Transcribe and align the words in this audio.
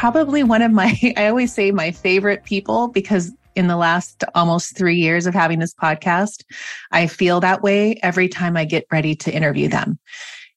probably 0.00 0.42
one 0.42 0.62
of 0.62 0.72
my, 0.72 0.98
I 1.18 1.26
always 1.26 1.52
say 1.52 1.70
my 1.70 1.90
favorite 1.90 2.44
people 2.44 2.88
because 2.88 3.32
in 3.54 3.66
the 3.66 3.76
last 3.76 4.24
almost 4.34 4.74
three 4.74 4.96
years 4.96 5.26
of 5.26 5.34
having 5.34 5.58
this 5.58 5.74
podcast, 5.74 6.42
I 6.90 7.06
feel 7.06 7.38
that 7.40 7.62
way 7.62 7.98
every 8.02 8.26
time 8.26 8.56
I 8.56 8.64
get 8.64 8.86
ready 8.90 9.14
to 9.16 9.34
interview 9.34 9.68
them. 9.68 9.98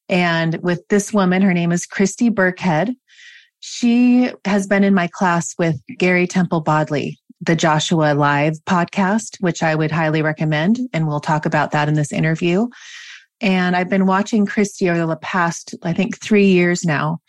And 0.08 0.62
with 0.64 0.88
this 0.88 1.12
woman, 1.12 1.42
her 1.42 1.54
name 1.54 1.74
is 1.74 1.86
Christy 1.86 2.30
Burkhead. 2.30 2.96
She 3.60 4.32
has 4.46 4.66
been 4.66 4.86
in 4.86 4.94
my 4.94 5.08
class 5.08 5.54
with 5.58 5.76
Gary 5.98 6.26
Temple 6.26 6.62
Bodley, 6.62 7.20
the 7.42 7.56
Joshua 7.56 8.14
Live 8.14 8.54
podcast, 8.66 9.42
which 9.42 9.62
I 9.62 9.76
would 9.76 9.92
highly 9.92 10.22
recommend. 10.22 10.80
And 10.94 11.06
we'll 11.06 11.20
talk 11.20 11.46
about 11.46 11.72
that 11.72 11.90
in 11.90 11.96
this 11.96 12.14
interview. 12.14 12.68
And 13.42 13.76
I've 13.76 13.90
been 13.90 14.06
watching 14.06 14.46
Christy 14.46 14.90
over 14.90 15.06
the 15.06 15.18
past, 15.18 15.76
I 15.84 15.92
think, 15.92 16.18
three 16.20 16.48
years 16.48 16.86
now 16.86 17.20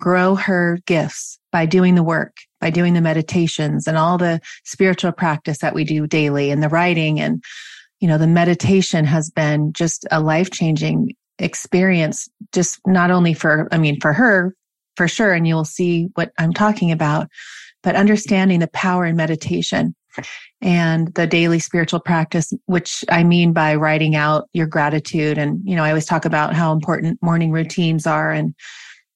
grow 0.00 0.34
her 0.34 0.78
gifts 0.86 1.38
by 1.52 1.66
doing 1.66 1.94
the 1.94 2.02
work, 2.02 2.36
by 2.60 2.70
doing 2.70 2.94
the 2.94 3.00
meditations 3.00 3.86
and 3.86 3.96
all 3.96 4.18
the 4.18 4.40
spiritual 4.64 5.12
practice 5.12 5.58
that 5.58 5.74
we 5.74 5.84
do 5.84 6.06
daily 6.06 6.50
and 6.50 6.62
the 6.62 6.68
writing. 6.68 7.20
And, 7.20 7.42
you 8.00 8.08
know, 8.08 8.18
the 8.18 8.26
meditation 8.26 9.04
has 9.04 9.30
been 9.30 9.72
just 9.72 10.06
a 10.10 10.20
life 10.20 10.50
changing 10.50 11.12
experience, 11.38 12.28
just 12.52 12.80
not 12.86 13.10
only 13.10 13.34
for, 13.34 13.68
I 13.72 13.78
mean, 13.78 14.00
for 14.00 14.12
her, 14.12 14.54
for 14.96 15.08
sure. 15.08 15.32
And 15.32 15.46
you'll 15.46 15.64
see 15.64 16.08
what 16.14 16.32
I'm 16.38 16.52
talking 16.52 16.92
about, 16.92 17.28
but 17.82 17.96
understanding 17.96 18.60
the 18.60 18.68
power 18.68 19.04
in 19.06 19.16
meditation 19.16 19.94
and 20.62 21.14
the 21.14 21.26
daily 21.26 21.58
spiritual 21.58 22.00
practice, 22.00 22.52
which 22.64 23.04
I 23.10 23.22
mean 23.22 23.52
by 23.52 23.74
writing 23.74 24.16
out 24.16 24.48
your 24.54 24.66
gratitude. 24.66 25.36
And, 25.36 25.60
you 25.64 25.76
know, 25.76 25.84
I 25.84 25.90
always 25.90 26.06
talk 26.06 26.24
about 26.24 26.54
how 26.54 26.72
important 26.72 27.22
morning 27.22 27.50
routines 27.50 28.06
are 28.06 28.32
and 28.32 28.54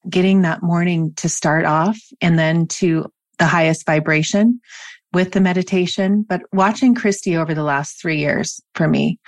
getting 0.08 0.42
that 0.42 0.62
morning 0.62 1.12
to 1.16 1.28
start 1.28 1.64
off 1.64 1.98
and 2.20 2.38
then 2.38 2.66
to 2.66 3.06
the 3.38 3.46
highest 3.46 3.86
vibration 3.86 4.60
with 5.12 5.32
the 5.32 5.40
meditation. 5.40 6.24
But 6.28 6.42
watching 6.52 6.94
Christy 6.94 7.36
over 7.36 7.54
the 7.54 7.64
last 7.64 8.00
three 8.00 8.18
years 8.18 8.60
for 8.74 8.88
me, 8.88 9.18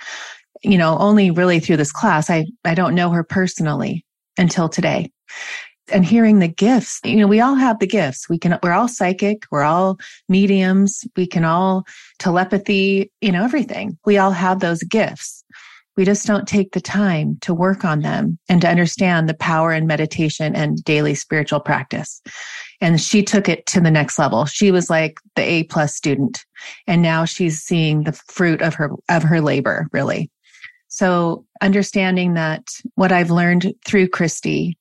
you 0.63 0.77
know, 0.77 0.97
only 0.97 1.29
really 1.29 1.59
through 1.59 1.77
this 1.77 1.91
class, 1.91 2.29
I, 2.29 2.45
I 2.63 2.73
don't 2.73 2.95
know 2.95 3.09
her 3.09 3.23
personally 3.23 4.05
until 4.37 4.69
today 4.69 5.11
and 5.91 6.05
hearing 6.05 6.39
the 6.39 6.47
gifts. 6.47 6.99
You 7.03 7.17
know, 7.17 7.27
we 7.27 7.41
all 7.41 7.55
have 7.55 7.79
the 7.79 7.87
gifts. 7.87 8.29
We 8.29 8.37
can, 8.37 8.57
we're 8.63 8.71
all 8.71 8.87
psychic. 8.87 9.43
We're 9.51 9.63
all 9.63 9.97
mediums. 10.29 11.03
We 11.17 11.27
can 11.27 11.43
all 11.43 11.83
telepathy, 12.19 13.11
you 13.21 13.31
know, 13.31 13.43
everything. 13.43 13.97
We 14.05 14.17
all 14.17 14.31
have 14.31 14.59
those 14.59 14.83
gifts. 14.83 15.43
We 15.95 16.05
just 16.05 16.25
don't 16.25 16.47
take 16.47 16.71
the 16.71 16.81
time 16.81 17.37
to 17.41 17.53
work 17.53 17.85
on 17.85 18.01
them 18.01 18.39
and 18.49 18.61
to 18.61 18.69
understand 18.69 19.29
the 19.29 19.35
power 19.35 19.71
in 19.71 19.85
meditation 19.85 20.55
and 20.55 20.83
daily 20.83 21.15
spiritual 21.15 21.59
practice. 21.59 22.21
And 22.81 22.99
she 22.99 23.23
took 23.23 23.47
it 23.47 23.65
to 23.67 23.79
the 23.79 23.91
next 23.91 24.17
level. 24.17 24.45
She 24.45 24.71
was 24.71 24.89
like 24.89 25.19
the 25.35 25.43
A 25.43 25.63
plus 25.65 25.95
student. 25.95 26.43
And 26.87 27.01
now 27.01 27.25
she's 27.25 27.61
seeing 27.61 28.03
the 28.03 28.13
fruit 28.13 28.61
of 28.61 28.73
her, 28.75 28.91
of 29.09 29.23
her 29.23 29.39
labor, 29.39 29.87
really. 29.93 30.31
So 30.87 31.45
understanding 31.61 32.33
that 32.33 32.63
what 32.95 33.11
I've 33.11 33.31
learned 33.31 33.73
through 33.85 34.09
Christy 34.09 34.77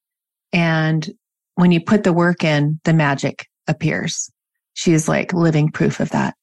and 0.52 1.10
when 1.54 1.72
you 1.72 1.80
put 1.80 2.04
the 2.04 2.12
work 2.12 2.44
in, 2.44 2.80
the 2.84 2.92
magic 2.92 3.46
appears. 3.66 4.30
She's 4.74 5.08
like 5.08 5.32
living 5.32 5.70
proof 5.70 6.00
of 6.00 6.10
that. 6.10 6.34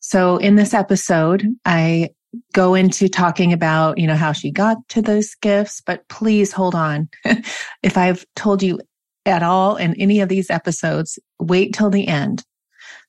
So 0.00 0.36
in 0.36 0.56
this 0.56 0.74
episode, 0.74 1.46
I 1.64 2.10
go 2.52 2.74
into 2.74 3.08
talking 3.08 3.52
about, 3.52 3.98
you 3.98 4.06
know, 4.06 4.16
how 4.16 4.32
she 4.32 4.50
got 4.50 4.76
to 4.88 5.02
those 5.02 5.34
gifts, 5.36 5.80
but 5.80 6.06
please 6.08 6.52
hold 6.52 6.74
on. 6.74 7.08
if 7.82 7.96
I've 7.96 8.24
told 8.36 8.62
you 8.62 8.80
at 9.26 9.42
all 9.42 9.76
in 9.76 9.94
any 10.00 10.20
of 10.20 10.28
these 10.28 10.50
episodes, 10.50 11.18
wait 11.38 11.74
till 11.74 11.90
the 11.90 12.08
end. 12.08 12.44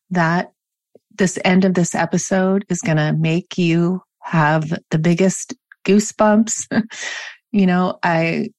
That 0.10 0.52
this 1.18 1.40
end 1.44 1.66
of 1.66 1.74
this 1.74 1.96
episode 1.96 2.66
is 2.70 2.82
going 2.82 2.98
to 2.98 3.14
make 3.14 3.58
you 3.58 4.02
have 4.22 4.74
the 4.92 5.00
biggest 5.00 5.56
goosebumps. 5.86 6.68
you 7.52 7.66
know, 7.66 7.98
I 8.04 8.50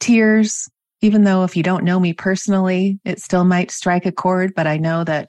tears, 0.00 0.68
even 1.00 1.24
though 1.24 1.44
if 1.44 1.56
you 1.56 1.62
don't 1.62 1.84
know 1.84 2.00
me 2.00 2.12
personally, 2.12 2.98
it 3.04 3.20
still 3.20 3.44
might 3.44 3.70
strike 3.70 4.06
a 4.06 4.12
chord, 4.12 4.54
but 4.54 4.66
I 4.66 4.76
know 4.76 5.04
that 5.04 5.28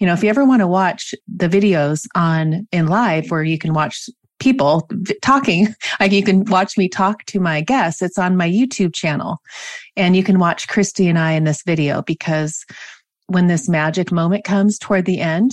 you 0.00 0.06
know, 0.06 0.12
if 0.12 0.24
you 0.24 0.28
ever 0.28 0.44
want 0.44 0.60
to 0.60 0.66
watch 0.66 1.14
the 1.28 1.48
videos 1.48 2.06
on 2.14 2.66
in 2.72 2.88
live 2.88 3.30
where 3.30 3.44
you 3.44 3.58
can 3.58 3.72
watch 3.72 4.08
people 4.40 4.88
talking. 5.22 5.68
Like 6.00 6.12
you 6.12 6.24
can 6.24 6.44
watch 6.44 6.76
me 6.76 6.88
talk 6.88 7.24
to 7.26 7.40
my 7.40 7.60
guests. 7.60 8.02
It's 8.02 8.18
on 8.18 8.36
my 8.36 8.48
YouTube 8.48 8.94
channel. 8.94 9.38
And 9.96 10.16
you 10.16 10.24
can 10.24 10.38
watch 10.38 10.68
Christy 10.68 11.08
and 11.08 11.18
I 11.18 11.32
in 11.32 11.44
this 11.44 11.62
video 11.62 12.02
because 12.02 12.64
when 13.26 13.46
this 13.46 13.68
magic 13.68 14.10
moment 14.10 14.44
comes 14.44 14.78
toward 14.78 15.06
the 15.06 15.20
end, 15.20 15.52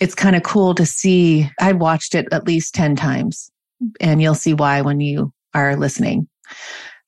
it's 0.00 0.14
kind 0.14 0.36
of 0.36 0.44
cool 0.44 0.74
to 0.76 0.86
see. 0.86 1.50
I've 1.60 1.78
watched 1.78 2.14
it 2.14 2.28
at 2.32 2.46
least 2.46 2.74
10 2.74 2.96
times 2.96 3.50
and 4.00 4.22
you'll 4.22 4.34
see 4.34 4.54
why 4.54 4.80
when 4.82 5.00
you 5.00 5.32
are 5.52 5.76
listening. 5.76 6.28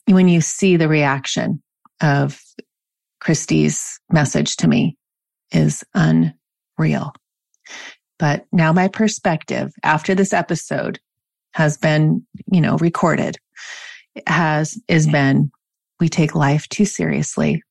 When 0.06 0.28
you 0.28 0.40
see 0.40 0.76
the 0.76 0.88
reaction 0.88 1.62
of 2.00 2.40
Christy's 3.20 4.00
message 4.10 4.56
to 4.56 4.68
me 4.68 4.96
is 5.52 5.84
unreal. 5.94 7.12
But 8.18 8.46
now 8.52 8.72
my 8.72 8.88
perspective 8.88 9.72
after 9.82 10.14
this 10.14 10.32
episode 10.32 10.98
has 11.52 11.76
been, 11.76 12.26
you 12.50 12.60
know, 12.60 12.76
recorded 12.76 13.38
has, 14.26 14.78
is 14.88 15.06
been, 15.06 15.50
we 16.00 16.08
take 16.08 16.34
life 16.34 16.68
too 16.68 16.84
seriously. 16.84 17.62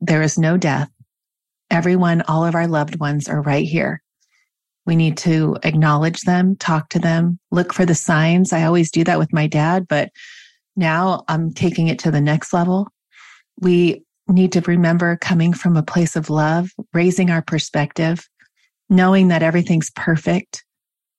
There 0.00 0.22
is 0.22 0.38
no 0.38 0.56
death. 0.56 0.90
Everyone, 1.70 2.22
all 2.22 2.44
of 2.44 2.54
our 2.54 2.66
loved 2.66 2.98
ones 2.98 3.28
are 3.28 3.42
right 3.42 3.66
here. 3.66 4.02
We 4.86 4.96
need 4.96 5.18
to 5.18 5.56
acknowledge 5.62 6.22
them, 6.22 6.56
talk 6.56 6.88
to 6.90 6.98
them, 6.98 7.38
look 7.50 7.72
for 7.72 7.84
the 7.84 7.94
signs. 7.94 8.52
I 8.52 8.64
always 8.64 8.90
do 8.90 9.04
that 9.04 9.18
with 9.18 9.32
my 9.32 9.46
dad, 9.46 9.86
but 9.86 10.10
now 10.74 11.24
I'm 11.28 11.52
taking 11.52 11.88
it 11.88 11.98
to 12.00 12.10
the 12.10 12.20
next 12.20 12.52
level. 12.52 12.88
We 13.60 14.02
need 14.26 14.52
to 14.52 14.62
remember 14.62 15.16
coming 15.16 15.52
from 15.52 15.76
a 15.76 15.82
place 15.82 16.16
of 16.16 16.30
love, 16.30 16.70
raising 16.92 17.30
our 17.30 17.42
perspective, 17.42 18.28
knowing 18.90 19.28
that 19.28 19.42
everything's 19.42 19.90
perfect. 19.92 20.64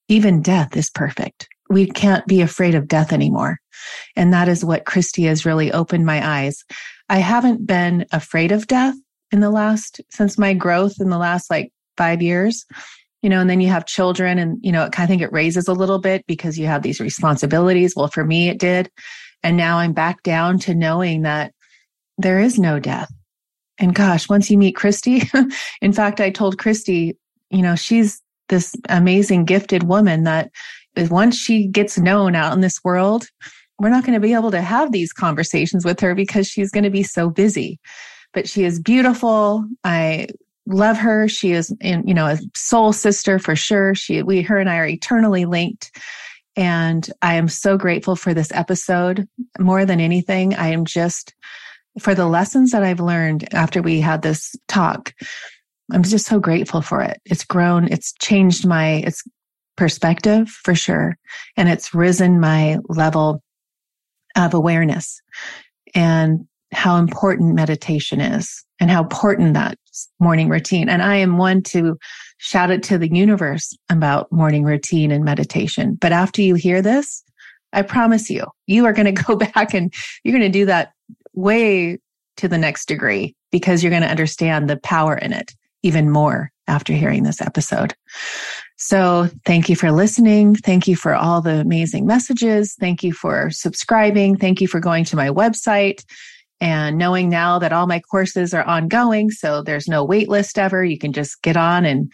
Even 0.08 0.42
death 0.42 0.76
is 0.76 0.90
perfect. 0.90 1.48
We 1.70 1.88
can't 1.88 2.28
be 2.28 2.42
afraid 2.42 2.76
of 2.76 2.88
death 2.88 3.14
anymore. 3.14 3.58
And 4.16 4.34
that 4.34 4.50
is 4.50 4.64
what 4.64 4.86
Christy 4.86 5.24
has 5.24 5.46
really 5.46 5.72
opened 5.72 6.06
my 6.06 6.26
eyes. 6.26 6.64
I 7.10 7.20
haven't 7.20 7.66
been 7.66 8.06
afraid 8.12 8.52
of 8.52 8.68
death 8.68 8.96
in 9.32 9.40
the 9.40 9.50
last, 9.50 10.02
since 10.10 10.38
my 10.38 10.54
growth 10.54 10.96
in 11.00 11.10
the 11.10 11.18
last 11.18 11.50
like 11.50 11.72
five 11.98 12.22
years, 12.22 12.66
you 13.22 13.30
know, 13.30 13.40
and 13.40 13.50
then 13.50 13.62
you 13.62 13.70
have 13.70 13.86
children 13.86 14.38
and, 14.38 14.58
you 14.62 14.72
know, 14.72 14.90
I 14.98 15.06
think 15.08 15.22
it 15.22 15.32
raises 15.32 15.68
a 15.68 15.74
little 15.74 16.00
bit 16.00 16.26
because 16.28 16.60
you 16.60 16.68
have 16.68 16.84
these 16.84 17.00
responsibilities. 17.00 17.94
Well, 17.96 18.08
for 18.08 18.26
me, 18.26 18.50
it 18.50 18.60
did. 18.60 18.92
And 19.44 19.58
now 19.58 19.78
I'm 19.78 19.94
back 19.94 20.24
down 20.24 20.60
to 20.60 20.76
knowing 20.76 21.22
that 21.24 21.54
there 22.18 22.40
is 22.40 22.60
no 22.60 22.80
death. 22.80 23.12
And 23.80 23.96
gosh, 23.96 24.30
once 24.30 24.52
you 24.52 24.58
meet 24.58 24.76
Christy, 24.76 25.24
in 25.82 25.94
fact, 25.94 26.20
I 26.20 26.30
told 26.30 26.60
Christy 26.60 27.18
you 27.52 27.62
know, 27.62 27.76
she's 27.76 28.22
this 28.50 28.76
amazing 28.90 29.46
gifted 29.46 29.84
woman 29.84 30.24
that 30.24 30.52
once 31.10 31.38
she 31.38 31.68
gets 31.68 31.98
known 31.98 32.36
out 32.36 32.54
in 32.54 32.62
this 32.62 32.84
world, 32.84 33.28
we're 33.80 33.90
not 33.90 34.04
going 34.04 34.14
to 34.14 34.20
be 34.20 34.34
able 34.34 34.52
to 34.52 34.62
have 34.62 34.92
these 34.92 35.14
conversations 35.14 35.86
with 35.86 36.00
her 36.00 36.14
because 36.14 36.48
she's 36.48 36.70
going 36.70 36.84
to 36.84 36.90
be 36.90 37.04
so 37.04 37.30
busy. 37.30 37.80
But 38.34 38.48
she 38.48 38.64
is 38.64 38.80
beautiful. 38.80 39.66
I 39.84 40.28
love 40.68 40.98
her. 40.98 41.28
She 41.28 41.52
is, 41.52 41.76
in, 41.82 42.08
you 42.08 42.14
know, 42.14 42.28
a 42.28 42.40
soul 42.56 42.94
sister 42.94 43.40
for 43.40 43.56
sure. 43.56 43.96
She, 43.96 44.22
we, 44.22 44.42
her 44.42 44.58
and 44.58 44.70
I 44.70 44.78
are 44.78 44.88
eternally 44.88 45.46
linked. 45.46 45.92
And 46.56 47.10
I 47.22 47.36
am 47.36 47.48
so 47.48 47.78
grateful 47.78 48.16
for 48.16 48.34
this 48.34 48.52
episode. 48.54 49.28
More 49.60 49.86
than 49.86 50.00
anything, 50.00 50.54
I 50.54 50.68
am 50.68 50.86
just 50.86 51.34
for 52.00 52.14
the 52.14 52.28
lessons 52.28 52.72
that 52.72 52.84
I've 52.84 53.00
learned 53.00 53.54
after 53.54 53.82
we 53.82 54.00
had 54.02 54.22
this 54.22 54.56
talk. 54.68 55.14
I'm 55.92 56.04
just 56.04 56.26
so 56.26 56.40
grateful 56.40 56.82
for 56.82 57.02
it. 57.02 57.20
It's 57.26 57.44
grown, 57.44 57.88
it's 57.92 58.14
changed 58.14 58.66
my, 58.66 59.04
it's 59.06 59.24
perspective 59.78 60.50
for 60.50 60.76
sure. 60.76 61.18
And 61.58 61.70
it's 61.70 61.94
risen 61.94 62.40
my 62.40 62.78
level 62.88 63.42
of 64.36 64.54
awareness 64.54 65.22
and 65.94 66.48
how 66.72 66.98
important 66.98 67.56
meditation 67.56 68.22
is 68.22 68.64
and 68.80 68.90
how 68.90 69.02
important 69.02 69.54
that 69.54 69.78
morning 70.20 70.50
routine. 70.50 70.88
And 70.88 71.02
I 71.02 71.18
am 71.18 71.38
one 71.38 71.62
to 71.64 71.98
shout 72.38 72.72
it 72.72 72.82
to 72.84 72.98
the 72.98 73.14
universe 73.14 73.76
about 73.90 74.32
morning 74.32 74.64
routine 74.64 75.12
and 75.12 75.26
meditation. 75.26 75.98
But 76.00 76.14
after 76.14 76.42
you 76.42 76.56
hear 76.56 76.82
this, 76.82 77.24
I 77.74 77.82
promise 77.82 78.30
you, 78.30 78.46
you 78.68 78.86
are 78.86 78.94
going 78.94 79.06
to 79.14 79.24
go 79.24 79.36
back 79.36 79.74
and 79.74 79.94
you're 80.24 80.38
going 80.38 80.52
to 80.52 80.60
do 80.60 80.66
that 80.66 80.94
way 81.34 82.00
to 82.38 82.48
the 82.48 82.58
next 82.58 82.88
degree 82.88 83.36
because 83.52 83.84
you're 83.84 83.90
going 83.90 84.02
to 84.02 84.10
understand 84.10 84.70
the 84.70 84.78
power 84.78 85.18
in 85.18 85.34
it 85.34 85.54
even 85.84 86.10
more 86.10 86.52
after 86.68 86.94
hearing 86.94 87.24
this 87.24 87.42
episode. 87.42 87.94
So 88.78 89.30
thank 89.46 89.70
you 89.70 89.76
for 89.76 89.92
listening. 89.92 90.56
Thank 90.56 90.88
you 90.88 90.96
for 90.96 91.14
all 91.14 91.42
the 91.42 91.60
amazing 91.60 92.06
messages. 92.06 92.76
Thank 92.80 93.04
you 93.04 93.14
for 93.14 93.52
subscribing. 93.52 94.38
Thank 94.38 94.62
you 94.62 94.68
for 94.68 94.80
going 94.80 95.06
to 95.06 95.16
my 95.16 95.30
website 95.30 96.04
and 96.60 96.98
knowing 96.98 97.30
now 97.30 97.60
that 97.60 97.74
all 97.74 97.88
my 97.88 98.00
courses 98.00 98.54
are 98.54 98.64
ongoing. 98.64 99.32
So 99.32 99.62
there's 99.62 99.88
no 99.88 100.04
wait 100.04 100.30
list 100.30 100.58
ever. 100.58 100.84
You 100.84 100.98
can 100.98 101.14
just 101.14 101.42
get 101.42 101.58
on 101.58 101.86
and 101.86 102.12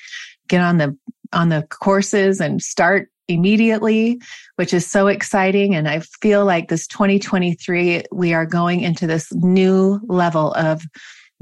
get 0.47 0.61
on 0.61 0.77
the, 0.77 0.97
on 1.33 1.49
the 1.49 1.67
courses 1.69 2.39
and 2.39 2.61
start 2.61 3.09
immediately, 3.27 4.19
which 4.55 4.73
is 4.73 4.87
so 4.87 5.07
exciting. 5.07 5.75
And 5.75 5.87
I 5.87 5.99
feel 6.21 6.45
like 6.45 6.69
this 6.69 6.87
2023, 6.87 8.03
we 8.11 8.33
are 8.33 8.45
going 8.45 8.81
into 8.81 9.05
this 9.05 9.33
new 9.33 9.99
level 10.07 10.53
of 10.53 10.81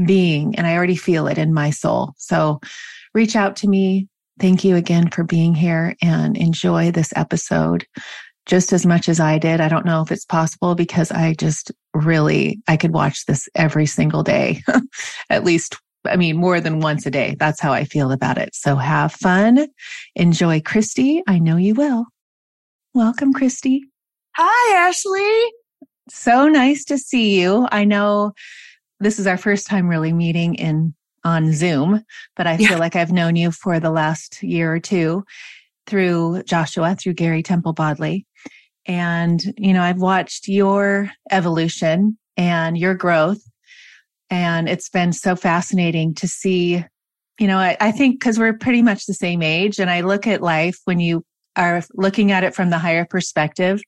being, 0.04 0.56
and 0.56 0.68
I 0.68 0.76
already 0.76 0.96
feel 0.96 1.28
it 1.28 1.38
in 1.38 1.54
my 1.54 1.70
soul. 1.70 2.14
So 2.18 2.60
reach 3.14 3.36
out 3.36 3.56
to 3.58 3.68
me. 3.68 4.08
Thank 4.40 4.64
you 4.64 4.76
again 4.76 5.10
for 5.10 5.24
being 5.24 5.56
here 5.56 5.96
and 6.02 6.36
enjoy 6.36 6.92
this 6.92 7.14
episode 7.16 7.86
just 8.46 8.74
as 8.74 8.86
much 8.86 9.10
as 9.10 9.20
I 9.20 9.38
did. 9.38 9.60
I 9.60 9.68
don't 9.68 9.86
know 9.86 10.02
if 10.02 10.12
it's 10.12 10.26
possible 10.26 10.76
because 10.76 11.12
I 11.12 11.34
just 11.34 11.72
really, 11.94 12.62
I 12.68 12.78
could 12.78 12.94
watch 12.94 13.26
this 13.26 13.50
every 13.56 13.86
single 13.86 14.24
day, 14.24 14.62
at 15.30 15.44
least, 15.44 15.78
I 16.06 16.16
mean, 16.16 16.38
more 16.38 16.60
than 16.60 16.80
once 16.80 17.06
a 17.06 17.12
day. 17.12 17.36
That's 17.40 17.60
how 17.60 17.74
I 17.74 17.86
feel 17.86 18.12
about 18.12 18.38
it. 18.38 18.54
So 18.54 18.76
have 18.76 19.14
fun. 19.14 19.68
Enjoy 20.16 20.62
Christy. 20.62 21.24
I 21.28 21.40
know 21.40 21.58
you 21.58 21.74
will. 21.74 22.06
Welcome, 22.94 23.34
Christy. 23.34 23.84
Hi, 24.36 24.88
Ashley. 24.88 25.52
So 26.10 26.48
nice 26.48 26.86
to 26.86 26.98
see 26.98 27.40
you. 27.40 27.68
I 27.72 27.84
know 27.84 28.34
this 29.00 29.20
is 29.20 29.28
our 29.28 29.38
first 29.38 29.68
time 29.68 29.88
really 29.88 30.14
meeting 30.14 30.56
in 30.56 30.94
on 31.24 31.52
Zoom, 31.52 32.04
but 32.36 32.46
I 32.46 32.56
yeah. 32.56 32.70
feel 32.70 32.78
like 32.78 32.96
I've 32.96 33.12
known 33.12 33.36
you 33.36 33.52
for 33.52 33.80
the 33.80 33.90
last 33.90 34.44
year 34.44 34.72
or 34.74 34.80
two 34.80 35.26
through 35.88 36.44
Joshua, 36.44 36.96
through 36.96 37.16
Gary 37.16 37.42
Temple 37.42 37.74
Bodley. 37.74 38.26
And, 38.86 39.42
you 39.58 39.74
know, 39.74 39.82
I've 39.82 40.00
watched 40.00 40.48
your 40.48 41.10
evolution 41.32 42.18
and 42.38 42.78
your 42.78 42.94
growth. 42.94 43.42
And 44.30 44.70
it's 44.70 44.90
been 44.90 45.14
so 45.14 45.36
fascinating 45.36 46.14
to 46.16 46.28
see, 46.28 46.86
you 47.40 47.48
know, 47.48 47.58
I, 47.58 47.76
I 47.80 47.92
think 47.92 48.20
because 48.20 48.38
we're 48.38 48.54
pretty 48.54 48.84
much 48.84 49.06
the 49.06 49.14
same 49.14 49.42
age. 49.42 49.80
And 49.80 49.90
I 49.90 50.02
look 50.02 50.28
at 50.28 50.42
life 50.42 50.80
when 50.86 51.00
you 51.00 51.24
are 51.56 51.84
looking 51.94 52.32
at 52.32 52.44
it 52.44 52.54
from 52.54 52.70
the 52.70 52.78
higher 52.78 53.06
perspective 53.06 53.82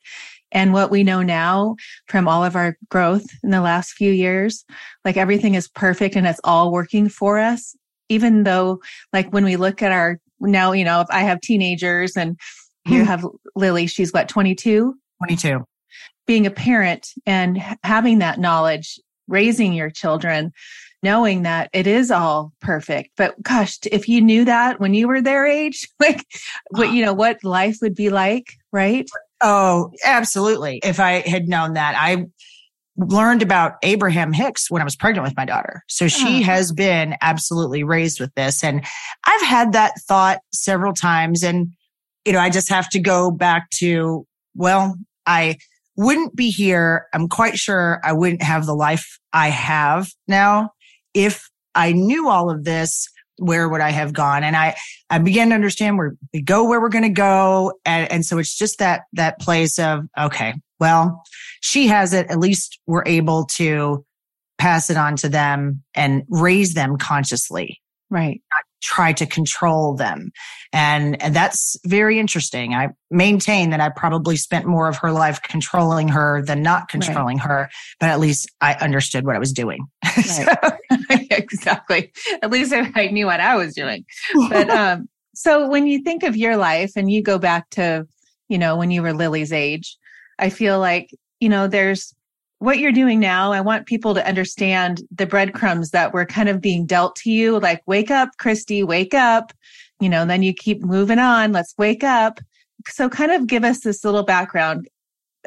and 0.52 0.74
what 0.74 0.92
we 0.92 1.04
know 1.04 1.22
now 1.22 1.76
from 2.08 2.28
all 2.28 2.44
of 2.44 2.56
our 2.56 2.78
growth 2.90 3.26
in 3.44 3.50
the 3.50 3.62
last 3.62 3.94
few 3.94 4.12
years, 4.12 4.66
like 5.04 5.18
everything 5.18 5.56
is 5.56 5.68
perfect 5.68 6.16
and 6.16 6.26
it's 6.26 6.42
all 6.44 6.72
working 6.72 7.10
for 7.10 7.38
us. 7.38 7.76
Even 8.10 8.44
though, 8.44 8.80
like 9.12 9.30
when 9.32 9.44
we 9.44 9.58
look 9.58 9.82
at 9.82 9.92
our 9.92 10.20
now, 10.40 10.72
you 10.72 10.86
know, 10.86 11.02
if 11.02 11.08
I 11.10 11.22
have 11.22 11.42
teenagers 11.42 12.16
and 12.16 12.40
you 12.88 13.04
have 13.04 13.26
Lily, 13.56 13.88
she's 13.88 14.14
what, 14.14 14.30
22? 14.30 14.96
22. 15.26 15.66
Being 16.26 16.46
a 16.46 16.52
parent 16.52 17.10
and 17.26 17.62
having 17.84 18.20
that 18.20 18.40
knowledge, 18.40 19.00
raising 19.28 19.74
your 19.74 19.90
children, 19.90 20.52
knowing 21.08 21.44
that 21.44 21.70
it 21.72 21.88
is 21.88 22.12
all 22.12 22.52
perfect. 22.60 23.12
But 23.16 23.42
gosh, 23.42 23.78
if 23.90 24.10
you 24.10 24.20
knew 24.20 24.44
that 24.44 24.82
when 24.82 24.94
you 24.94 25.08
were 25.08 25.22
their 25.22 25.46
age, 25.48 25.88
like 26.02 26.26
what, 26.72 26.90
ah. 26.90 26.92
you 26.92 27.06
know, 27.06 27.14
what 27.14 27.42
life 27.46 27.78
would 27.82 27.96
be 27.96 28.10
like, 28.10 28.52
right? 28.74 29.10
Oh, 29.40 29.94
absolutely. 30.04 30.82
If 30.84 31.00
I 31.00 31.22
had 31.26 31.48
known 31.48 31.76
that, 31.76 31.96
I 31.98 32.26
learned 32.98 33.42
about 33.42 33.76
Abraham 33.84 34.34
Hicks 34.34 34.70
when 34.70 34.82
I 34.82 34.86
was 34.86 34.98
pregnant 34.98 35.26
with 35.26 35.38
my 35.38 35.46
daughter. 35.46 35.82
So 35.88 36.10
she 36.10 36.42
oh. 36.42 36.44
has 36.44 36.74
been 36.74 37.16
absolutely 37.22 37.86
raised 37.86 38.20
with 38.20 38.34
this. 38.36 38.62
And 38.62 38.84
I've 39.26 39.48
had 39.48 39.72
that 39.72 39.94
thought 40.10 40.40
several 40.52 40.94
times. 40.94 41.42
And 41.42 41.70
you 42.26 42.34
know, 42.34 42.40
I 42.40 42.50
just 42.50 42.68
have 42.68 42.90
to 42.90 43.00
go 43.00 43.32
back 43.32 43.70
to, 43.76 44.28
well, 44.56 44.98
I 45.26 45.56
wouldn't 45.96 46.36
be 46.36 46.50
here. 46.50 47.08
I'm 47.14 47.30
quite 47.30 47.58
sure 47.58 48.02
I 48.04 48.12
wouldn't 48.12 48.44
have 48.44 48.66
the 48.66 48.76
life 48.76 49.20
I 49.32 49.48
have 49.48 50.10
now 50.28 50.72
if 51.18 51.50
I 51.76 51.92
knew 51.92 52.30
all 52.30 52.50
of 52.50 52.64
this. 52.64 53.10
Where 53.40 53.70
would 53.70 53.82
I 53.82 53.92
have 53.92 54.14
gone? 54.14 54.44
And 54.44 54.56
I, 54.56 54.76
I 55.12 55.20
began 55.20 55.50
to 55.50 55.54
understand 55.54 56.00
where 56.00 56.16
we 56.34 56.42
go, 56.42 56.68
where 56.68 56.82
we're 56.82 56.90
going 56.90 57.04
to 57.04 57.10
go. 57.10 57.72
And, 57.86 58.12
and 58.12 58.26
so 58.26 58.40
it's 58.40 58.58
just 58.58 58.80
that, 58.80 59.04
that 59.14 59.40
place 59.40 59.78
of, 59.78 60.06
okay, 60.18 60.56
well, 60.80 61.22
she 61.62 61.86
has 61.86 62.14
it. 62.14 62.32
At 62.32 62.40
least 62.40 62.80
we're 62.88 63.06
able 63.06 63.46
to 63.58 64.04
pass 64.58 64.90
it 64.90 64.98
on 64.98 65.18
to 65.18 65.30
them 65.30 65.84
and 65.94 66.24
raise 66.30 66.74
them 66.74 66.98
consciously. 66.98 67.80
Right. 68.10 68.42
Try 68.82 69.14
to 69.14 69.26
control 69.26 69.96
them. 69.96 70.32
And, 70.74 71.22
and 71.22 71.36
that's 71.36 71.78
very 71.86 72.20
interesting. 72.20 72.74
I 72.74 72.90
maintain 73.10 73.70
that 73.72 73.82
I 73.82 73.90
probably 73.90 74.36
spent 74.36 74.66
more 74.66 74.88
of 74.88 74.98
her 74.98 75.12
life 75.12 75.42
controlling 75.42 76.10
her 76.10 76.44
than 76.44 76.62
not 76.62 76.90
controlling 76.90 77.38
right. 77.38 77.48
her, 77.48 77.70
but 78.00 78.10
at 78.10 78.20
least 78.20 78.52
I 78.62 78.74
understood 78.76 79.26
what 79.26 79.36
I 79.36 79.40
was 79.40 79.52
doing. 79.52 79.86
Right. 80.18 81.28
exactly. 81.32 82.12
At 82.42 82.50
least 82.50 82.74
I 82.74 83.08
knew 83.08 83.28
what 83.28 83.40
I 83.40 83.56
was 83.56 83.76
doing. 83.76 84.06
But, 84.50 84.70
um, 84.70 85.08
so 85.36 85.70
when 85.70 85.86
you 85.86 86.02
think 86.02 86.24
of 86.24 86.36
your 86.36 86.58
life 86.58 86.94
and 86.96 87.12
you 87.12 87.22
go 87.22 87.38
back 87.38 87.70
to, 87.72 88.08
you 88.50 88.58
know, 88.58 88.76
when 88.76 88.90
you 88.90 89.04
were 89.04 89.14
Lily's 89.14 89.54
age, 89.54 89.96
I 90.40 90.50
feel 90.50 90.80
like, 90.80 91.12
you 91.40 91.50
know, 91.50 91.68
there's 91.68 92.16
what 92.60 92.80
you're 92.80 92.92
doing 92.92 93.20
now, 93.20 93.52
I 93.52 93.62
want 93.62 93.86
people 93.86 94.14
to 94.16 94.28
understand 94.28 95.02
the 95.12 95.26
breadcrumbs 95.26 95.92
that 95.92 96.14
were 96.14 96.26
kind 96.26 96.50
of 96.50 96.62
being 96.62 96.86
dealt 96.86 97.16
to 97.18 97.32
you. 97.32 97.60
Like, 97.60 97.82
wake 97.86 98.10
up, 98.12 98.30
Christy, 98.38 98.84
wake 98.84 99.14
up. 99.14 99.54
You 100.00 100.10
know, 100.10 100.26
then 100.26 100.44
you 100.44 100.54
keep 100.54 100.82
moving 100.84 101.20
on. 101.20 101.52
Let's 101.52 101.74
wake 101.78 102.04
up. 102.04 102.40
So, 102.88 103.10
kind 103.10 103.32
of 103.32 103.48
give 103.48 103.64
us 103.64 103.82
this 103.82 104.04
little 104.04 104.24
background 104.24 104.88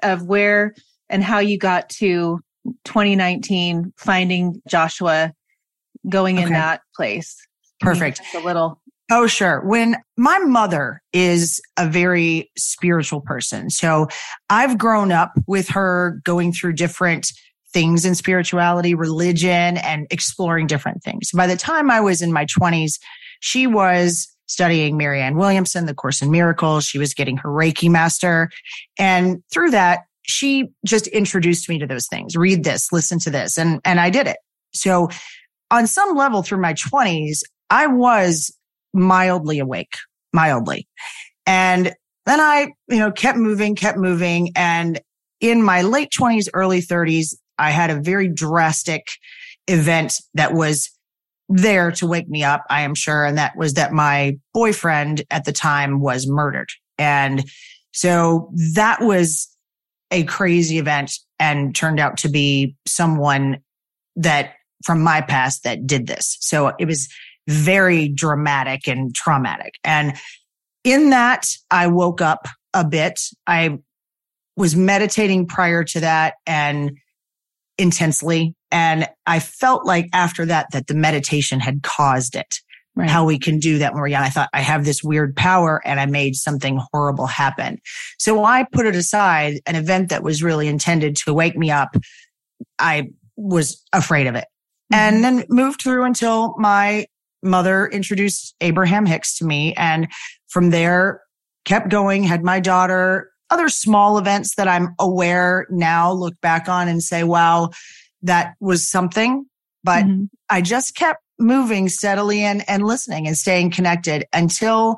of 0.03 0.23
where 0.23 0.75
and 1.09 1.25
how 1.25 1.41
you 1.41 1.59
got 1.59 1.89
to 1.89 2.41
2019, 2.85 3.93
finding 3.97 4.63
Joshua, 4.69 5.33
going 6.09 6.39
okay. 6.39 6.47
in 6.47 6.53
that 6.53 6.83
place. 6.95 7.37
Perfect. 7.81 8.21
A 8.35 8.41
little 8.41 8.80
Oh, 9.13 9.27
sure. 9.27 9.61
When 9.67 9.97
my 10.17 10.39
mother 10.39 11.03
is 11.13 11.61
a 11.77 11.89
very 11.89 12.51
spiritual 12.57 13.21
person. 13.21 13.69
So 13.69 14.07
I've 14.49 14.79
grown 14.79 15.11
up 15.11 15.33
with 15.49 15.69
her 15.71 16.21
going 16.25 16.53
through 16.53 16.75
different 16.75 17.33
things 17.73 18.05
in 18.05 18.15
spirituality, 18.15 18.95
religion, 18.95 19.79
and 19.79 20.07
exploring 20.11 20.69
different 20.69 21.03
things. 21.03 21.31
By 21.35 21.49
the 21.49 21.57
time 21.57 21.91
I 21.91 22.01
was 22.01 22.23
in 22.23 22.33
my 22.33 22.47
20s, 22.47 23.01
she 23.41 23.67
was 23.67 24.29
studying 24.47 24.97
Marianne 24.97 25.37
Williamson, 25.37 25.87
the 25.87 25.95
Course 25.95 26.23
in 26.23 26.31
Miracles. 26.31 26.85
She 26.85 26.99
was 26.99 27.13
getting 27.15 27.37
her 27.39 27.49
Reiki 27.49 27.89
master. 27.89 28.51
And 28.99 29.43
through 29.53 29.71
that, 29.71 30.01
she 30.23 30.69
just 30.85 31.09
introduced 31.09 31.69
me 31.69 31.79
to 31.79 31.87
those 31.87 32.07
things. 32.09 32.37
Read 32.37 32.63
this, 32.63 32.93
listen 32.93 33.19
to 33.21 33.31
this. 33.31 33.59
And, 33.59 33.81
and 33.85 33.99
I 33.99 34.11
did 34.11 34.29
it. 34.29 34.37
So 34.73 35.09
on 35.71 35.87
some 35.87 36.17
level 36.17 36.43
through 36.43 36.61
my 36.61 36.75
20s, 36.75 37.41
I 37.71 37.87
was 37.87 38.53
mildly 38.93 39.59
awake, 39.59 39.97
mildly. 40.33 40.87
And 41.47 41.93
then 42.27 42.41
I, 42.41 42.69
you 42.89 42.99
know, 42.99 43.11
kept 43.11 43.39
moving, 43.39 43.75
kept 43.75 43.99
moving. 43.99 44.53
And 44.55 45.01
in 45.41 45.63
my 45.63 45.83
late 45.83 46.11
twenties, 46.11 46.49
early 46.55 46.81
thirties, 46.81 47.39
I 47.59 47.71
had 47.71 47.91
a 47.91 48.01
very 48.01 48.29
drastic 48.29 49.07
event 49.67 50.15
that 50.35 50.55
was 50.55 50.91
there 51.49 51.91
to 51.91 52.07
wake 52.07 52.29
me 52.29 52.45
up, 52.45 52.65
I 52.71 52.83
am 52.83 52.95
sure. 52.95 53.25
And 53.25 53.37
that 53.37 53.57
was 53.57 53.75
that 53.75 53.93
my 53.93 54.39
boyfriend 54.55 55.25
at 55.31 55.45
the 55.45 55.53
time 55.53 56.01
was 56.01 56.29
murdered. 56.29 56.69
And 56.97 57.45
so 57.93 58.53
that 58.75 59.01
was 59.01 59.49
a 60.13 60.23
crazy 60.25 60.79
event 60.79 61.13
and 61.39 61.75
turned 61.75 61.99
out 61.99 62.17
to 62.19 62.29
be 62.29 62.77
someone 62.87 63.59
that 64.17 64.53
from 64.85 65.03
my 65.03 65.21
past 65.21 65.65
that 65.65 65.87
did 65.87 66.07
this. 66.07 66.37
So 66.41 66.73
it 66.79 66.85
was 66.85 67.09
very 67.51 68.09
dramatic 68.09 68.87
and 68.87 69.15
traumatic. 69.15 69.75
And 69.85 70.15
in 70.85 71.11
that, 71.11 71.47
I 71.71 71.89
woke 71.89 72.21
up 72.21 72.47
a 72.73 72.85
bit. 72.85 73.21
I 73.47 73.79
was 74.57 74.77
meditating 74.77 75.47
prior 75.47 75.85
to 75.85 76.01
that 76.01 76.35
and 76.47 76.99
intensely. 77.77 78.55
And 78.71 79.09
I 79.27 79.41
felt 79.41 79.85
like 79.85 80.09
after 80.13 80.47
that, 80.47 80.67
that 80.73 80.87
the 80.87 80.95
meditation 80.95 81.61
had 81.61 81.83
caused 81.83 82.37
it. 82.37 82.61
Right. 82.97 83.09
How 83.09 83.25
we 83.25 83.39
can 83.39 83.61
do 83.61 83.79
that 83.79 83.93
when 83.93 84.01
we're 84.01 84.09
young. 84.09 84.25
I 84.25 84.31
thought 84.31 84.51
I 84.53 84.61
have 84.61 84.85
this 84.85 85.03
weird 85.03 85.37
power 85.37 85.81
and 85.85 86.01
I 86.01 86.07
made 86.07 86.35
something 86.35 86.81
horrible 86.93 87.27
happen. 87.27 87.79
So 88.19 88.45
I 88.45 88.67
put 88.71 88.85
it 88.85 88.97
aside, 88.97 89.61
an 89.67 89.77
event 89.77 90.09
that 90.11 90.25
was 90.25 90.43
really 90.43 90.67
intended 90.67 91.17
to 91.17 91.33
wake 91.33 91.57
me 91.57 91.71
up. 91.71 91.97
I 92.81 93.11
was 93.37 93.83
afraid 93.93 94.27
of 94.27 94.35
it 94.35 94.45
mm-hmm. 94.93 94.95
and 94.95 95.25
then 95.25 95.45
moved 95.49 95.81
through 95.83 96.05
until 96.05 96.55
my 96.59 97.07
mother 97.43 97.87
introduced 97.87 98.55
Abraham 98.61 99.07
Hicks 99.07 99.39
to 99.39 99.45
me. 99.45 99.75
And 99.75 100.09
from 100.49 100.71
there, 100.71 101.23
kept 101.65 101.89
going, 101.89 102.23
had 102.23 102.43
my 102.43 102.61
daughter, 102.61 103.31
other 103.51 103.69
small 103.69 104.19
events 104.19 104.55
that 104.57 104.69
I'm 104.69 104.95
aware 104.99 105.67
now 105.71 106.13
look 106.13 106.41
back 106.41 106.69
on 106.69 106.89
and 106.89 107.03
say, 107.03 107.25
wow, 107.25 107.71
that 108.23 108.55
was 108.61 108.89
something. 108.89 109.47
But 109.83 110.05
mm-hmm. 110.05 110.25
I 110.49 110.61
just 110.61 110.95
kept 110.95 111.23
moving 111.39 111.89
steadily 111.89 112.41
and, 112.41 112.69
and 112.69 112.85
listening 112.85 113.27
and 113.27 113.37
staying 113.37 113.71
connected 113.71 114.27
until 114.33 114.97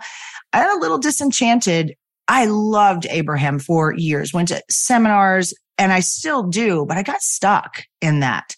I 0.53 0.61
got 0.61 0.77
a 0.77 0.81
little 0.81 0.99
disenchanted. 0.99 1.95
I 2.29 2.47
loved 2.47 3.07
Abraham 3.09 3.59
for 3.59 3.95
years, 3.95 4.33
went 4.33 4.49
to 4.49 4.63
seminars 4.71 5.55
and 5.79 5.93
I 5.93 6.01
still 6.01 6.43
do, 6.45 6.85
but 6.87 6.97
I 6.97 7.03
got 7.03 7.23
stuck 7.23 7.85
in 8.01 8.21
that. 8.21 8.55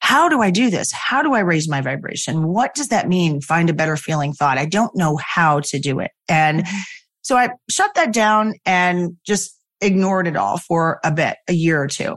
How 0.00 0.28
do 0.28 0.40
I 0.40 0.50
do 0.50 0.70
this? 0.70 0.90
How 0.92 1.22
do 1.22 1.34
I 1.34 1.40
raise 1.40 1.68
my 1.68 1.80
vibration? 1.80 2.48
What 2.48 2.74
does 2.74 2.88
that 2.88 3.08
mean? 3.08 3.40
Find 3.40 3.70
a 3.70 3.74
better 3.74 3.96
feeling 3.96 4.32
thought. 4.32 4.58
I 4.58 4.66
don't 4.66 4.94
know 4.96 5.16
how 5.16 5.60
to 5.60 5.78
do 5.78 6.00
it. 6.00 6.10
And 6.28 6.64
mm-hmm. 6.64 6.76
so 7.22 7.36
I 7.36 7.50
shut 7.68 7.94
that 7.94 8.12
down 8.12 8.54
and 8.64 9.16
just 9.26 9.56
ignored 9.80 10.26
it 10.26 10.36
all 10.36 10.58
for 10.58 11.00
a 11.04 11.12
bit, 11.12 11.36
a 11.48 11.52
year 11.52 11.80
or 11.80 11.86
two. 11.86 12.16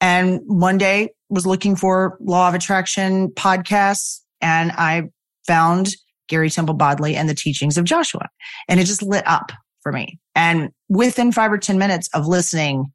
And 0.00 0.40
one 0.46 0.78
day 0.78 1.10
was 1.28 1.46
looking 1.46 1.76
for 1.76 2.16
law 2.20 2.48
of 2.48 2.54
attraction 2.54 3.28
podcasts 3.30 4.20
and 4.40 4.70
I 4.72 5.04
found 5.46 5.94
Gary 6.28 6.50
Temple 6.50 6.74
Bodley 6.74 7.16
and 7.16 7.28
the 7.28 7.34
teachings 7.34 7.76
of 7.76 7.84
Joshua 7.84 8.28
and 8.68 8.80
it 8.80 8.84
just 8.84 9.02
lit 9.02 9.26
up 9.26 9.52
for 9.82 9.92
me. 9.92 10.18
And 10.34 10.70
within 10.88 11.32
five 11.32 11.52
or 11.52 11.58
10 11.58 11.78
minutes 11.78 12.08
of 12.14 12.26
listening, 12.26 12.86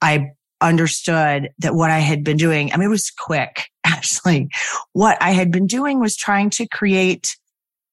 I 0.00 0.30
understood 0.60 1.50
that 1.58 1.74
what 1.74 1.90
I 1.90 1.98
had 1.98 2.24
been 2.24 2.36
doing, 2.36 2.72
I 2.72 2.76
mean, 2.76 2.86
it 2.86 2.90
was 2.90 3.10
quick 3.10 3.68
actually. 3.86 4.48
What 4.92 5.18
I 5.20 5.32
had 5.32 5.50
been 5.50 5.66
doing 5.66 6.00
was 6.00 6.16
trying 6.16 6.50
to 6.50 6.66
create 6.66 7.36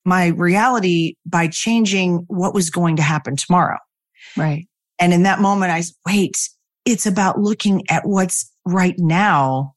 my 0.06 0.28
reality 0.28 1.16
by 1.26 1.48
changing 1.48 2.26
what 2.28 2.54
was 2.54 2.70
going 2.70 2.96
to 2.98 3.02
happen 3.02 3.36
tomorrow. 3.36 3.78
Right. 4.38 4.68
And 5.00 5.14
in 5.14 5.24
that 5.24 5.40
moment, 5.40 5.72
I 5.72 5.82
said, 5.82 5.96
wait, 6.06 6.50
it's 6.86 7.06
about 7.06 7.40
looking 7.40 7.84
at 7.90 8.06
what's 8.06 8.52
right 8.66 8.96
now 8.98 9.76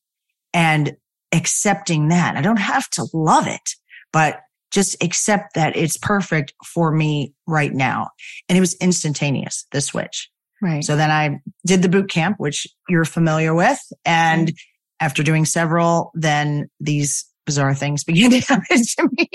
and 0.53 0.97
accepting 1.33 2.09
that. 2.09 2.37
I 2.37 2.41
don't 2.41 2.59
have 2.59 2.89
to 2.91 3.07
love 3.13 3.47
it, 3.47 3.71
but 4.13 4.41
just 4.71 5.03
accept 5.03 5.55
that 5.55 5.77
it's 5.77 5.97
perfect 5.97 6.55
for 6.65 6.91
me 6.91 7.35
right 7.47 7.73
now. 7.73 8.09
And 8.49 8.57
it 8.57 8.61
was 8.61 8.75
instantaneous, 8.75 9.67
the 9.71 9.81
switch. 9.81 10.31
Right. 10.63 10.85
So 10.85 10.97
then 10.97 11.11
I 11.11 11.41
did 11.67 11.83
the 11.83 11.89
boot 11.89 12.09
camp, 12.09 12.37
which 12.39 12.67
you're 12.89 13.05
familiar 13.05 13.55
with. 13.55 13.81
And. 14.05 14.53
After 15.03 15.23
doing 15.25 15.45
several, 15.45 16.13
then 16.15 16.71
these 16.79 17.27
bizarre 17.45 17.75
things 17.75 18.05
began 18.05 18.31
to 18.31 18.41
happen 18.49 18.79
to 18.79 19.09
me. 19.19 19.29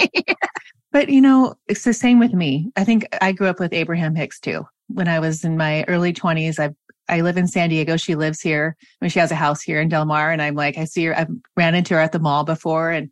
but 0.92 1.10
you 1.10 1.22
know, 1.22 1.56
it's 1.68 1.84
the 1.84 1.94
same 1.94 2.20
with 2.20 2.34
me. 2.34 2.72
I 2.78 2.86
think 2.86 3.06
I 3.22 3.34
grew 3.34 3.48
up 3.48 3.60
with 3.60 3.74
Abraham 3.74 4.16
Hicks 4.16 4.40
too. 4.40 4.66
When 4.88 5.10
I 5.10 5.20
was 5.20 5.44
in 5.44 5.58
my 5.58 5.84
early 5.88 6.14
20s, 6.14 6.58
I 6.58 6.74
I 7.10 7.22
live 7.22 7.38
in 7.38 7.48
San 7.48 7.70
Diego. 7.70 7.96
She 7.96 8.16
lives 8.16 8.42
here. 8.42 8.76
I 8.82 9.06
mean, 9.06 9.10
she 9.10 9.20
has 9.20 9.32
a 9.32 9.36
house 9.36 9.62
here 9.62 9.80
in 9.80 9.88
Del 9.88 10.06
Mar. 10.06 10.30
And 10.30 10.42
I'm 10.42 10.56
like, 10.56 10.78
I 10.78 10.84
see 10.84 11.06
her. 11.06 11.18
I've 11.18 11.30
ran 11.56 11.74
into 11.74 11.94
her 11.94 12.02
at 12.02 12.12
the 12.12 12.20
mall 12.20 12.44
before. 12.44 12.92
And 12.92 13.10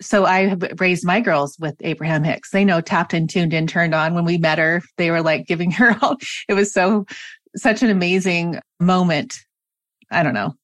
so 0.00 0.26
I 0.26 0.46
have 0.46 0.62
raised 0.78 1.04
my 1.04 1.20
girls 1.20 1.56
with 1.58 1.74
Abraham 1.80 2.22
Hicks. 2.22 2.50
They 2.50 2.64
know 2.64 2.80
tapped 2.80 3.14
and 3.14 3.28
tuned 3.28 3.52
in, 3.52 3.66
turned 3.66 3.96
on. 3.96 4.14
When 4.14 4.24
we 4.24 4.38
met 4.38 4.58
her, 4.58 4.80
they 4.96 5.10
were 5.10 5.22
like 5.22 5.46
giving 5.48 5.72
her 5.72 5.96
all. 6.00 6.18
It 6.48 6.54
was 6.54 6.72
so 6.72 7.04
such 7.56 7.82
an 7.82 7.90
amazing 7.90 8.60
moment. 8.78 9.40
I 10.12 10.22
don't 10.22 10.34
know. 10.34 10.54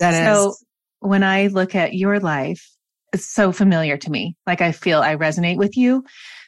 That 0.00 0.32
so 0.32 0.50
is. 0.50 0.64
when 1.00 1.22
I 1.22 1.46
look 1.48 1.74
at 1.74 1.94
your 1.94 2.20
life, 2.20 2.68
it's 3.12 3.26
so 3.26 3.52
familiar 3.52 3.96
to 3.96 4.10
me. 4.10 4.36
Like 4.46 4.60
I 4.60 4.72
feel 4.72 5.00
I 5.00 5.16
resonate 5.16 5.56
with 5.56 5.76
you. 5.76 6.04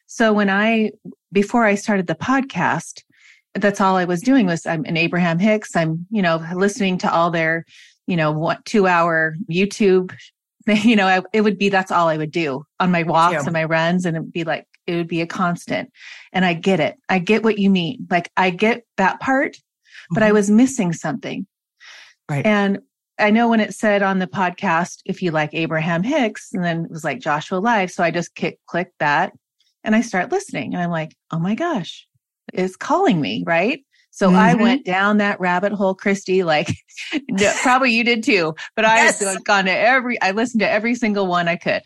So 0.06 0.32
when 0.32 0.50
I, 0.50 0.90
before 1.32 1.64
I 1.64 1.74
started 1.74 2.06
the 2.06 2.14
podcast, 2.14 3.02
that's 3.54 3.80
all 3.80 3.96
I 3.96 4.04
was 4.04 4.20
doing 4.20 4.46
was 4.46 4.66
I'm 4.66 4.84
an 4.84 4.96
Abraham 4.96 5.38
Hicks. 5.38 5.74
I'm, 5.76 6.06
you 6.10 6.22
know, 6.22 6.44
listening 6.54 6.98
to 6.98 7.12
all 7.12 7.30
their, 7.30 7.64
you 8.06 8.16
know, 8.16 8.32
what 8.32 8.64
two 8.64 8.86
hour 8.86 9.34
YouTube, 9.50 10.14
you 10.66 10.96
know, 10.96 11.06
I, 11.06 11.22
it 11.32 11.42
would 11.42 11.58
be, 11.58 11.68
that's 11.68 11.90
all 11.90 12.08
I 12.08 12.16
would 12.16 12.30
do 12.30 12.64
on 12.80 12.90
my 12.90 13.02
walks 13.02 13.34
yeah. 13.34 13.42
and 13.42 13.52
my 13.52 13.64
runs. 13.64 14.04
And 14.04 14.16
it'd 14.16 14.32
be 14.32 14.44
like, 14.44 14.66
it 14.86 14.96
would 14.96 15.08
be 15.08 15.20
a 15.20 15.26
constant. 15.26 15.90
And 16.32 16.44
I 16.44 16.54
get 16.54 16.80
it. 16.80 16.96
I 17.08 17.18
get 17.18 17.42
what 17.42 17.58
you 17.58 17.70
mean. 17.70 18.06
Like 18.10 18.30
I 18.36 18.50
get 18.50 18.84
that 18.96 19.20
part, 19.20 19.56
but 20.10 20.20
mm-hmm. 20.20 20.28
I 20.28 20.32
was 20.32 20.50
missing 20.50 20.92
something. 20.92 21.46
Right. 22.28 22.44
And 22.44 22.80
I 23.18 23.30
know 23.30 23.48
when 23.48 23.60
it 23.60 23.74
said 23.74 24.02
on 24.02 24.18
the 24.18 24.26
podcast, 24.26 25.00
if 25.04 25.22
you 25.22 25.30
like 25.30 25.50
Abraham 25.52 26.02
Hicks, 26.02 26.52
and 26.52 26.64
then 26.64 26.84
it 26.84 26.90
was 26.90 27.04
like 27.04 27.20
Joshua 27.20 27.56
Live. 27.56 27.90
So 27.90 28.04
I 28.04 28.10
just 28.10 28.34
kick, 28.34 28.58
click 28.66 28.92
that 28.98 29.32
and 29.84 29.96
I 29.96 30.02
start 30.02 30.30
listening 30.30 30.74
and 30.74 30.82
I'm 30.82 30.90
like, 30.90 31.16
oh 31.30 31.38
my 31.38 31.54
gosh, 31.54 32.06
it's 32.52 32.76
calling 32.76 33.20
me. 33.20 33.44
Right. 33.46 33.84
So 34.10 34.28
mm-hmm. 34.28 34.36
I 34.36 34.54
went 34.54 34.84
down 34.84 35.18
that 35.18 35.40
rabbit 35.40 35.72
hole, 35.72 35.94
Christy, 35.94 36.42
like 36.42 36.68
probably 37.62 37.92
you 37.92 38.04
did 38.04 38.22
too, 38.22 38.54
but 38.74 38.84
I 38.84 38.96
yes. 38.96 39.20
have 39.20 39.44
gone 39.44 39.66
to 39.66 39.72
every, 39.72 40.20
I 40.20 40.32
listened 40.32 40.60
to 40.60 40.70
every 40.70 40.94
single 40.94 41.26
one 41.26 41.48
I 41.48 41.56
could. 41.56 41.82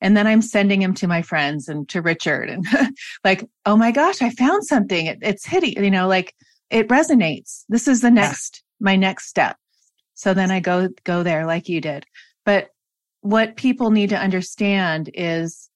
And 0.00 0.16
then 0.16 0.26
I'm 0.26 0.42
sending 0.42 0.80
him 0.80 0.94
to 0.94 1.08
my 1.08 1.22
friends 1.22 1.68
and 1.68 1.88
to 1.88 2.00
Richard 2.00 2.48
and 2.48 2.64
like, 3.24 3.44
oh 3.66 3.76
my 3.76 3.90
gosh, 3.90 4.22
I 4.22 4.30
found 4.30 4.64
something. 4.64 5.06
It, 5.06 5.18
it's 5.22 5.44
hitting, 5.44 5.82
you 5.82 5.90
know, 5.90 6.06
like 6.06 6.34
it 6.70 6.88
resonates. 6.88 7.64
This 7.68 7.88
is 7.88 8.00
the 8.00 8.10
next, 8.10 8.62
my 8.80 8.96
next 8.96 9.28
step. 9.28 9.56
So 10.18 10.34
then 10.34 10.50
I 10.50 10.58
go, 10.58 10.88
go 11.04 11.22
there 11.22 11.46
like 11.46 11.68
you 11.68 11.80
did. 11.80 12.04
But 12.44 12.70
what 13.20 13.54
people 13.54 13.92
need 13.92 14.08
to 14.08 14.18
understand 14.18 15.10
is 15.14 15.70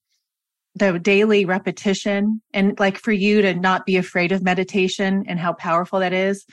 the 0.75 0.99
daily 0.99 1.45
repetition 1.45 2.43
and 2.53 2.77
like 2.81 2.99
for 2.99 3.13
you 3.13 3.41
to 3.43 3.55
not 3.55 3.87
be 3.87 3.97
afraid 3.97 4.33
of 4.33 4.43
meditation 4.43 5.25
and 5.29 5.39
how 5.39 5.53
powerful 5.53 6.01
that 6.01 6.13
is. 6.13 6.45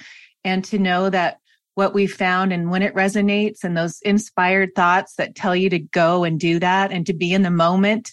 And 0.43 0.63
to 0.65 0.77
know 0.77 1.09
that 1.09 1.39
what 1.73 1.95
we 1.95 2.05
found 2.05 2.53
and 2.53 2.69
when 2.69 2.83
it 2.83 2.93
resonates 2.93 3.63
and 3.63 3.75
those 3.75 3.99
inspired 4.01 4.69
thoughts 4.75 5.15
that 5.15 5.33
tell 5.33 5.55
you 5.55 5.71
to 5.71 5.79
go 5.79 6.23
and 6.23 6.39
do 6.39 6.59
that 6.59 6.91
and 6.91 7.07
to 7.07 7.13
be 7.13 7.33
in 7.33 7.41
the 7.41 7.49
moment 7.49 8.11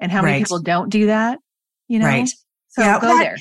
and 0.00 0.10
how 0.10 0.22
right. 0.22 0.30
many 0.30 0.44
people 0.44 0.62
don't 0.62 0.88
do 0.88 1.06
that, 1.06 1.38
you 1.86 1.98
know? 1.98 2.06
Right. 2.06 2.30
So 2.68 2.80
yeah, 2.80 2.98
go 2.98 3.08
that, 3.08 3.22
there. 3.22 3.36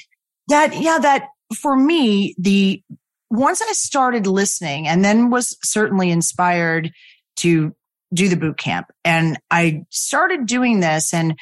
That, 0.50 0.82
yeah, 0.82 1.00
that 1.00 1.30
for 1.56 1.78
me, 1.78 2.36
the 2.38 2.84
once 3.30 3.62
I 3.62 3.72
started 3.74 4.28
listening 4.28 4.88
and 4.88 5.04
then 5.04 5.30
was 5.30 5.58
certainly 5.64 6.12
inspired 6.12 6.92
to 7.38 7.74
do 8.14 8.30
the 8.30 8.38
boot 8.38 8.58
camp 8.58 8.88
and 9.04 9.38
I 9.52 9.84
started 9.90 10.46
doing 10.46 10.80
this 10.80 11.14
and 11.14 11.38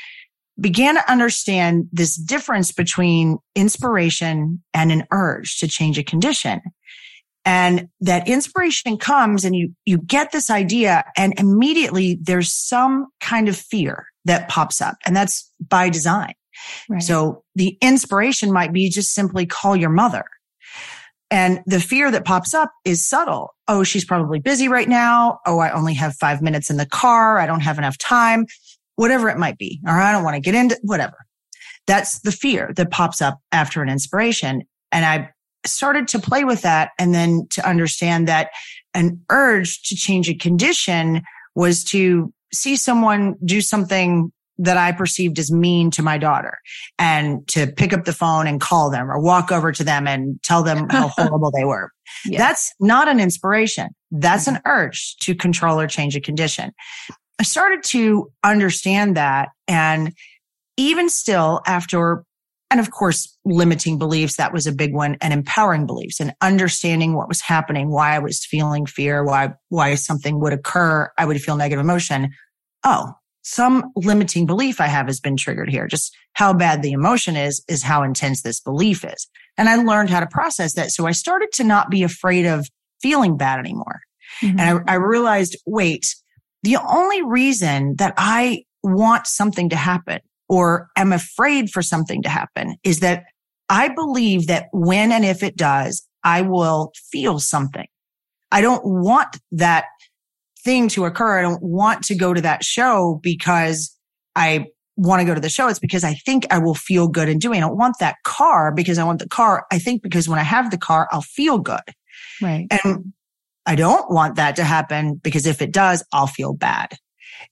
began 0.60 0.96
to 0.96 1.12
understand 1.12 1.88
this 1.92 2.16
difference 2.16 2.72
between 2.72 3.38
inspiration 3.56 4.64
and 4.74 4.92
an 4.92 5.06
urge 5.12 5.60
to 5.60 5.68
change 5.68 6.00
a 6.00 6.04
condition. 6.04 6.62
And 7.44 7.90
that 8.02 8.28
inspiration 8.28 8.98
comes 8.98 9.46
and 9.46 9.56
you, 9.56 9.76
you 9.86 10.00
get 10.00 10.32
this 10.32 10.50
idea 10.50 11.04
and 11.16 11.38
immediately 11.40 12.18
there's 12.22 12.52
some 12.52 13.08
kind 13.20 13.48
of 13.48 13.56
fear 13.56 14.08
that 14.24 14.50
pops 14.50 14.82
up 14.82 14.96
and 15.06 15.16
that's 15.16 15.52
by 15.60 15.90
design. 15.90 16.34
Right. 16.90 17.04
So 17.04 17.44
the 17.54 17.78
inspiration 17.82 18.52
might 18.52 18.74
be 18.74 18.90
just 18.90 19.14
simply 19.14 19.46
call 19.46 19.76
your 19.76 19.90
mother. 19.90 20.26
And 21.36 21.60
the 21.66 21.82
fear 21.82 22.12
that 22.12 22.24
pops 22.24 22.54
up 22.54 22.72
is 22.86 23.06
subtle. 23.06 23.54
Oh, 23.68 23.84
she's 23.84 24.06
probably 24.06 24.40
busy 24.40 24.70
right 24.70 24.88
now. 24.88 25.40
Oh, 25.46 25.60
I 25.60 25.70
only 25.70 25.94
have 25.96 26.16
five 26.16 26.42
minutes 26.42 26.70
in 26.70 26.78
the 26.78 26.86
car. 26.86 27.40
I 27.40 27.46
don't 27.46 27.60
have 27.60 27.78
enough 27.78 27.98
time, 27.98 28.46
whatever 28.96 29.28
it 29.28 29.38
might 29.38 29.58
be. 29.58 29.82
Or 29.86 30.00
I 30.00 30.14
don't 30.14 30.24
want 30.24 30.36
to 30.36 30.40
get 30.40 30.56
into 30.56 30.80
whatever. 30.82 31.26
That's 31.88 32.22
the 32.22 32.32
fear 32.32 32.72
that 32.78 32.90
pops 32.90 33.22
up 33.22 33.40
after 33.52 33.84
an 33.84 33.90
inspiration. 33.90 34.62
And 34.94 35.04
I 35.04 35.30
started 35.66 36.08
to 36.08 36.20
play 36.20 36.46
with 36.46 36.62
that 36.62 36.92
and 36.98 37.14
then 37.14 37.48
to 37.50 37.68
understand 37.68 38.30
that 38.30 38.52
an 38.94 39.20
urge 39.30 39.82
to 39.90 39.96
change 39.98 40.30
a 40.30 40.36
condition 40.36 41.22
was 41.54 41.84
to 41.86 42.34
see 42.54 42.78
someone 42.78 43.36
do 43.44 43.60
something 43.60 44.32
that 44.58 44.78
I 44.78 44.92
perceived 44.92 45.38
as 45.40 45.52
mean 45.52 45.92
to 45.92 46.04
my 46.04 46.18
daughter 46.18 46.60
and 46.98 47.46
to 47.50 47.68
pick 47.68 47.94
up 47.94 48.06
the 48.06 48.14
phone 48.14 48.48
and 48.48 48.62
call 48.62 48.90
them 48.90 49.12
or 49.12 49.20
walk 49.20 49.52
over 49.52 49.72
to 49.72 49.84
them 49.84 50.08
and 50.08 50.42
tell 50.44 50.64
them 50.64 50.88
how 50.90 51.08
horrible 51.16 51.52
they 51.52 51.66
were. 51.66 51.92
Yes. 52.26 52.40
That's 52.40 52.74
not 52.80 53.08
an 53.08 53.20
inspiration. 53.20 53.90
That's 54.12 54.48
an 54.48 54.56
mm-hmm. 54.56 54.70
urge 54.70 55.18
to 55.18 55.36
control 55.36 55.80
or 55.80 55.88
change 55.88 56.16
a 56.16 56.22
condition. 56.22 56.72
I 57.40 57.44
started 57.44 57.84
to 57.86 58.32
understand 58.44 59.18
that 59.18 59.50
and 59.68 60.14
even 60.78 61.10
still 61.10 61.62
after 61.66 62.24
and 62.72 62.80
of 62.80 62.92
course, 62.92 63.38
limiting 63.46 63.98
beliefs, 63.98 64.38
that 64.38 64.52
was 64.52 64.66
a 64.66 64.72
big 64.72 64.94
one, 64.94 65.18
and 65.22 65.32
empowering 65.32 65.86
beliefs 65.86 66.20
and 66.20 66.34
understanding 66.42 67.14
what 67.14 67.28
was 67.28 67.40
happening, 67.40 67.90
why 67.90 68.16
I 68.16 68.20
was 68.20 68.44
feeling 68.44 68.86
fear, 68.86 69.24
why, 69.24 69.54
why 69.70 69.96
something 69.96 70.40
would 70.40 70.52
occur. 70.52 71.10
I 71.18 71.26
would 71.26 71.40
feel 71.42 71.56
negative 71.56 71.84
emotion. 71.84 72.32
Oh, 72.84 73.14
some 73.46 73.92
limiting 73.96 74.48
belief 74.48 74.82
I 74.82 74.88
have 74.88 75.06
has 75.06 75.20
been 75.20 75.38
triggered 75.38 75.70
here. 75.70 75.88
Just 75.88 76.16
how 76.34 76.52
bad 76.52 76.82
the 76.82 76.94
emotion 76.94 77.36
is, 77.36 77.64
is 77.70 77.84
how 77.84 78.02
intense 78.02 78.42
this 78.42 78.60
belief 78.60 79.06
is. 79.06 79.28
And 79.56 79.70
I 79.70 79.76
learned 79.76 80.10
how 80.10 80.20
to 80.20 80.26
process 80.26 80.74
that. 80.74 80.90
So 80.90 81.06
I 81.06 81.12
started 81.12 81.50
to 81.54 81.64
not 81.64 81.92
be 81.92 82.02
afraid 82.02 82.48
of 82.48 82.68
feeling 83.04 83.38
bad 83.38 83.60
anymore. 83.60 84.02
Mm-hmm. 84.42 84.60
And 84.60 84.82
I, 84.88 84.94
I 84.94 84.96
realized, 84.96 85.56
wait, 85.68 86.08
the 86.64 86.78
only 86.78 87.22
reason 87.22 87.96
that 87.98 88.16
I 88.18 88.64
want 88.82 89.28
something 89.28 89.70
to 89.70 89.76
happen 89.76 90.22
or 90.50 90.90
am 90.98 91.14
afraid 91.14 91.70
for 91.70 91.84
something 91.84 92.24
to 92.24 92.30
happen 92.30 92.78
is 92.84 93.00
that 93.02 93.26
I 93.70 93.90
believe 93.90 94.48
that 94.48 94.70
when 94.72 95.12
and 95.12 95.24
if 95.24 95.44
it 95.44 95.56
does, 95.56 96.08
I 96.24 96.42
will 96.42 96.94
feel 97.12 97.38
something. 97.38 97.86
I 98.52 98.62
don't 98.62 98.84
want 98.84 99.38
that 99.52 99.86
thing 100.66 100.90
to 100.90 101.06
occur. 101.06 101.40
I 101.40 101.42
don't 101.42 101.64
want 101.64 102.04
to 102.06 102.16
go 102.16 102.34
to 102.34 102.42
that 102.42 102.64
show 102.64 103.20
because 103.24 103.96
I 104.36 104.66
want 104.98 105.22
to 105.22 105.26
go 105.26 105.34
to 105.34 105.42
the 105.42 105.50
show. 105.50 105.68
It's 105.68 105.80
because 105.80 106.04
I 106.04 106.16
think 106.16 106.46
I 106.52 106.58
will 106.58 106.76
feel 106.76 107.08
good 107.08 107.30
in 107.30 107.40
doing. 107.40 107.58
I 107.58 107.68
don't 107.68 107.78
want 107.78 107.98
that 108.00 108.16
car 108.24 108.74
because 108.74 108.98
I 108.98 109.04
want 109.04 109.20
the 109.20 109.30
car. 109.30 109.66
I 109.72 109.80
think 109.80 110.02
because 110.02 110.28
when 110.28 110.40
I 110.40 110.44
have 110.44 110.72
the 110.72 110.78
car, 110.78 111.08
I'll 111.12 111.22
feel 111.22 111.60
good. 111.60 111.82
Right. 112.42 112.68
And 112.84 113.14
I 113.66 113.76
don't 113.76 114.12
want 114.12 114.36
that 114.36 114.56
to 114.58 114.64
happen 114.64 115.16
because 115.16 115.46
if 115.46 115.62
it 115.62 115.72
does, 115.72 116.04
I'll 116.12 116.28
feel 116.28 116.54
bad. 116.54 116.98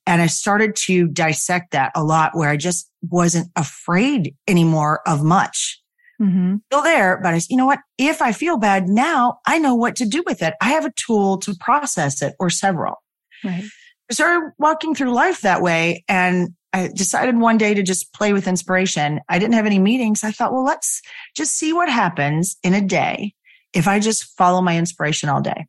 And 0.05 0.22
I 0.22 0.27
started 0.27 0.75
to 0.88 1.08
dissect 1.08 1.72
that 1.72 1.91
a 1.96 2.03
lot 2.03 2.32
where 2.34 2.50
I 2.50 2.58
just 2.58 2.89
wasn't 3.10 3.50
afraid 3.55 4.36
anymore 4.48 5.01
of 5.08 5.24
much. 5.24 5.82
Mm-hmm. 6.22 6.58
Still 6.67 6.84
there, 6.84 7.20
but 7.22 7.34
I 7.34 7.39
said, 7.39 7.50
you 7.50 7.58
know 7.58 7.65
what? 7.65 7.79
If 7.98 8.22
I 8.22 8.32
feel 8.32 8.58
bad 8.58 8.88
now, 8.88 9.39
I 9.46 9.60
know 9.60 9.75
what 9.75 9.96
to 9.98 10.05
do 10.05 10.24
with 10.25 10.41
it. 10.41 10.53
I 10.62 10.70
have 10.70 10.86
a 10.86 10.93
tool 10.96 11.38
to 11.39 11.55
process 11.60 12.22
it 12.22 12.36
or 12.39 12.50
several. 12.50 13.02
Right. 13.44 13.64
I 14.10 14.14
started 14.14 14.52
walking 14.58 14.96
through 14.96 15.14
life 15.14 15.42
that 15.42 15.62
way 15.62 16.04
and 16.08 16.54
I 16.74 16.90
decided 16.94 17.38
one 17.38 17.58
day 17.58 17.74
to 17.74 17.84
just 17.84 18.14
play 18.14 18.34
with 18.34 18.48
inspiration. 18.48 19.20
I 19.30 19.40
didn't 19.40 19.54
have 19.54 19.66
any 19.66 19.80
meetings. 19.80 20.24
I 20.24 20.32
thought, 20.32 20.52
well, 20.52 20.66
let's 20.66 21.02
just 21.36 21.56
see 21.56 21.72
what 21.72 21.88
happens 21.88 22.58
in 22.64 22.74
a 22.74 22.82
day 22.82 23.34
if 23.74 23.88
I 23.88 24.00
just 24.00 24.36
follow 24.38 24.62
my 24.62 24.78
inspiration 24.78 25.30
all 25.30 25.42
day. 25.42 25.68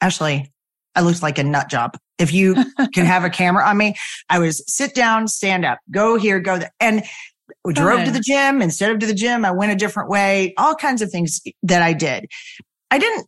Ashley, 0.00 0.52
I 0.94 1.00
looked 1.02 1.22
like 1.22 1.38
a 1.38 1.44
nut 1.44 1.68
job. 1.68 1.96
If 2.18 2.32
you 2.32 2.54
can 2.94 3.06
have 3.06 3.24
a 3.24 3.30
camera 3.30 3.64
on 3.66 3.76
me, 3.76 3.96
I 4.28 4.38
was 4.38 4.62
sit 4.72 4.94
down, 4.94 5.28
stand 5.28 5.64
up, 5.64 5.78
go 5.90 6.16
here, 6.16 6.40
go 6.40 6.58
there. 6.58 6.72
And 6.80 7.02
we 7.64 7.74
drove 7.74 8.04
to 8.04 8.10
the 8.10 8.20
gym. 8.20 8.62
Instead 8.62 8.90
of 8.90 8.98
to 9.00 9.06
the 9.06 9.14
gym, 9.14 9.44
I 9.44 9.50
went 9.50 9.72
a 9.72 9.76
different 9.76 10.08
way, 10.08 10.54
all 10.56 10.74
kinds 10.74 11.02
of 11.02 11.10
things 11.10 11.40
that 11.62 11.82
I 11.82 11.92
did. 11.92 12.26
I 12.90 12.98
didn't, 12.98 13.26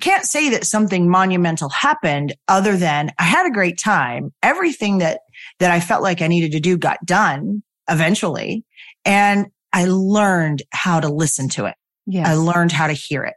can't 0.00 0.24
say 0.24 0.50
that 0.50 0.66
something 0.66 1.08
monumental 1.08 1.68
happened 1.68 2.34
other 2.48 2.76
than 2.76 3.10
I 3.18 3.24
had 3.24 3.46
a 3.46 3.52
great 3.52 3.78
time. 3.78 4.32
Everything 4.42 4.98
that, 4.98 5.20
that 5.58 5.70
I 5.70 5.80
felt 5.80 6.02
like 6.02 6.22
I 6.22 6.28
needed 6.28 6.52
to 6.52 6.60
do 6.60 6.76
got 6.76 7.04
done 7.04 7.62
eventually. 7.88 8.64
And 9.04 9.46
I 9.72 9.86
learned 9.86 10.62
how 10.70 11.00
to 11.00 11.08
listen 11.08 11.48
to 11.50 11.66
it. 11.66 11.74
Yes. 12.06 12.28
I 12.28 12.34
learned 12.34 12.72
how 12.72 12.86
to 12.86 12.92
hear 12.92 13.24
it. 13.24 13.34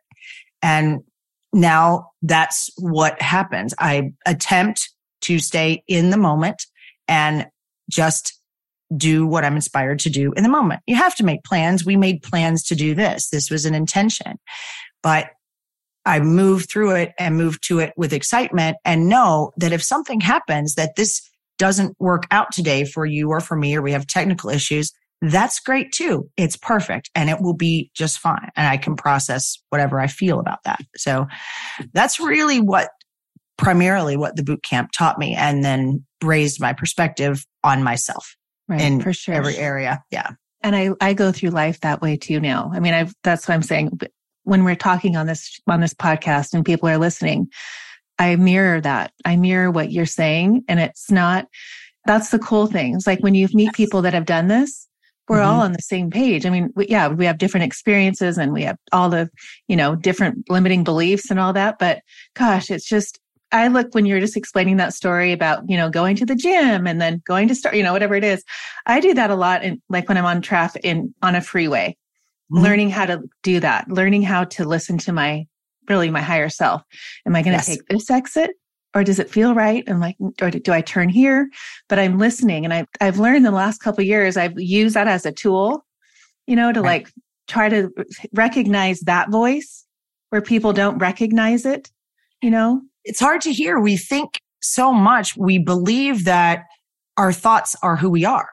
And 0.62 1.02
now 1.54 2.12
that's 2.22 2.70
what 2.78 3.22
happens. 3.22 3.74
I 3.80 4.12
attempt 4.26 4.90
to 5.22 5.40
stay 5.40 5.84
in 5.88 6.10
the 6.10 6.18
moment 6.18 6.66
and 7.08 7.48
just 7.90 8.40
do 8.96 9.26
what 9.26 9.44
I'm 9.44 9.56
inspired 9.56 10.00
to 10.00 10.10
do 10.10 10.34
in 10.34 10.44
the 10.44 10.50
moment. 10.50 10.82
You 10.88 10.96
have 10.96 11.16
to 11.16 11.26
make 11.26 11.44
plans. 11.44 11.86
We 11.86 11.96
made 11.96 12.24
plans 12.24 12.64
to 12.66 12.76
do 12.76 12.94
this. 12.94 13.30
This 13.30 13.50
was 13.50 13.66
an 13.66 13.76
intention, 13.76 14.40
but 15.02 15.28
I 16.06 16.20
move 16.20 16.68
through 16.70 16.96
it 16.96 17.14
and 17.18 17.38
move 17.38 17.62
to 17.62 17.80
it 17.80 17.94
with 17.96 18.14
excitement 18.14 18.78
and 18.84 19.08
know 19.08 19.52
that 19.58 19.72
if 19.72 19.84
something 19.84 20.20
happens 20.20 20.76
that 20.76 20.96
this 20.96 21.22
doesn't 21.58 21.96
work 22.00 22.24
out 22.32 22.52
today 22.52 22.84
for 22.84 23.06
you 23.06 23.30
or 23.30 23.40
for 23.40 23.56
me, 23.56 23.76
or 23.76 23.82
we 23.82 23.92
have 23.92 24.08
technical 24.08 24.50
issues, 24.50 24.92
that's 25.22 25.60
great 25.60 25.92
too. 25.94 26.30
It's 26.36 26.58
perfect 26.58 27.10
and 27.16 27.30
it 27.30 27.42
will 27.42 27.54
be 27.54 27.90
just 27.94 28.20
fine. 28.20 28.50
And 28.58 28.68
I 28.68 28.78
can 28.78 28.96
process 28.96 29.58
whatever 29.70 30.00
I 30.00 30.08
feel 30.08 30.40
about 30.40 30.64
that. 30.66 30.82
So 30.98 31.28
that's 31.94 32.20
really 32.20 32.60
what 32.60 32.90
primarily 33.58 34.18
what 34.18 34.36
the 34.36 34.44
boot 34.44 34.64
camp 34.64 34.92
taught 34.92 35.18
me 35.18 35.36
and 35.36 35.64
then 35.64 36.04
raised 36.22 36.60
my 36.60 36.74
perspective 36.74 37.46
on 37.64 37.84
myself 37.84 38.36
right, 38.68 38.82
in 38.82 39.00
for 39.00 39.14
sure. 39.14 39.36
every 39.36 39.56
area. 39.56 40.04
Yeah. 40.12 40.32
And 40.62 40.76
I, 40.76 40.90
I 41.00 41.14
go 41.14 41.32
through 41.32 41.52
life 41.52 41.80
that 41.82 42.02
way 42.02 42.18
too 42.18 42.40
now. 42.40 42.72
I 42.74 42.80
mean, 42.80 42.94
I've, 42.94 43.14
that's 43.24 43.48
what 43.48 43.54
I'm 43.54 43.64
saying. 43.64 44.00
When 44.44 44.64
we're 44.64 44.76
talking 44.76 45.16
on 45.16 45.28
this, 45.28 45.60
on 45.68 45.82
this 45.82 45.94
podcast 45.94 46.54
and 46.54 46.66
people 46.66 46.90
are 46.90 46.98
listening, 46.98 47.50
I 48.20 48.36
mirror 48.36 48.82
that. 48.82 49.12
I 49.26 49.36
mirror 49.36 49.72
what 49.72 49.92
you're 49.92 50.06
saying. 50.06 50.64
And 50.68 50.80
it's 50.80 51.10
not, 51.10 51.48
that's 52.06 52.30
the 52.30 52.40
cool 52.40 52.68
thing. 52.68 52.96
It's 52.96 53.08
like 53.08 53.20
when 53.20 53.36
you 53.36 53.48
meet 53.54 53.74
people 53.74 54.02
that 54.04 54.14
have 54.14 54.26
done 54.26 54.48
this, 54.48 54.88
we're 55.28 55.38
mm-hmm. 55.38 55.50
all 55.50 55.62
on 55.62 55.72
the 55.72 55.82
same 55.82 56.12
page. 56.12 56.46
I 56.46 56.50
mean, 56.50 56.70
we, 56.76 56.88
yeah, 56.88 57.08
we 57.08 57.26
have 57.26 57.38
different 57.38 57.64
experiences 57.64 58.38
and 58.38 58.52
we 58.52 58.64
have 58.64 58.78
all 58.92 59.10
the, 59.10 59.30
you 59.68 59.76
know, 59.76 59.96
different 59.96 60.50
limiting 60.50 60.84
beliefs 60.84 61.32
and 61.32 61.40
all 61.40 61.54
that. 61.54 61.80
But 61.80 62.02
gosh, 62.36 62.70
it's 62.70 62.88
just, 62.88 63.20
I 63.52 63.68
look 63.68 63.94
when 63.94 64.06
you're 64.06 64.20
just 64.20 64.36
explaining 64.36 64.78
that 64.78 64.94
story 64.94 65.32
about, 65.32 65.70
you 65.70 65.78
know, 65.78 65.90
going 65.90 66.16
to 66.18 66.26
the 66.26 66.36
gym 66.36 66.88
and 66.88 67.00
then 67.00 67.22
going 67.26 67.48
to 67.48 67.56
start, 67.56 67.76
you 67.76 67.84
know, 67.84 67.94
whatever 67.94 68.16
it 68.16 68.24
is. 68.24 68.44
I 68.86 69.00
do 69.00 69.14
that 69.14 69.30
a 69.30 69.36
lot 69.36 69.64
in 69.64 69.82
like 69.90 70.10
when 70.10 70.18
I'm 70.18 70.26
on 70.26 70.42
traffic 70.42 70.84
in 70.84 71.14
on 71.22 71.36
a 71.36 71.42
freeway, 71.42 71.96
mm-hmm. 72.54 72.64
learning 72.64 72.90
how 72.90 73.06
to 73.06 73.22
do 73.42 73.60
that, 73.60 73.90
learning 73.90 74.22
how 74.22 74.44
to 74.46 74.66
listen 74.66 74.98
to 75.00 75.12
my 75.12 75.46
really 75.90 76.10
my 76.10 76.22
higher 76.22 76.50
self. 76.50 76.82
Am 77.26 77.36
I 77.36 77.42
going 77.42 77.58
to 77.58 77.58
yes. 77.58 77.68
take 77.68 77.88
this 77.88 78.10
exit? 78.10 78.52
or 78.96 79.04
does 79.04 79.20
it 79.20 79.30
feel 79.30 79.56
right? 79.56 79.84
And 79.88 80.00
like, 80.00 80.16
or 80.42 80.52
do 80.52 80.72
I 80.72 80.82
turn 80.82 81.10
here? 81.10 81.50
But 81.90 82.00
I'm 82.00 82.20
listening. 82.20 82.64
And 82.64 82.74
I've, 82.74 82.88
I've 83.02 83.20
learned 83.20 83.38
in 83.38 83.44
the 83.44 83.52
last 83.52 83.80
couple 83.80 84.04
years, 84.04 84.38
I've 84.38 84.60
used 84.60 84.96
that 84.96 85.08
as 85.08 85.26
a 85.26 85.32
tool, 85.32 85.86
you 86.46 86.56
know, 86.56 86.72
to 86.72 86.82
right. 86.82 87.04
like 87.04 87.14
try 87.48 87.70
to 87.70 87.92
recognize 88.34 89.00
that 89.02 89.32
voice 89.32 89.86
where 90.30 90.42
people 90.42 90.74
don't 90.74 90.98
recognize 90.98 91.66
it, 91.66 91.92
you 92.42 92.52
know? 92.52 92.82
It's 93.04 93.20
hard 93.20 93.42
to 93.42 93.52
hear. 93.52 93.80
We 93.80 93.98
think 93.98 94.40
so 94.62 94.94
much. 94.94 95.36
We 95.36 95.58
believe 95.58 96.26
that 96.26 96.64
our 97.18 97.34
thoughts 97.34 97.76
are 97.82 97.96
who 97.96 98.10
we 98.10 98.26
are. 98.26 98.50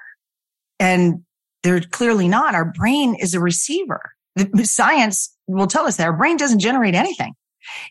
And 0.79 1.23
they're 1.63 1.81
clearly 1.81 2.29
not. 2.29 2.55
Our 2.55 2.73
brain 2.73 3.15
is 3.21 3.35
a 3.35 3.41
receiver. 3.41 4.13
The 4.37 4.65
science 4.65 5.35
will 5.47 5.67
tell 5.67 5.87
us 5.87 5.97
that 5.97 6.07
our 6.07 6.17
brain 6.17 6.37
doesn't 6.37 6.61
generate 6.61 6.95
anything. 6.95 7.35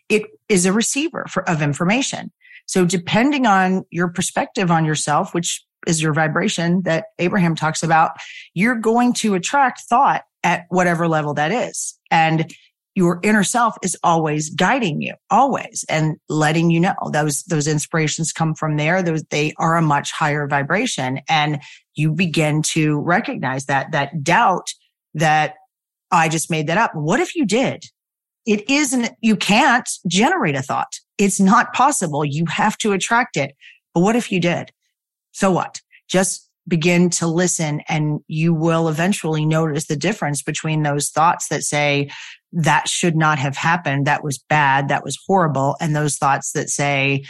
It 0.08 0.22
is 0.48 0.66
a 0.66 0.72
receiver 0.72 1.26
for, 1.28 1.48
of 1.48 1.62
information. 1.62 2.32
So 2.66 2.84
depending 2.84 3.46
on 3.46 3.84
your 3.90 4.08
perspective 4.08 4.70
on 4.70 4.84
yourself, 4.84 5.34
which 5.34 5.64
is 5.86 6.02
your 6.02 6.12
vibration 6.12 6.82
that 6.82 7.06
Abraham 7.18 7.54
talks 7.54 7.82
about, 7.82 8.12
you're 8.54 8.74
going 8.74 9.12
to 9.14 9.34
attract 9.34 9.82
thought 9.88 10.24
at 10.42 10.64
whatever 10.68 11.08
level 11.08 11.34
that 11.34 11.52
is. 11.52 11.98
And 12.10 12.52
your 12.94 13.20
inner 13.22 13.44
self 13.44 13.76
is 13.82 13.96
always 14.02 14.50
guiding 14.50 15.00
you, 15.00 15.14
always, 15.30 15.84
and 15.88 16.16
letting 16.28 16.70
you 16.70 16.80
know 16.80 16.94
those, 17.12 17.42
those 17.44 17.66
inspirations 17.66 18.32
come 18.32 18.54
from 18.54 18.76
there. 18.76 19.02
Those, 19.02 19.22
they 19.30 19.52
are 19.58 19.76
a 19.76 19.82
much 19.82 20.10
higher 20.12 20.46
vibration. 20.48 21.20
And 21.28 21.60
you 21.94 22.12
begin 22.12 22.62
to 22.62 22.98
recognize 22.98 23.66
that, 23.66 23.92
that 23.92 24.24
doubt 24.24 24.70
that 25.14 25.54
I 26.10 26.28
just 26.28 26.50
made 26.50 26.66
that 26.66 26.78
up. 26.78 26.92
What 26.94 27.20
if 27.20 27.36
you 27.36 27.46
did? 27.46 27.84
It 28.46 28.68
isn't, 28.68 29.10
you 29.20 29.36
can't 29.36 29.88
generate 30.08 30.56
a 30.56 30.62
thought. 30.62 30.98
It's 31.18 31.38
not 31.38 31.72
possible. 31.72 32.24
You 32.24 32.46
have 32.46 32.76
to 32.78 32.92
attract 32.92 33.36
it. 33.36 33.54
But 33.94 34.00
what 34.00 34.16
if 34.16 34.32
you 34.32 34.40
did? 34.40 34.70
So 35.32 35.50
what? 35.50 35.80
Just 36.08 36.48
begin 36.66 37.10
to 37.10 37.26
listen 37.26 37.82
and 37.88 38.20
you 38.26 38.54
will 38.54 38.88
eventually 38.88 39.44
notice 39.44 39.86
the 39.86 39.96
difference 39.96 40.42
between 40.42 40.82
those 40.82 41.10
thoughts 41.10 41.48
that 41.48 41.62
say 41.62 42.10
that 42.52 42.88
should 42.88 43.16
not 43.16 43.38
have 43.38 43.56
happened. 43.56 44.06
That 44.06 44.24
was 44.24 44.38
bad. 44.48 44.88
That 44.88 45.04
was 45.04 45.18
horrible. 45.26 45.76
And 45.80 45.94
those 45.94 46.16
thoughts 46.16 46.52
that 46.52 46.68
say, 46.68 47.24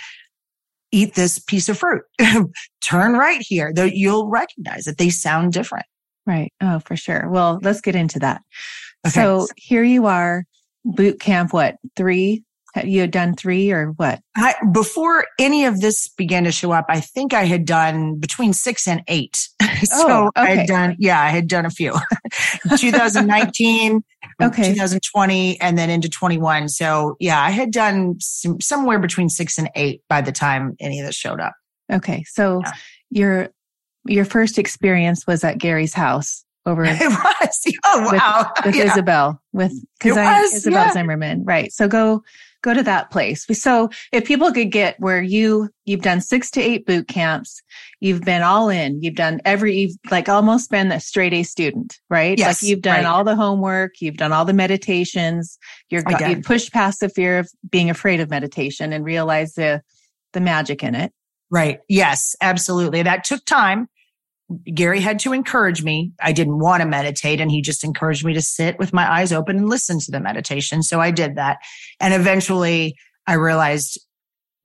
eat 0.93 1.15
this 1.15 1.39
piece 1.39 1.69
of 1.69 1.79
fruit, 1.79 2.03
turn 2.81 3.13
right 3.13 3.43
here. 3.47 3.73
You'll 3.77 4.29
recognize 4.29 4.85
that 4.85 4.99
they 4.99 5.11
sound 5.11 5.53
different. 5.53 5.87
Right. 6.27 6.53
Oh, 6.61 6.81
for 6.81 6.97
sure. 6.97 7.29
Well, 7.29 7.59
let's 7.63 7.81
get 7.81 7.95
into 7.95 8.19
that. 8.21 8.43
Okay. 9.07 9.13
So 9.13 9.47
here 9.57 9.85
you 9.85 10.07
are, 10.07 10.45
boot 10.85 11.21
camp, 11.21 11.53
what, 11.53 11.77
three, 11.97 12.45
you 12.85 13.01
had 13.01 13.11
done 13.11 13.35
three 13.35 13.71
or 13.71 13.89
what? 13.93 14.21
I, 14.37 14.55
before 14.73 15.27
any 15.39 15.65
of 15.65 15.81
this 15.81 16.09
began 16.09 16.45
to 16.45 16.53
show 16.53 16.73
up, 16.73 16.87
I 16.89 17.01
think 17.01 17.33
I 17.33 17.45
had 17.45 17.65
done 17.65 18.17
between 18.17 18.53
six 18.53 18.87
and 18.87 19.03
eight. 19.09 19.49
so 19.85 20.09
oh, 20.09 20.31
okay. 20.37 20.53
I 20.53 20.55
had 20.57 20.67
done, 20.67 20.97
yeah, 20.99 21.21
I 21.21 21.29
had 21.29 21.49
done 21.49 21.67
a 21.67 21.71
few. 21.71 21.95
2019, 22.77 24.03
okay. 24.43 24.73
2020, 24.73 25.61
and 25.61 25.77
then 25.77 25.91
into 25.91 26.09
21. 26.09 26.69
So 26.69 27.17
yeah, 27.19 27.43
I 27.43 27.51
had 27.51 27.71
done 27.71 28.17
some, 28.21 28.61
somewhere 28.61 28.99
between 28.99 29.29
six 29.29 29.59
and 29.59 29.71
eight 29.75 30.03
by 30.09 30.21
the 30.21 30.33
time 30.33 30.77
any 30.81 31.01
of 31.01 31.07
this 31.07 31.17
showed 31.17 31.41
up. 31.41 31.55
Okay. 31.93 32.25
So 32.29 32.61
yeah. 32.65 32.73
you're, 33.11 33.49
your 34.07 34.25
first 34.25 34.59
experience 34.59 35.27
was 35.27 35.45
at 35.45 35.59
Gary's 35.59 35.95
house 35.95 36.45
over 36.67 36.85
it 36.85 37.01
was 37.01 37.77
oh 37.87 38.13
wow 38.13 38.53
with, 38.57 38.67
with 38.67 38.77
yeah. 38.77 38.93
Isabel 38.93 39.43
with 39.53 39.73
because 39.99 40.17
I 40.17 40.41
Isabel 40.43 40.87
yeah. 40.87 40.93
Zimmerman 40.93 41.45
right 41.45 41.73
so 41.73 41.89
go 41.89 42.23
go 42.63 42.75
to 42.75 42.83
that 42.83 43.11
place. 43.11 43.47
So 43.61 43.91
if 44.13 44.25
people 44.25 44.53
could 44.53 44.71
get 44.71 44.99
where 44.99 45.23
you 45.23 45.71
you've 45.85 46.03
done 46.03 46.21
six 46.21 46.51
to 46.53 46.61
eight 46.61 46.87
boot 46.87 47.09
camps 47.09 47.63
you've 48.01 48.23
been 48.23 48.43
all 48.43 48.69
in 48.69 49.03
you've 49.03 49.15
done 49.15 49.41
every 49.45 49.77
you've 49.77 49.97
like 50.11 50.29
almost 50.29 50.71
been 50.71 50.93
a 50.93 51.01
straight 51.01 51.33
A 51.33 51.43
student 51.43 51.99
right? 52.09 52.39
Yes, 52.39 52.63
like 52.63 52.69
you've 52.69 52.83
done 52.83 53.05
right. 53.05 53.07
all 53.07 53.25
the 53.25 53.37
homework 53.37 54.01
you've 54.01 54.17
done 54.17 54.33
all 54.33 54.45
the 54.45 54.53
meditations 54.53 55.59
you're 55.89 56.03
you've 56.29 56.45
pushed 56.45 56.73
past 56.73 57.01
the 57.01 57.09
fear 57.09 57.39
of 57.39 57.51
being 57.69 57.91
afraid 57.91 58.21
of 58.21 58.31
meditation 58.31 58.93
and 58.93 59.05
realize 59.05 59.55
the 59.55 59.83
the 60.33 60.41
magic 60.41 60.85
in 60.85 60.95
it. 60.95 61.13
Right. 61.51 61.81
Yes 61.89 62.37
absolutely. 62.41 63.03
That 63.03 63.25
took 63.25 63.45
time 63.45 63.89
Gary 64.73 65.01
had 65.01 65.19
to 65.21 65.33
encourage 65.33 65.83
me. 65.83 66.13
I 66.21 66.33
didn't 66.33 66.59
want 66.59 66.83
to 66.83 66.89
meditate 66.89 67.41
and 67.41 67.51
he 67.51 67.63
just 67.63 67.85
encouraged 67.85 68.25
me 68.25 68.35
to 68.35 68.43
sit 68.43 68.79
with 68.79 68.93
my 68.93 69.11
eyes 69.11 69.33
open 69.33 69.57
and 69.57 69.69
listen 69.69 70.01
to 70.01 70.11
the 70.11 70.21
meditation. 70.21 70.83
So 70.83 71.01
I 71.01 71.11
did 71.11 71.37
that. 71.37 71.59
And 72.01 72.15
eventually 72.15 72.97
I 73.27 73.35
realized 73.35 74.01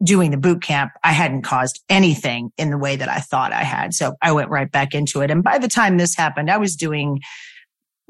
doing 0.04 0.32
the 0.32 0.38
boot 0.38 0.62
camp, 0.62 0.92
I 1.04 1.12
hadn't 1.12 1.44
caused 1.44 1.82
anything 1.88 2.52
in 2.58 2.70
the 2.70 2.78
way 2.78 2.96
that 2.96 3.10
I 3.10 3.20
thought 3.20 3.54
I 3.54 3.64
had. 3.64 3.94
So 3.94 4.16
I 4.22 4.32
went 4.32 4.50
right 4.50 4.70
back 4.70 4.94
into 4.94 5.22
it. 5.22 5.32
And 5.32 5.44
by 5.44 5.58
the 5.58 5.68
time 5.68 5.98
this 5.98 6.16
happened, 6.16 6.50
I 6.50 6.58
was 6.58 6.76
doing 6.76 7.20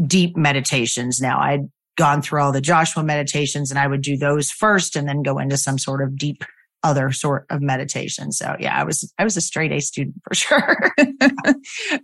deep 0.05 0.35
meditations 0.35 1.21
now. 1.21 1.39
I'd 1.39 1.69
gone 1.97 2.21
through 2.21 2.41
all 2.41 2.51
the 2.51 2.61
Joshua 2.61 3.03
meditations 3.03 3.69
and 3.69 3.79
I 3.79 3.87
would 3.87 4.01
do 4.01 4.17
those 4.17 4.51
first 4.51 4.95
and 4.95 5.07
then 5.07 5.23
go 5.23 5.37
into 5.37 5.57
some 5.57 5.77
sort 5.77 6.01
of 6.01 6.17
deep 6.17 6.43
other 6.85 7.11
sort 7.11 7.47
of 7.49 7.61
meditation. 7.61 8.31
So 8.31 8.55
yeah, 8.59 8.79
I 8.79 8.83
was 8.83 9.11
I 9.17 9.23
was 9.23 9.35
a 9.35 9.41
straight 9.41 9.71
A 9.71 9.81
student 9.81 10.15
for 10.23 10.35
sure. 10.35 10.93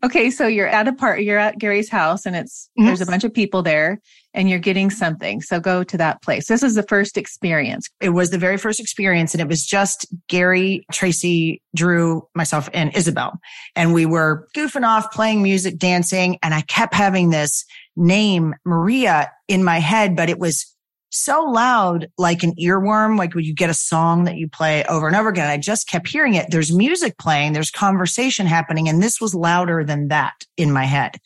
okay, 0.04 0.32
so 0.32 0.48
you're 0.48 0.67
at 0.67 0.88
a 0.88 0.94
part 0.94 1.22
you're 1.22 1.38
at 1.38 1.60
Gary's 1.60 1.89
house 1.89 2.26
and 2.26 2.36
it's 2.36 2.70
mm-hmm. 2.78 2.88
there's 2.88 3.00
a 3.00 3.06
bunch 3.06 3.24
of 3.24 3.34
people 3.34 3.62
there 3.62 4.02
and 4.34 4.50
you're 4.50 4.60
getting 4.60 4.89
something. 4.89 5.41
So 5.41 5.60
go 5.60 5.84
to 5.84 5.98
that 5.98 6.24
place. 6.24 6.48
This 6.48 6.63
is 6.63 6.74
the 6.74 6.84
first 6.84 7.15
experience. 7.15 7.89
It 8.00 8.10
was 8.10 8.32
the 8.32 8.39
very 8.39 8.58
first 8.58 8.80
experience 8.80 9.34
and 9.34 9.41
it 9.41 9.48
was 9.48 9.65
just 9.65 10.08
Gary, 10.28 10.84
Tracy, 10.91 11.62
Drew, 11.76 12.28
myself 12.34 12.67
and 12.74 12.96
Isabel. 12.96 13.39
And 13.76 13.94
we 13.94 14.08
were 14.08 14.48
goofing 14.56 14.86
off, 14.86 15.12
playing 15.12 15.44
music, 15.44 15.78
dancing, 15.78 16.39
and 16.41 16.56
I 16.56 16.62
kept 16.62 16.96
having 16.96 17.30
this 17.30 17.65
name 17.96 18.56
Maria 18.65 19.32
in 19.48 19.63
my 19.63 19.80
head, 19.80 20.15
but 20.15 20.30
it 20.30 20.39
was 20.39 20.76
so 21.12 21.43
loud, 21.43 22.08
like 22.17 22.41
an 22.41 22.56
earworm, 22.56 23.17
like 23.17 23.36
when 23.36 23.43
you 23.43 23.54
get 23.54 23.69
a 23.69 23.76
song 23.76 24.24
that 24.24 24.38
you 24.38 24.50
play 24.50 24.84
over 24.86 25.08
and 25.08 25.15
over 25.15 25.30
again. 25.30 25.50
I 25.50 25.58
just 25.58 25.88
kept 25.88 26.08
hearing 26.08 26.34
it. 26.34 26.47
There's 26.50 26.74
music 26.74 27.17
playing, 27.17 27.54
there's 27.54 27.69
conversation 27.69 28.47
happening, 28.47 28.89
and 28.89 29.04
this 29.04 29.21
was 29.21 29.36
louder 29.36 29.84
than 29.84 30.08
that 30.08 30.45
in 30.58 30.71
my 30.71 30.86
head. 30.86 31.17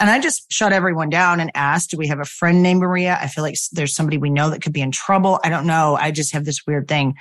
And 0.00 0.10
I 0.10 0.18
just 0.18 0.50
shut 0.50 0.72
everyone 0.72 1.10
down 1.10 1.40
and 1.40 1.50
asked, 1.54 1.90
do 1.90 1.98
we 1.98 2.08
have 2.08 2.20
a 2.20 2.24
friend 2.24 2.62
named 2.62 2.80
Maria? 2.80 3.18
I 3.20 3.28
feel 3.28 3.44
like 3.44 3.56
there's 3.72 3.94
somebody 3.94 4.16
we 4.16 4.30
know 4.30 4.50
that 4.50 4.62
could 4.62 4.72
be 4.72 4.80
in 4.80 4.90
trouble. 4.90 5.38
I 5.44 5.50
don't 5.50 5.66
know. 5.66 5.94
I 5.94 6.10
just 6.10 6.32
have 6.32 6.46
this 6.46 6.66
weird 6.66 6.88
thing. 6.88 7.14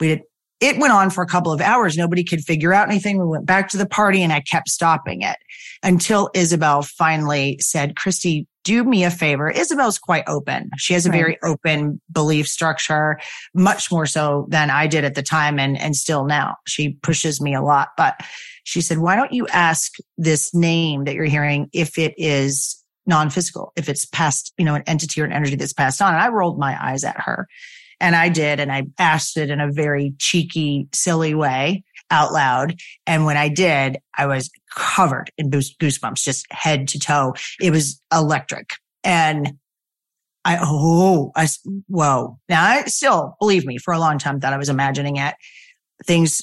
We 0.00 0.08
did, 0.08 0.22
it 0.60 0.78
went 0.78 0.92
on 0.92 1.10
for 1.10 1.22
a 1.22 1.26
couple 1.26 1.52
of 1.52 1.60
hours. 1.60 1.96
Nobody 1.96 2.24
could 2.24 2.40
figure 2.40 2.74
out 2.74 2.88
anything. 2.88 3.18
We 3.18 3.26
went 3.26 3.46
back 3.46 3.68
to 3.70 3.76
the 3.76 3.86
party 3.86 4.22
and 4.22 4.32
I 4.32 4.40
kept 4.40 4.68
stopping 4.68 5.22
it 5.22 5.36
until 5.82 6.30
Isabel 6.34 6.82
finally 6.82 7.58
said, 7.60 7.96
Christy, 7.96 8.46
do 8.64 8.84
me 8.84 9.04
a 9.04 9.10
favor. 9.10 9.50
Isabel's 9.50 9.98
quite 9.98 10.24
open. 10.26 10.70
She 10.76 10.92
has 10.94 11.06
a 11.06 11.10
right. 11.10 11.16
very 11.16 11.38
open 11.42 12.00
belief 12.12 12.46
structure, 12.46 13.18
much 13.54 13.90
more 13.90 14.06
so 14.06 14.46
than 14.48 14.70
I 14.70 14.86
did 14.86 15.04
at 15.04 15.14
the 15.14 15.22
time 15.22 15.58
and, 15.58 15.78
and 15.80 15.96
still 15.96 16.24
now. 16.24 16.56
She 16.66 16.90
pushes 17.02 17.40
me 17.40 17.54
a 17.54 17.62
lot, 17.62 17.90
but 17.96 18.20
she 18.64 18.80
said, 18.80 18.98
why 18.98 19.16
don't 19.16 19.32
you 19.32 19.46
ask 19.48 19.94
this 20.18 20.54
name 20.54 21.04
that 21.04 21.14
you're 21.14 21.24
hearing 21.24 21.68
if 21.72 21.98
it 21.98 22.14
is 22.18 22.76
non-physical, 23.06 23.72
if 23.76 23.88
it's 23.88 24.04
past, 24.04 24.52
you 24.58 24.64
know, 24.64 24.74
an 24.74 24.84
entity 24.86 25.20
or 25.20 25.24
an 25.24 25.32
energy 25.32 25.56
that's 25.56 25.72
passed 25.72 26.02
on. 26.02 26.14
And 26.14 26.22
I 26.22 26.28
rolled 26.28 26.58
my 26.58 26.76
eyes 26.80 27.02
at 27.02 27.18
her 27.20 27.48
and 27.98 28.14
I 28.14 28.28
did. 28.28 28.60
And 28.60 28.70
I 28.70 28.84
asked 28.98 29.36
it 29.36 29.50
in 29.50 29.60
a 29.60 29.72
very 29.72 30.14
cheeky, 30.18 30.86
silly 30.92 31.34
way 31.34 31.82
out 32.10 32.32
loud. 32.32 32.74
And 33.06 33.24
when 33.24 33.36
I 33.36 33.48
did, 33.48 33.98
I 34.16 34.26
was 34.26 34.50
covered 34.74 35.30
in 35.38 35.50
goosebumps, 35.50 36.22
just 36.22 36.46
head 36.50 36.88
to 36.88 36.98
toe. 36.98 37.34
It 37.60 37.70
was 37.70 38.02
electric. 38.12 38.70
And 39.04 39.54
I, 40.44 40.58
oh, 40.60 41.32
I, 41.36 41.48
whoa. 41.86 42.38
Now 42.48 42.64
I 42.64 42.84
still, 42.84 43.36
believe 43.40 43.64
me, 43.66 43.78
for 43.78 43.92
a 43.92 43.98
long 43.98 44.18
time 44.18 44.40
that 44.40 44.52
I 44.52 44.58
was 44.58 44.68
imagining 44.68 45.16
it. 45.16 45.34
Things 46.06 46.42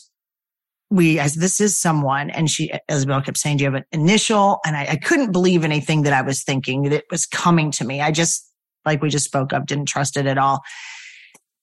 we, 0.89 1.19
as 1.19 1.35
this 1.35 1.59
is 1.59 1.77
someone, 1.77 2.29
and 2.29 2.49
she, 2.49 2.71
Isabel 2.87 3.21
kept 3.21 3.37
saying, 3.37 3.57
do 3.57 3.63
you 3.63 3.71
have 3.71 3.81
an 3.81 3.85
initial? 3.91 4.59
And 4.65 4.77
I, 4.77 4.85
I 4.91 4.95
couldn't 4.95 5.31
believe 5.31 5.63
anything 5.63 6.03
that 6.03 6.13
I 6.13 6.21
was 6.21 6.43
thinking 6.43 6.83
that 6.83 7.03
was 7.11 7.25
coming 7.25 7.71
to 7.71 7.83
me. 7.83 7.99
I 8.01 8.11
just, 8.11 8.49
like 8.85 9.01
we 9.01 9.09
just 9.09 9.25
spoke 9.25 9.51
of, 9.51 9.65
didn't 9.65 9.87
trust 9.87 10.15
it 10.15 10.27
at 10.27 10.37
all. 10.37 10.61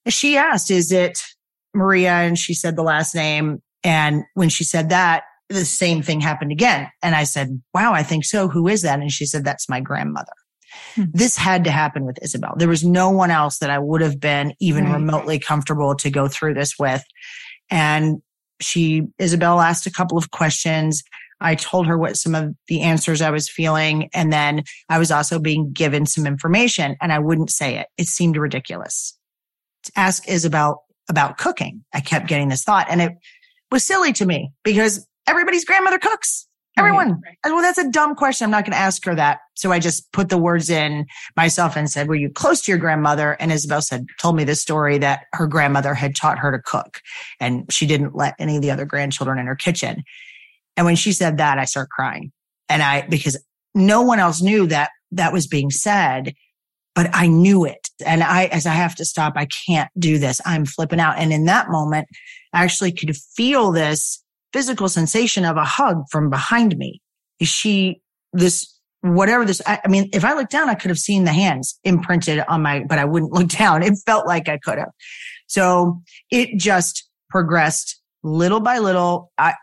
She 0.08 0.36
asked, 0.36 0.70
is 0.70 0.92
it 0.92 1.22
Maria? 1.72 2.10
And 2.10 2.38
she 2.38 2.52
said 2.52 2.76
the 2.76 2.82
last 2.82 3.14
name. 3.14 3.62
And 3.84 4.24
when 4.34 4.48
she 4.48 4.64
said 4.64 4.88
that, 4.88 5.24
the 5.48 5.64
same 5.64 6.02
thing 6.02 6.20
happened 6.20 6.52
again. 6.52 6.88
And 7.02 7.14
I 7.14 7.24
said, 7.24 7.60
wow, 7.74 7.92
I 7.92 8.02
think 8.02 8.24
so. 8.24 8.48
Who 8.48 8.66
is 8.66 8.82
that? 8.82 8.98
And 8.98 9.12
she 9.12 9.26
said, 9.26 9.44
that's 9.44 9.68
my 9.68 9.80
grandmother. 9.80 10.32
Hmm. 10.94 11.04
This 11.12 11.36
had 11.36 11.64
to 11.64 11.70
happen 11.70 12.04
with 12.04 12.18
Isabel. 12.22 12.54
There 12.56 12.68
was 12.68 12.84
no 12.84 13.10
one 13.10 13.30
else 13.30 13.58
that 13.58 13.70
I 13.70 13.78
would 13.78 14.00
have 14.00 14.18
been 14.18 14.54
even 14.58 14.84
right. 14.84 14.94
remotely 14.94 15.38
comfortable 15.38 15.94
to 15.96 16.10
go 16.10 16.28
through 16.28 16.54
this 16.54 16.78
with. 16.78 17.04
And 17.70 18.22
she, 18.60 19.02
Isabel 19.18 19.60
asked 19.60 19.86
a 19.86 19.92
couple 19.92 20.16
of 20.16 20.30
questions. 20.30 21.02
I 21.40 21.54
told 21.54 21.86
her 21.86 21.98
what 21.98 22.16
some 22.16 22.34
of 22.34 22.54
the 22.68 22.80
answers 22.80 23.20
I 23.20 23.30
was 23.30 23.48
feeling. 23.48 24.08
And 24.14 24.32
then 24.32 24.62
I 24.88 24.98
was 24.98 25.10
also 25.10 25.38
being 25.38 25.72
given 25.72 26.06
some 26.06 26.26
information 26.26 26.96
and 27.00 27.12
I 27.12 27.18
wouldn't 27.18 27.50
say 27.50 27.76
it. 27.78 27.88
It 27.98 28.06
seemed 28.06 28.36
ridiculous 28.36 29.16
to 29.84 29.92
ask 29.96 30.26
Isabel 30.28 30.84
about 31.08 31.36
cooking. 31.36 31.84
I 31.92 32.00
kept 32.00 32.28
getting 32.28 32.48
this 32.48 32.64
thought 32.64 32.86
and 32.88 33.02
it 33.02 33.12
was 33.70 33.84
silly 33.84 34.12
to 34.14 34.26
me 34.26 34.52
because 34.62 35.06
everybody's 35.26 35.64
grandmother 35.64 35.98
cooks. 35.98 36.46
Everyone. 36.76 37.20
Right. 37.24 37.38
Well, 37.44 37.62
that's 37.62 37.78
a 37.78 37.88
dumb 37.88 38.16
question. 38.16 38.46
I'm 38.46 38.50
not 38.50 38.64
going 38.64 38.72
to 38.72 38.78
ask 38.78 39.04
her 39.04 39.14
that. 39.14 39.38
So 39.54 39.70
I 39.70 39.78
just 39.78 40.10
put 40.12 40.28
the 40.28 40.36
words 40.36 40.68
in 40.68 41.06
myself 41.36 41.76
and 41.76 41.88
said, 41.88 42.08
were 42.08 42.16
you 42.16 42.30
close 42.30 42.62
to 42.62 42.72
your 42.72 42.80
grandmother? 42.80 43.36
And 43.38 43.52
Isabel 43.52 43.80
said, 43.80 44.06
told 44.18 44.34
me 44.34 44.42
this 44.42 44.60
story 44.60 44.98
that 44.98 45.26
her 45.34 45.46
grandmother 45.46 45.94
had 45.94 46.16
taught 46.16 46.40
her 46.40 46.50
to 46.50 46.58
cook 46.58 47.00
and 47.38 47.72
she 47.72 47.86
didn't 47.86 48.16
let 48.16 48.34
any 48.40 48.56
of 48.56 48.62
the 48.62 48.72
other 48.72 48.86
grandchildren 48.86 49.38
in 49.38 49.46
her 49.46 49.54
kitchen. 49.54 50.02
And 50.76 50.84
when 50.84 50.96
she 50.96 51.12
said 51.12 51.38
that, 51.38 51.58
I 51.58 51.64
started 51.64 51.90
crying 51.90 52.32
and 52.68 52.82
I, 52.82 53.06
because 53.06 53.40
no 53.72 54.02
one 54.02 54.18
else 54.18 54.42
knew 54.42 54.66
that 54.66 54.90
that 55.12 55.32
was 55.32 55.46
being 55.46 55.70
said, 55.70 56.34
but 56.96 57.08
I 57.12 57.28
knew 57.28 57.64
it. 57.64 57.88
And 58.04 58.24
I, 58.24 58.46
as 58.46 58.66
I 58.66 58.72
have 58.72 58.96
to 58.96 59.04
stop, 59.04 59.34
I 59.36 59.46
can't 59.46 59.90
do 59.96 60.18
this. 60.18 60.40
I'm 60.44 60.64
flipping 60.64 60.98
out. 60.98 61.18
And 61.18 61.32
in 61.32 61.44
that 61.44 61.70
moment, 61.70 62.08
actually 62.54 62.92
could 62.92 63.14
feel 63.16 63.72
this 63.72 64.22
physical 64.52 64.88
sensation 64.88 65.44
of 65.44 65.56
a 65.56 65.64
hug 65.64 66.04
from 66.10 66.30
behind 66.30 66.76
me. 66.76 67.00
She, 67.42 68.00
this, 68.32 68.72
whatever 69.00 69.44
this, 69.44 69.60
I, 69.66 69.80
I 69.84 69.88
mean, 69.88 70.08
if 70.12 70.24
I 70.24 70.34
looked 70.34 70.52
down, 70.52 70.70
I 70.70 70.74
could 70.74 70.90
have 70.90 70.98
seen 70.98 71.24
the 71.24 71.32
hands 71.32 71.78
imprinted 71.84 72.44
on 72.48 72.62
my, 72.62 72.84
but 72.88 72.98
I 72.98 73.04
wouldn't 73.04 73.32
look 73.34 73.48
down. 73.48 73.82
It 73.82 73.94
felt 74.06 74.26
like 74.26 74.48
I 74.48 74.58
could 74.58 74.78
have. 74.78 74.90
So 75.46 76.00
it 76.30 76.56
just 76.58 77.08
progressed 77.28 78.00
little 78.22 78.60
by 78.60 78.78
little. 78.78 79.32
I, 79.36 79.54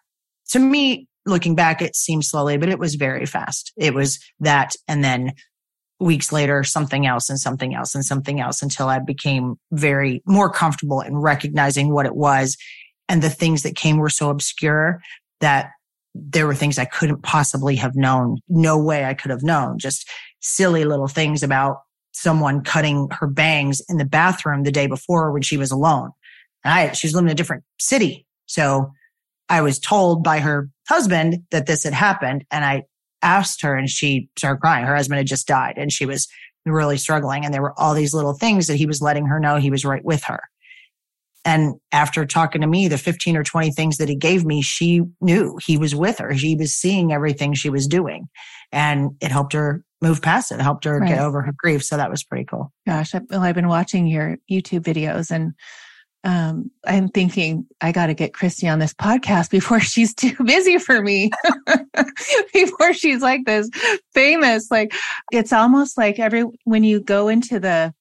to 0.49 0.59
me, 0.59 1.07
looking 1.25 1.55
back, 1.55 1.81
it 1.81 1.95
seemed 1.95 2.25
slowly, 2.25 2.57
but 2.57 2.69
it 2.69 2.79
was 2.79 2.95
very 2.95 3.25
fast. 3.25 3.71
It 3.77 3.93
was 3.93 4.19
that. 4.41 4.75
And 4.87 5.03
then 5.03 5.33
weeks 6.01 6.31
later, 6.31 6.63
something 6.63 7.05
else 7.05 7.29
and 7.29 7.39
something 7.39 7.75
else 7.75 7.95
and 7.95 8.03
something 8.03 8.41
else 8.41 8.61
until 8.61 8.87
I 8.87 8.99
became 8.99 9.55
very 9.71 10.21
more 10.25 10.49
comfortable 10.49 11.01
in 11.01 11.15
recognizing 11.17 11.93
what 11.93 12.05
it 12.05 12.15
was 12.15 12.57
and 13.11 13.21
the 13.21 13.29
things 13.29 13.63
that 13.63 13.75
came 13.75 13.97
were 13.97 14.09
so 14.09 14.29
obscure 14.29 15.01
that 15.41 15.71
there 16.15 16.47
were 16.47 16.55
things 16.55 16.79
I 16.79 16.85
couldn't 16.85 17.23
possibly 17.23 17.75
have 17.75 17.93
known. 17.93 18.37
No 18.47 18.81
way 18.81 19.03
I 19.03 19.13
could 19.13 19.31
have 19.31 19.43
known. 19.43 19.79
Just 19.79 20.09
silly 20.39 20.85
little 20.85 21.09
things 21.09 21.43
about 21.43 21.81
someone 22.13 22.63
cutting 22.63 23.09
her 23.11 23.27
bangs 23.27 23.81
in 23.89 23.97
the 23.97 24.05
bathroom 24.05 24.63
the 24.63 24.71
day 24.71 24.87
before 24.87 25.33
when 25.33 25.41
she 25.41 25.57
was 25.57 25.71
alone. 25.71 26.11
And 26.63 26.73
I, 26.73 26.91
she 26.93 27.05
was 27.05 27.13
living 27.13 27.27
in 27.27 27.33
a 27.33 27.35
different 27.35 27.65
city. 27.81 28.25
So 28.45 28.93
I 29.49 29.61
was 29.61 29.77
told 29.77 30.23
by 30.23 30.39
her 30.39 30.69
husband 30.87 31.43
that 31.51 31.65
this 31.65 31.83
had 31.83 31.93
happened. 31.93 32.45
And 32.49 32.63
I 32.63 32.83
asked 33.21 33.61
her 33.63 33.75
and 33.75 33.89
she 33.89 34.29
started 34.37 34.61
crying. 34.61 34.85
Her 34.85 34.95
husband 34.95 35.17
had 35.17 35.27
just 35.27 35.47
died 35.47 35.73
and 35.75 35.91
she 35.91 36.05
was 36.05 36.29
really 36.65 36.97
struggling. 36.97 37.43
And 37.43 37.53
there 37.53 37.61
were 37.61 37.77
all 37.77 37.93
these 37.93 38.13
little 38.13 38.35
things 38.35 38.67
that 38.67 38.77
he 38.77 38.85
was 38.85 39.01
letting 39.01 39.25
her 39.25 39.39
know 39.39 39.57
he 39.57 39.69
was 39.69 39.83
right 39.83 40.05
with 40.05 40.23
her. 40.23 40.41
And 41.43 41.75
after 41.91 42.25
talking 42.25 42.61
to 42.61 42.67
me, 42.67 42.87
the 42.87 42.97
15 42.97 43.35
or 43.35 43.43
20 43.43 43.71
things 43.71 43.97
that 43.97 44.09
he 44.09 44.15
gave 44.15 44.45
me, 44.45 44.61
she 44.61 45.01
knew 45.21 45.57
he 45.65 45.77
was 45.77 45.95
with 45.95 46.19
her. 46.19 46.37
She 46.37 46.55
was 46.55 46.73
seeing 46.73 47.11
everything 47.11 47.53
she 47.53 47.69
was 47.69 47.87
doing 47.87 48.27
and 48.71 49.11
it 49.21 49.31
helped 49.31 49.53
her 49.53 49.83
move 50.01 50.21
past 50.21 50.51
it, 50.51 50.55
it 50.55 50.61
helped 50.61 50.83
her 50.85 50.99
right. 50.99 51.09
get 51.09 51.19
over 51.19 51.41
her 51.41 51.53
grief. 51.55 51.83
So 51.83 51.97
that 51.97 52.09
was 52.09 52.23
pretty 52.23 52.45
cool. 52.45 52.71
Gosh, 52.87 53.13
I, 53.13 53.21
well, 53.29 53.41
I've 53.41 53.55
been 53.55 53.67
watching 53.67 54.07
your 54.07 54.37
YouTube 54.49 54.81
videos 54.81 55.31
and 55.31 55.53
um, 56.23 56.69
I'm 56.85 57.07
thinking 57.07 57.65
I 57.81 57.91
got 57.91 58.07
to 58.07 58.13
get 58.13 58.33
Christy 58.33 58.67
on 58.67 58.79
this 58.79 58.93
podcast 58.93 59.49
before 59.49 59.79
she's 59.79 60.13
too 60.13 60.35
busy 60.43 60.77
for 60.77 61.01
me, 61.01 61.31
before 62.53 62.93
she's 62.93 63.21
like 63.21 63.45
this 63.45 63.69
famous. 64.13 64.69
Like 64.69 64.93
it's 65.31 65.53
almost 65.53 65.97
like 65.97 66.19
every 66.19 66.45
when 66.63 66.83
you 66.83 66.99
go 66.99 67.27
into 67.27 67.59
the 67.59 67.93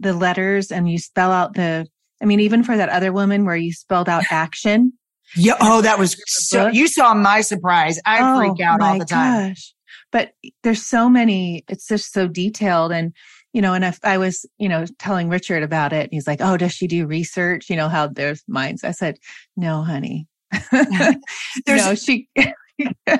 the 0.00 0.12
letters 0.12 0.70
and 0.70 0.90
you 0.90 0.98
spell 0.98 1.32
out 1.32 1.54
the. 1.54 1.86
I 2.24 2.26
mean, 2.26 2.40
even 2.40 2.64
for 2.64 2.74
that 2.74 2.88
other 2.88 3.12
woman 3.12 3.44
where 3.44 3.54
you 3.54 3.70
spelled 3.74 4.08
out 4.08 4.24
action. 4.30 4.94
Yeah. 5.36 5.56
Oh, 5.60 5.82
that 5.82 5.98
was 5.98 6.16
so. 6.26 6.68
You 6.68 6.88
saw 6.88 7.12
my 7.12 7.42
surprise. 7.42 8.00
I 8.06 8.18
oh, 8.20 8.38
freak 8.38 8.66
out 8.66 8.80
all 8.80 8.98
the 8.98 9.04
time. 9.04 9.50
Gosh. 9.50 9.74
But 10.10 10.32
there's 10.62 10.82
so 10.82 11.10
many. 11.10 11.64
It's 11.68 11.86
just 11.86 12.12
so 12.12 12.26
detailed 12.26 12.92
and 12.92 13.12
you 13.52 13.62
know, 13.62 13.72
and 13.72 13.84
if 13.84 14.00
I 14.02 14.18
was, 14.18 14.44
you 14.58 14.68
know, 14.68 14.84
telling 14.98 15.28
Richard 15.28 15.62
about 15.62 15.92
it, 15.92 16.08
he's 16.10 16.26
like, 16.26 16.40
Oh, 16.40 16.56
does 16.56 16.72
she 16.72 16.88
do 16.88 17.06
research? 17.06 17.70
You 17.70 17.76
know, 17.76 17.88
how 17.88 18.08
there's 18.08 18.42
minds. 18.48 18.82
I 18.84 18.90
said, 18.90 19.18
No, 19.56 19.82
honey. 19.82 20.26
no, 21.68 21.94
she 21.94 22.28
I 22.36 23.18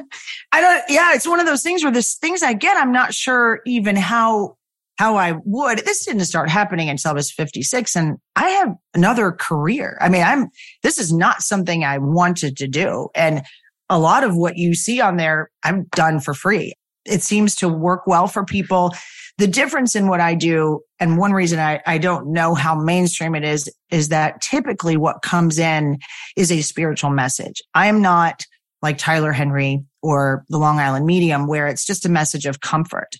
don't 0.53 0.83
yeah, 0.89 1.15
it's 1.15 1.29
one 1.29 1.41
of 1.41 1.47
those 1.47 1.63
things 1.63 1.83
where 1.83 1.93
there's 1.93 2.15
things 2.15 2.43
I 2.43 2.55
get, 2.55 2.77
I'm 2.77 2.91
not 2.91 3.13
sure 3.13 3.61
even 3.67 3.97
how 3.97 4.57
how 4.97 5.17
I 5.17 5.35
would. 5.45 5.79
This 5.79 6.05
didn't 6.05 6.25
start 6.25 6.49
happening 6.49 6.89
until 6.89 7.11
I 7.11 7.15
was 7.15 7.33
56 7.33 7.97
and 7.97 8.17
I 8.37 8.49
have 8.49 8.75
another 8.95 9.33
career. 9.33 9.99
I 10.01 10.09
mean, 10.09 10.23
I'm 10.23 10.49
this 10.83 10.99
is 10.99 11.13
not 11.13 11.43
something 11.43 11.85
I 11.85 11.99
wanted 11.99 12.57
to 12.59 12.69
do. 12.69 13.09
And 13.15 13.43
a 13.91 13.99
lot 13.99 14.25
of 14.25 14.37
what 14.37 14.57
you 14.57 14.75
see 14.75 15.01
on 15.01 15.17
there, 15.17 15.51
I've 15.63 15.91
done 15.91 16.21
for 16.21 16.35
free. 16.35 16.75
It 17.05 17.23
seems 17.23 17.55
to 17.57 17.69
work 17.69 18.07
well 18.07 18.29
for 18.29 18.45
people 18.45 18.95
the 19.39 19.47
difference 19.49 19.97
in 19.97 20.07
what 20.07 20.21
I 20.21 20.35
do, 20.35 20.81
and 21.01 21.19
one 21.19 21.33
reason 21.33 21.59
I, 21.59 21.81
I 21.87 21.99
don't 21.99 22.33
know 22.33 22.55
how 22.55 22.77
mainstream 22.77 23.35
it 23.35 23.43
is, 23.43 23.69
is 23.91 24.09
that 24.11 24.41
typically 24.41 24.97
what 24.97 25.23
comes 25.23 25.59
in 25.59 25.99
is 26.37 26.53
a 26.53 26.61
spiritual 26.61 27.11
message. 27.11 27.61
I 27.75 27.89
am 27.89 28.01
not 28.01 28.45
like 28.81 28.99
Tyler 28.99 29.33
Henry 29.33 29.83
or 30.03 30.45
the 30.51 30.59
Long 30.59 30.79
Island 30.79 31.07
Medium, 31.07 31.49
where 31.49 31.67
it's 31.67 31.85
just 31.85 32.07
a 32.07 32.11
message 32.11 32.47
of 32.47 32.61
comfort. 32.61 33.17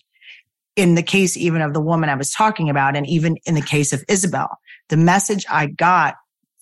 In 0.75 0.95
the 0.95 1.03
case 1.03 1.37
even 1.37 1.61
of 1.61 1.73
the 1.73 1.81
woman 1.81 2.09
I 2.09 2.15
was 2.15 2.31
talking 2.31 2.69
about, 2.69 2.95
and 2.95 3.07
even 3.07 3.37
in 3.45 3.55
the 3.55 3.61
case 3.61 3.93
of 3.93 4.03
Isabel, 4.09 4.57
the 4.89 4.97
message 4.97 5.45
I 5.49 5.67
got 5.67 6.15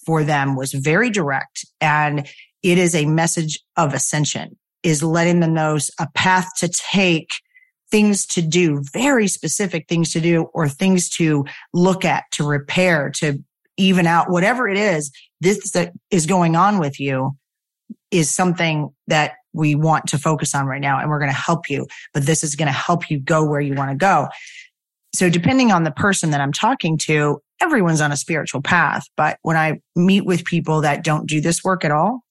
for 0.05 0.23
them 0.23 0.55
was 0.55 0.73
very 0.73 1.09
direct 1.09 1.65
and 1.81 2.27
it 2.61 2.77
is 2.77 2.95
a 2.95 3.05
message 3.05 3.59
of 3.75 3.93
ascension 3.93 4.57
is 4.83 5.01
letting 5.01 5.39
them 5.39 5.53
know 5.53 5.77
a 5.99 6.07
path 6.13 6.49
to 6.57 6.67
take 6.67 7.29
things 7.89 8.25
to 8.25 8.41
do, 8.41 8.81
very 8.91 9.27
specific 9.27 9.87
things 9.87 10.11
to 10.13 10.19
do 10.19 10.43
or 10.53 10.67
things 10.67 11.09
to 11.09 11.45
look 11.73 12.03
at, 12.03 12.23
to 12.31 12.43
repair, 12.43 13.11
to 13.11 13.37
even 13.77 14.07
out, 14.07 14.29
whatever 14.29 14.67
it 14.67 14.77
is, 14.77 15.11
this 15.41 15.71
that 15.71 15.93
is 16.09 16.25
going 16.25 16.55
on 16.55 16.79
with 16.79 16.99
you 16.99 17.37
is 18.11 18.31
something 18.31 18.89
that 19.07 19.33
we 19.53 19.75
want 19.75 20.07
to 20.07 20.17
focus 20.17 20.53
on 20.55 20.65
right 20.65 20.81
now. 20.81 20.99
And 20.99 21.09
we're 21.09 21.19
going 21.19 21.31
to 21.31 21.37
help 21.37 21.69
you, 21.69 21.87
but 22.13 22.25
this 22.25 22.43
is 22.43 22.55
going 22.55 22.67
to 22.67 22.73
help 22.73 23.09
you 23.09 23.19
go 23.19 23.45
where 23.45 23.61
you 23.61 23.73
want 23.73 23.91
to 23.91 23.97
go. 23.97 24.27
So 25.15 25.29
depending 25.29 25.71
on 25.71 25.83
the 25.83 25.91
person 25.91 26.31
that 26.31 26.41
I'm 26.41 26.51
talking 26.51 26.97
to, 26.99 27.39
everyone's 27.61 28.01
on 28.01 28.11
a 28.11 28.17
spiritual 28.17 28.61
path. 28.61 29.05
But 29.15 29.37
when 29.43 29.55
I 29.55 29.79
meet 29.95 30.25
with 30.25 30.43
people 30.43 30.81
that 30.81 31.03
don't 31.03 31.27
do 31.27 31.39
this 31.39 31.63
work 31.63 31.85
at 31.85 31.91
all, 31.91 32.21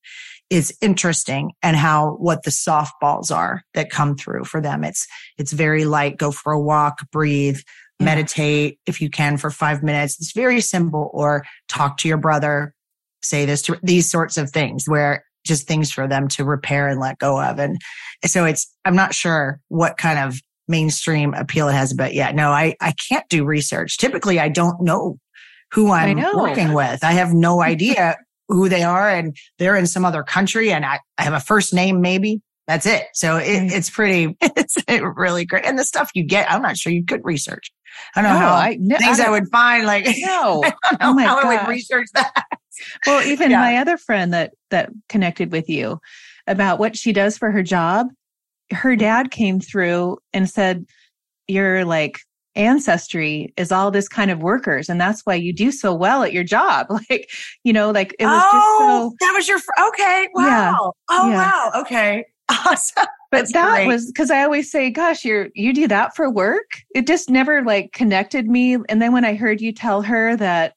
is 0.53 0.77
interesting 0.83 1.51
and 1.63 1.79
how 1.79 2.11
what 2.19 2.43
the 2.43 2.51
softballs 2.51 3.35
are 3.35 3.63
that 3.73 3.89
come 3.89 4.15
through 4.15 4.45
for 4.45 4.61
them. 4.61 4.85
It's 4.85 5.07
it's 5.39 5.53
very 5.53 5.87
light. 5.87 6.19
Go 6.19 6.31
for 6.31 6.53
a 6.53 6.61
walk, 6.61 7.11
breathe, 7.11 7.59
yeah. 7.99 8.05
meditate 8.05 8.79
if 8.85 9.01
you 9.01 9.09
can 9.09 9.39
for 9.39 9.49
five 9.49 9.83
minutes. 9.83 10.21
It's 10.21 10.33
very 10.33 10.61
simple. 10.61 11.11
Or 11.15 11.47
talk 11.69 11.97
to 11.99 12.09
your 12.09 12.19
brother, 12.19 12.75
say 13.23 13.47
this 13.47 13.63
to 13.63 13.79
these 13.83 14.11
sorts 14.11 14.37
of 14.37 14.51
things 14.51 14.85
where 14.87 15.25
just 15.44 15.66
things 15.66 15.90
for 15.90 16.07
them 16.07 16.28
to 16.28 16.44
repair 16.44 16.88
and 16.88 17.00
let 17.00 17.18
go 17.18 17.40
of. 17.40 17.59
And 17.59 17.81
so 18.24 18.44
it's 18.44 18.72
I'm 18.85 18.96
not 18.96 19.14
sure 19.14 19.61
what 19.68 19.96
kind 19.96 20.18
of 20.18 20.40
mainstream 20.68 21.35
appeal 21.35 21.68
it 21.68 21.74
has, 21.74 21.92
but 21.92 22.14
yeah, 22.14 22.31
no, 22.33 22.50
I 22.50 22.76
I 22.81 22.92
can't 22.92 23.28
do 23.28 23.44
research. 23.44 23.98
Typically, 23.98 24.38
I 24.38 24.48
don't 24.48 24.81
know 24.83 25.18
who 25.72 25.90
I'm 25.90 26.22
working 26.37 26.72
with. 26.74 27.02
I 27.02 27.12
have 27.12 27.33
no 27.33 27.62
idea 27.62 28.16
who 28.48 28.68
they 28.68 28.83
are 28.83 29.09
and 29.09 29.37
they're 29.59 29.76
in 29.76 29.87
some 29.87 30.05
other 30.05 30.22
country 30.22 30.72
and 30.72 30.85
I, 30.85 31.00
I 31.18 31.22
have 31.22 31.33
a 31.33 31.40
first 31.40 31.72
name 31.72 32.00
maybe. 32.00 32.42
That's 32.66 32.87
it. 32.87 33.07
So 33.14 33.37
it, 33.37 33.46
mm. 33.46 33.72
it's 33.72 33.90
pretty, 33.90 34.37
it's 34.42 34.76
really 34.88 35.44
great. 35.44 35.64
And 35.66 35.78
the 35.78 35.85
stuff 35.85 36.11
you 36.14 36.24
get, 36.24 36.50
I'm 36.50 36.62
not 36.62 36.76
sure 36.76 36.92
you 36.92 37.05
could 37.05 37.22
research. 37.24 37.72
I 38.14 38.22
don't 38.22 38.33
know 38.33 38.38
no, 38.38 38.46
how 38.46 38.55
I, 38.55 38.76
no, 38.78 38.96
things 38.98 39.20
I, 39.20 39.26
I, 39.26 39.31
would 39.31 39.48
find 39.48 39.87
like, 39.87 40.07
no, 40.18 40.62
oh 41.00 41.14
my 41.14 41.24
how 41.24 41.42
gosh. 41.42 41.44
I 41.44 41.62
would 41.62 41.68
research 41.68 42.09
that. 42.14 42.44
Well, 43.07 43.27
even 43.27 43.51
yeah. 43.51 43.61
my 43.61 43.77
other 43.77 43.97
friend 43.97 44.33
that, 44.33 44.53
that 44.71 44.91
connected 45.09 45.53
with 45.53 45.69
you 45.69 46.01
about 46.47 46.79
what 46.79 46.97
she 46.97 47.13
does 47.13 47.39
for 47.39 47.51
her 47.51 47.63
job, 47.63 48.09
her 48.71 48.97
dad 48.97 49.31
came 49.31 49.61
through 49.61 50.19
and 50.33 50.49
said, 50.49 50.87
you're 51.49 51.85
like 51.85 52.21
ancestry 52.55 53.53
is 53.57 53.73
all 53.73 53.91
this 53.91 54.09
kind 54.09 54.31
of 54.31 54.43
workers 54.43 54.89
and 54.89 55.01
that's 55.01 55.23
why 55.25 55.35
you 55.35 55.53
do 55.53 55.73
so 55.73 55.95
well 55.95 56.23
at 56.23 56.33
your 56.33 56.45
job 56.45 56.87
like 57.11 57.31
you 57.65 57.73
know 57.73 57.91
like 57.91 58.15
it 58.19 58.27
was 58.27 58.43
oh, 58.45 58.53
just 58.53 58.79
so 58.79 59.17
that 59.21 59.33
was 59.35 59.49
your 59.49 59.59
fr- 59.59 59.71
okay 59.89 60.29
wow 60.35 60.45
yeah, 60.45 60.75
oh 61.11 61.29
yeah. 61.31 61.37
wow 61.37 61.81
okay 61.81 62.25
awesome 62.51 63.07
but 63.31 63.39
that's 63.39 63.53
that 63.53 63.77
great. 63.77 63.87
was 63.87 64.07
because 64.07 64.31
i 64.31 64.43
always 64.43 64.71
say 64.71 64.91
gosh 64.91 65.25
you're 65.25 65.49
you 65.55 65.73
do 65.73 65.89
that 65.89 66.15
for 66.15 66.31
work 66.31 66.83
it 66.95 67.07
just 67.07 67.31
never 67.31 67.63
like 67.63 67.93
connected 67.93 68.47
me 68.49 68.77
and 68.89 69.01
then 69.01 69.13
when 69.13 69.25
i 69.25 69.35
heard 69.35 69.61
you 69.61 69.73
tell 69.73 70.03
her 70.03 70.37
that 70.37 70.75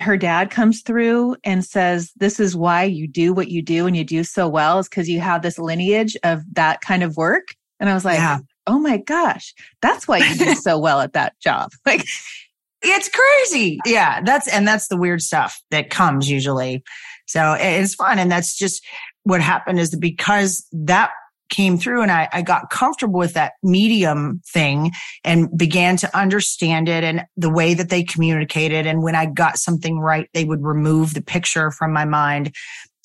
her 0.00 0.16
dad 0.16 0.50
comes 0.50 0.82
through 0.82 1.36
and 1.42 1.64
says 1.64 2.12
this 2.16 2.38
is 2.38 2.54
why 2.54 2.84
you 2.84 3.06
do 3.06 3.32
what 3.32 3.48
you 3.48 3.62
do 3.62 3.86
and 3.86 3.96
you 3.96 4.04
do 4.04 4.22
so 4.24 4.48
well 4.48 4.78
is 4.78 4.88
because 4.88 5.08
you 5.08 5.20
have 5.20 5.42
this 5.42 5.58
lineage 5.58 6.16
of 6.22 6.42
that 6.52 6.80
kind 6.82 7.02
of 7.02 7.16
work 7.16 7.54
and 7.80 7.88
i 7.88 7.94
was 7.94 8.04
like 8.04 8.18
yeah 8.18 8.38
oh 8.66 8.78
my 8.78 8.96
gosh, 8.98 9.54
that's 9.80 10.06
why 10.08 10.18
you 10.18 10.34
do 10.34 10.54
so 10.60 10.78
well 10.78 11.00
at 11.00 11.12
that 11.14 11.38
job. 11.40 11.70
Like, 11.86 12.04
it's 12.82 13.08
crazy. 13.08 13.78
Yeah. 13.86 14.20
That's, 14.22 14.48
and 14.48 14.66
that's 14.66 14.88
the 14.88 14.96
weird 14.96 15.22
stuff 15.22 15.60
that 15.70 15.88
comes 15.88 16.28
usually. 16.28 16.82
So 17.26 17.56
it's 17.58 17.94
fun. 17.94 18.18
And 18.18 18.30
that's 18.30 18.56
just 18.56 18.84
what 19.22 19.40
happened 19.40 19.80
is 19.80 19.94
because 19.96 20.66
that 20.72 21.10
came 21.48 21.78
through 21.78 22.02
and 22.02 22.10
I, 22.10 22.28
I 22.32 22.42
got 22.42 22.70
comfortable 22.70 23.18
with 23.18 23.34
that 23.34 23.52
medium 23.62 24.40
thing 24.46 24.92
and 25.24 25.48
began 25.56 25.96
to 25.98 26.16
understand 26.16 26.88
it 26.88 27.04
and 27.04 27.24
the 27.36 27.50
way 27.50 27.74
that 27.74 27.88
they 27.88 28.02
communicated. 28.02 28.86
And 28.86 29.02
when 29.02 29.14
I 29.14 29.26
got 29.26 29.58
something 29.58 29.98
right, 29.98 30.28
they 30.34 30.44
would 30.44 30.62
remove 30.62 31.14
the 31.14 31.22
picture 31.22 31.70
from 31.70 31.92
my 31.92 32.04
mind. 32.04 32.54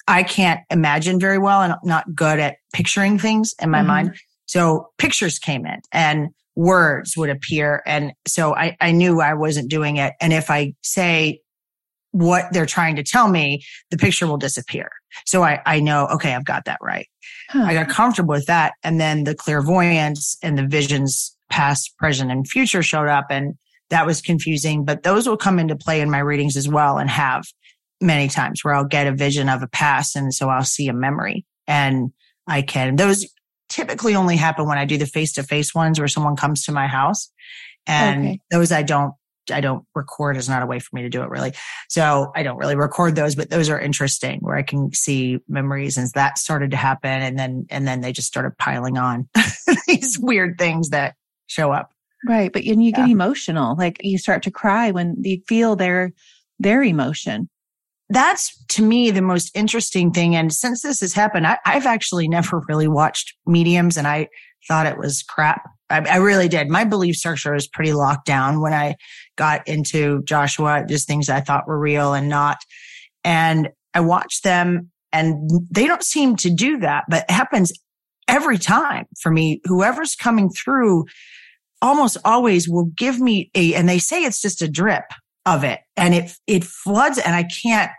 I 0.07 0.23
can't 0.23 0.61
imagine 0.69 1.19
very 1.19 1.37
well 1.37 1.61
and 1.61 1.73
I'm 1.73 1.79
not 1.83 2.15
good 2.15 2.39
at 2.39 2.57
picturing 2.73 3.19
things 3.19 3.53
in 3.61 3.69
my 3.69 3.79
mm-hmm. 3.79 3.87
mind. 3.87 4.15
So 4.45 4.89
pictures 4.97 5.39
came 5.39 5.65
in 5.65 5.81
and 5.91 6.29
words 6.55 7.15
would 7.15 7.29
appear. 7.29 7.81
And 7.85 8.13
so 8.27 8.55
I, 8.55 8.75
I 8.81 8.91
knew 8.91 9.21
I 9.21 9.33
wasn't 9.33 9.69
doing 9.69 9.97
it. 9.97 10.13
And 10.19 10.33
if 10.33 10.49
I 10.49 10.73
say 10.81 11.40
what 12.11 12.45
they're 12.51 12.65
trying 12.65 12.95
to 12.97 13.03
tell 13.03 13.29
me, 13.29 13.63
the 13.89 13.97
picture 13.97 14.27
will 14.27 14.37
disappear. 14.37 14.89
So 15.25 15.43
I, 15.43 15.61
I 15.65 15.79
know, 15.79 16.07
okay, 16.07 16.33
I've 16.33 16.45
got 16.45 16.65
that 16.65 16.79
right. 16.81 17.07
Huh. 17.49 17.63
I 17.65 17.73
got 17.73 17.89
comfortable 17.89 18.33
with 18.33 18.45
that. 18.47 18.73
And 18.83 18.99
then 18.99 19.23
the 19.23 19.35
clairvoyance 19.35 20.37
and 20.43 20.57
the 20.57 20.67
visions 20.67 21.35
past, 21.49 21.97
present, 21.97 22.31
and 22.31 22.47
future 22.47 22.83
showed 22.83 23.07
up. 23.07 23.27
And 23.29 23.55
that 23.89 24.05
was 24.05 24.21
confusing, 24.21 24.85
but 24.85 25.03
those 25.03 25.27
will 25.27 25.37
come 25.37 25.59
into 25.59 25.75
play 25.75 26.01
in 26.01 26.09
my 26.09 26.19
readings 26.19 26.55
as 26.55 26.67
well 26.67 26.97
and 26.97 27.09
have 27.09 27.43
many 27.99 28.27
times 28.27 28.63
where 28.63 28.73
I'll 28.73 28.85
get 28.85 29.07
a 29.07 29.11
vision 29.11 29.49
of 29.49 29.61
a 29.61 29.67
past. 29.67 30.15
And 30.15 30.33
so 30.33 30.49
I'll 30.49 30.63
see 30.63 30.87
a 30.87 30.93
memory 30.93 31.45
and 31.67 32.11
I 32.47 32.61
can, 32.61 32.95
those 32.95 33.27
typically 33.69 34.15
only 34.15 34.37
happen 34.37 34.67
when 34.67 34.77
I 34.77 34.85
do 34.85 34.97
the 34.97 35.05
face 35.05 35.33
to 35.33 35.43
face 35.43 35.75
ones 35.75 35.99
where 35.99 36.07
someone 36.07 36.35
comes 36.35 36.63
to 36.65 36.71
my 36.71 36.87
house. 36.87 37.31
And 37.87 38.25
okay. 38.25 38.39
those 38.49 38.71
I 38.71 38.83
don't, 38.83 39.13
I 39.51 39.61
don't 39.61 39.85
record 39.95 40.37
is 40.37 40.49
not 40.49 40.63
a 40.63 40.65
way 40.65 40.79
for 40.79 40.95
me 40.95 41.01
to 41.01 41.09
do 41.09 41.21
it 41.21 41.29
really. 41.29 41.53
So 41.89 42.31
I 42.35 42.43
don't 42.43 42.57
really 42.57 42.75
record 42.75 43.15
those, 43.15 43.35
but 43.35 43.49
those 43.49 43.69
are 43.69 43.79
interesting 43.79 44.39
where 44.41 44.55
I 44.55 44.63
can 44.63 44.93
see 44.93 45.39
memories 45.47 45.97
and 45.97 46.09
that 46.13 46.37
started 46.37 46.71
to 46.71 46.77
happen. 46.77 47.21
And 47.21 47.37
then, 47.37 47.65
and 47.69 47.87
then 47.87 48.01
they 48.01 48.11
just 48.11 48.27
started 48.27 48.57
piling 48.57 48.97
on 48.97 49.29
these 49.87 50.17
weird 50.19 50.57
things 50.57 50.89
that 50.89 51.15
show 51.47 51.71
up. 51.71 51.91
Right. 52.27 52.51
But 52.51 52.65
and 52.65 52.83
you 52.83 52.91
get 52.91 53.07
yeah. 53.07 53.13
emotional, 53.13 53.75
like 53.75 53.97
you 54.01 54.17
start 54.17 54.43
to 54.43 54.51
cry 54.51 54.91
when 54.91 55.15
you 55.19 55.41
feel 55.47 55.75
their, 55.75 56.13
their 56.59 56.83
emotion 56.83 57.49
that's 58.11 58.61
to 58.65 58.83
me 58.83 59.09
the 59.09 59.21
most 59.21 59.55
interesting 59.55 60.11
thing. 60.11 60.35
And 60.35 60.53
since 60.53 60.81
this 60.81 60.99
has 60.99 61.13
happened, 61.13 61.47
I, 61.47 61.57
have 61.63 61.85
actually 61.85 62.27
never 62.27 62.61
really 62.67 62.87
watched 62.87 63.35
mediums 63.45 63.97
and 63.97 64.05
I 64.05 64.27
thought 64.67 64.85
it 64.85 64.97
was 64.97 65.23
crap. 65.23 65.61
I, 65.91 65.99
I, 66.09 66.17
really 66.17 66.47
did. 66.47 66.69
My 66.69 66.83
belief 66.83 67.15
structure 67.15 67.53
was 67.53 67.67
pretty 67.67 67.93
locked 67.93 68.25
down 68.25 68.61
when 68.61 68.73
I 68.73 68.95
got 69.35 69.67
into 69.67 70.23
Joshua, 70.23 70.85
just 70.87 71.07
things 71.07 71.29
I 71.29 71.41
thought 71.41 71.67
were 71.67 71.79
real 71.79 72.13
and 72.13 72.29
not. 72.29 72.57
And 73.23 73.69
I 73.93 74.01
watched 74.01 74.43
them 74.43 74.91
and 75.11 75.49
they 75.69 75.87
don't 75.87 76.03
seem 76.03 76.35
to 76.37 76.49
do 76.49 76.79
that, 76.79 77.05
but 77.09 77.25
it 77.27 77.31
happens 77.31 77.73
every 78.27 78.57
time 78.57 79.05
for 79.21 79.31
me. 79.31 79.61
Whoever's 79.65 80.15
coming 80.15 80.49
through 80.49 81.05
almost 81.81 82.17
always 82.23 82.69
will 82.69 82.85
give 82.95 83.19
me 83.19 83.51
a, 83.55 83.73
and 83.73 83.89
they 83.89 83.99
say 83.99 84.23
it's 84.23 84.41
just 84.41 84.61
a 84.61 84.67
drip 84.69 85.05
of 85.45 85.63
it 85.63 85.79
and 85.97 86.13
it, 86.13 86.31
it 86.47 86.63
floods 86.63 87.17
and 87.17 87.35
I 87.35 87.43
can't 87.43 87.91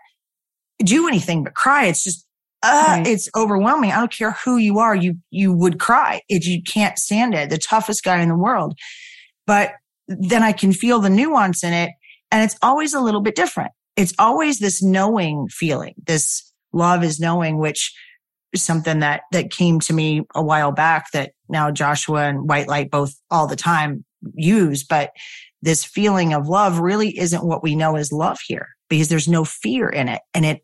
do 0.79 1.09
anything 1.09 1.45
but 1.45 1.55
cry. 1.55 1.87
It's 1.87 2.05
just, 2.05 2.27
uh, 2.63 2.85
right. 2.89 3.07
it's 3.07 3.29
overwhelming. 3.37 3.93
I 3.93 3.99
don't 3.99 4.13
care 4.13 4.33
who 4.45 4.57
you 4.57 4.79
are. 4.79 4.95
You, 4.95 5.15
you 5.31 5.53
would 5.53 5.81
cry 5.81 6.21
if 6.29 6.47
you 6.47 6.63
can't 6.63 6.99
stand 6.99 7.35
it. 7.35 7.51
The 7.51 7.59
toughest 7.59 8.05
guy 8.05 8.21
in 8.21 8.29
the 8.29 8.37
world. 8.37 8.79
But 9.47 9.73
then 10.07 10.43
I 10.43 10.53
can 10.53 10.73
feel 10.73 11.01
the 11.01 11.11
nuance 11.11 11.65
in 11.65 11.73
it. 11.73 11.91
And 12.31 12.45
it's 12.45 12.57
always 12.63 12.95
a 12.95 13.01
little 13.01 13.21
bit 13.21 13.35
different. 13.35 13.73
It's 13.97 14.15
always 14.19 14.59
this 14.59 14.83
knowing 14.83 15.49
feeling. 15.49 15.95
This 16.07 16.51
love 16.73 17.05
is 17.05 17.21
knowing, 17.21 17.59
which 17.59 17.93
is 18.53 18.63
something 18.63 19.01
that, 19.01 19.23
that 19.33 19.51
came 19.51 19.81
to 19.81 19.93
me 19.93 20.23
a 20.35 20.43
while 20.43 20.73
back 20.73 21.07
that 21.13 21.33
now 21.49 21.71
Joshua 21.71 22.29
and 22.29 22.49
White 22.49 22.69
Light 22.69 22.91
both 22.91 23.15
all 23.31 23.47
the 23.47 23.57
time 23.57 24.05
use. 24.35 24.85
But 24.85 25.11
this 25.63 25.85
feeling 25.85 26.33
of 26.33 26.49
love 26.49 26.79
really 26.79 27.19
isn't 27.19 27.45
what 27.45 27.63
we 27.63 27.75
know 27.75 27.97
as 27.97 28.13
love 28.13 28.39
here 28.47 28.69
because 28.89 29.09
there's 29.09 29.29
no 29.29 29.45
fear 29.45 29.89
in 29.89 30.09
it. 30.09 30.23
And 30.35 30.45
it, 30.45 30.61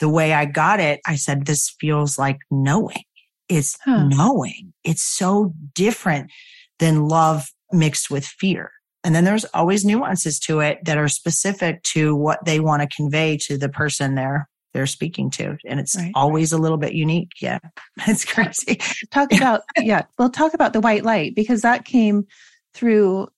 the 0.00 0.08
way 0.08 0.32
I 0.32 0.44
got 0.44 0.80
it, 0.80 1.00
I 1.06 1.16
said, 1.16 1.46
this 1.46 1.74
feels 1.80 2.18
like 2.18 2.38
knowing. 2.50 3.02
It's 3.48 3.78
huh. 3.84 4.04
knowing. 4.04 4.72
It's 4.84 5.02
so 5.02 5.54
different 5.74 6.30
than 6.78 7.08
love 7.08 7.48
mixed 7.72 8.10
with 8.10 8.24
fear. 8.24 8.70
And 9.04 9.14
then 9.14 9.24
there's 9.24 9.44
always 9.46 9.84
nuances 9.84 10.38
to 10.40 10.60
it 10.60 10.84
that 10.84 10.98
are 10.98 11.08
specific 11.08 11.82
to 11.84 12.14
what 12.14 12.44
they 12.44 12.60
want 12.60 12.82
to 12.82 12.94
convey 12.94 13.38
to 13.42 13.56
the 13.56 13.68
person 13.68 14.14
they're 14.14 14.48
they're 14.74 14.86
speaking 14.86 15.30
to. 15.30 15.56
And 15.66 15.80
it's 15.80 15.96
right. 15.96 16.12
always 16.14 16.52
a 16.52 16.58
little 16.58 16.76
bit 16.76 16.92
unique. 16.92 17.32
Yeah. 17.40 17.58
It's 18.06 18.24
crazy. 18.24 18.80
talk 19.10 19.32
about 19.32 19.62
yeah. 19.78 20.02
We'll 20.18 20.30
talk 20.30 20.54
about 20.54 20.72
the 20.72 20.80
white 20.80 21.04
light 21.04 21.34
because 21.34 21.62
that 21.62 21.84
came 21.84 22.26
through 22.74 23.28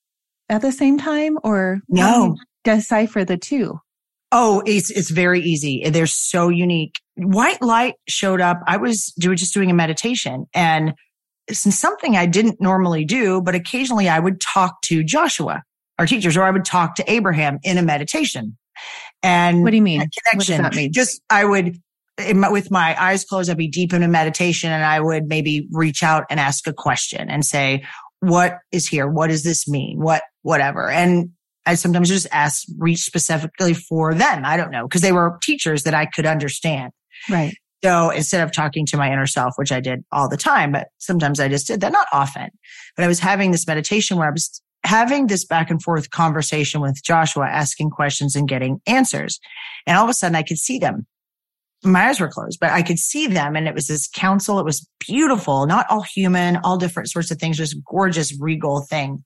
at 0.49 0.61
the 0.61 0.73
same 0.73 0.99
time 0.99 1.39
or 1.45 1.81
no 1.89 2.37
decipher 2.65 3.25
the 3.25 3.37
two. 3.37 3.81
Oh, 4.33 4.63
it's 4.65 4.91
it's 4.91 5.11
very 5.11 5.41
easy. 5.41 5.89
They're 5.89 6.07
so 6.07 6.49
unique. 6.49 7.01
White 7.17 7.61
light 7.61 7.95
showed 8.09 8.41
up. 8.41 8.61
I 8.67 8.77
was 8.77 9.13
doing 9.19 9.37
just 9.37 9.53
doing 9.53 9.71
a 9.71 9.75
meditation 9.75 10.47
and 10.55 10.95
something 11.51 12.17
I 12.17 12.27
didn't 12.27 12.61
normally 12.61 13.05
do, 13.05 13.43
but 13.43 13.55
occasionally 13.55 14.09
I 14.09 14.21
would 14.21 14.41
talk 14.41 14.83
to 14.83 15.03
Joshua, 15.03 15.63
our 15.99 16.07
teachers, 16.07 16.37
or 16.37 16.45
I 16.45 16.51
would 16.51 16.65
talk 16.65 16.95
to 16.97 17.11
Abraham 17.11 17.59
in 17.65 17.77
a 17.77 17.83
meditation. 17.83 18.57
And 19.23 19.63
what 19.63 19.71
do 19.71 19.77
you 19.77 19.83
mean? 19.83 20.09
Connection. 20.31 20.63
What 20.63 20.77
mean? 20.77 20.93
Just 20.93 21.21
I 21.29 21.45
would 21.45 21.77
my, 22.35 22.51
with 22.51 22.71
my 22.71 23.01
eyes 23.01 23.25
closed, 23.25 23.51
I'd 23.51 23.57
be 23.57 23.69
deep 23.69 23.93
in 23.93 24.03
a 24.03 24.09
meditation 24.09 24.71
and 24.71 24.85
I 24.85 25.01
would 25.01 25.27
maybe 25.27 25.67
reach 25.73 26.03
out 26.03 26.25
and 26.31 26.39
ask 26.39 26.67
a 26.67 26.73
question 26.73 27.31
and 27.31 27.45
say, 27.45 27.85
what 28.21 28.59
is 28.73 28.87
here? 28.87 29.09
What 29.09 29.29
does 29.29 29.43
this 29.43 29.67
mean? 29.67 29.99
What, 30.01 30.23
whatever. 30.43 30.91
And 30.91 31.31
I 31.67 31.75
sometimes 31.75 32.09
just 32.09 32.27
ask, 32.33 32.67
reach 32.79 33.01
specifically 33.01 33.75
for 33.75 34.15
them. 34.15 34.45
I 34.45 34.57
don't 34.57 34.71
know, 34.71 34.89
because 34.89 35.03
they 35.03 35.13
were 35.13 35.39
teachers 35.43 35.83
that 35.85 35.95
I 35.95 36.07
could 36.07 36.27
understand. 36.27 36.93
Right. 37.29 37.55
So 37.83 38.11
instead 38.11 38.43
of 38.43 38.53
talking 38.53 38.85
to 38.87 38.97
my 38.97 39.11
inner 39.11 39.27
self, 39.27 39.55
which 39.57 39.73
I 39.73 39.81
did 39.81 40.05
all 40.13 40.29
the 40.29 40.37
time, 40.37 40.73
but 40.73 40.89
sometimes 40.99 41.41
I 41.41 41.49
just 41.49 41.67
did 41.67 41.81
that, 41.81 41.93
not 41.93 42.07
often, 42.13 42.49
but 42.97 43.05
I 43.05 43.09
was 43.09 43.21
having 43.21 43.51
this 43.51 43.67
meditation 43.67 44.19
where 44.19 44.29
I 44.29 44.33
was 44.33 44.61
having 44.85 45.27
this 45.27 45.45
back 45.45 45.71
and 45.71 45.83
forth 45.83 46.11
conversation 46.11 46.81
with 46.81 47.03
Joshua, 47.03 47.47
asking 47.47 47.91
questions 47.91 48.37
and 48.37 48.49
getting 48.49 48.81
answers. 48.87 49.41
And 49.87 49.97
all 49.97 50.05
of 50.05 50.11
a 50.11 50.15
sudden 50.15 50.37
I 50.37 50.43
could 50.43 50.59
see 50.59 50.79
them. 50.79 51.07
My 51.83 52.09
eyes 52.09 52.21
were 52.21 52.29
closed, 52.29 52.59
but 52.61 52.71
I 52.71 52.83
could 52.83 52.99
see 52.99 53.27
them. 53.27 53.57
And 53.57 53.67
it 53.67 53.75
was 53.75 53.87
this 53.87 54.09
council. 54.09 54.59
It 54.59 54.65
was 54.67 54.87
beautiful, 55.07 55.67
not 55.67 55.87
all 55.89 56.03
human, 56.03 56.59
all 56.59 56.77
different 56.77 57.09
sorts 57.09 57.31
of 57.31 57.39
things, 57.39 57.57
just 57.57 57.77
gorgeous, 57.91 58.39
regal 58.39 58.83
thing. 58.83 59.25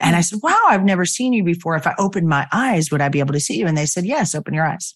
And 0.00 0.16
I 0.16 0.20
mm. 0.20 0.24
said, 0.24 0.40
wow, 0.42 0.60
I've 0.68 0.84
never 0.84 1.04
seen 1.04 1.32
you 1.32 1.44
before. 1.44 1.76
If 1.76 1.86
I 1.86 1.94
opened 1.98 2.28
my 2.28 2.46
eyes, 2.52 2.90
would 2.90 3.00
I 3.00 3.08
be 3.08 3.20
able 3.20 3.32
to 3.34 3.40
see 3.40 3.58
you? 3.58 3.66
And 3.66 3.76
they 3.76 3.86
said, 3.86 4.04
yes, 4.04 4.34
open 4.34 4.54
your 4.54 4.66
eyes. 4.66 4.94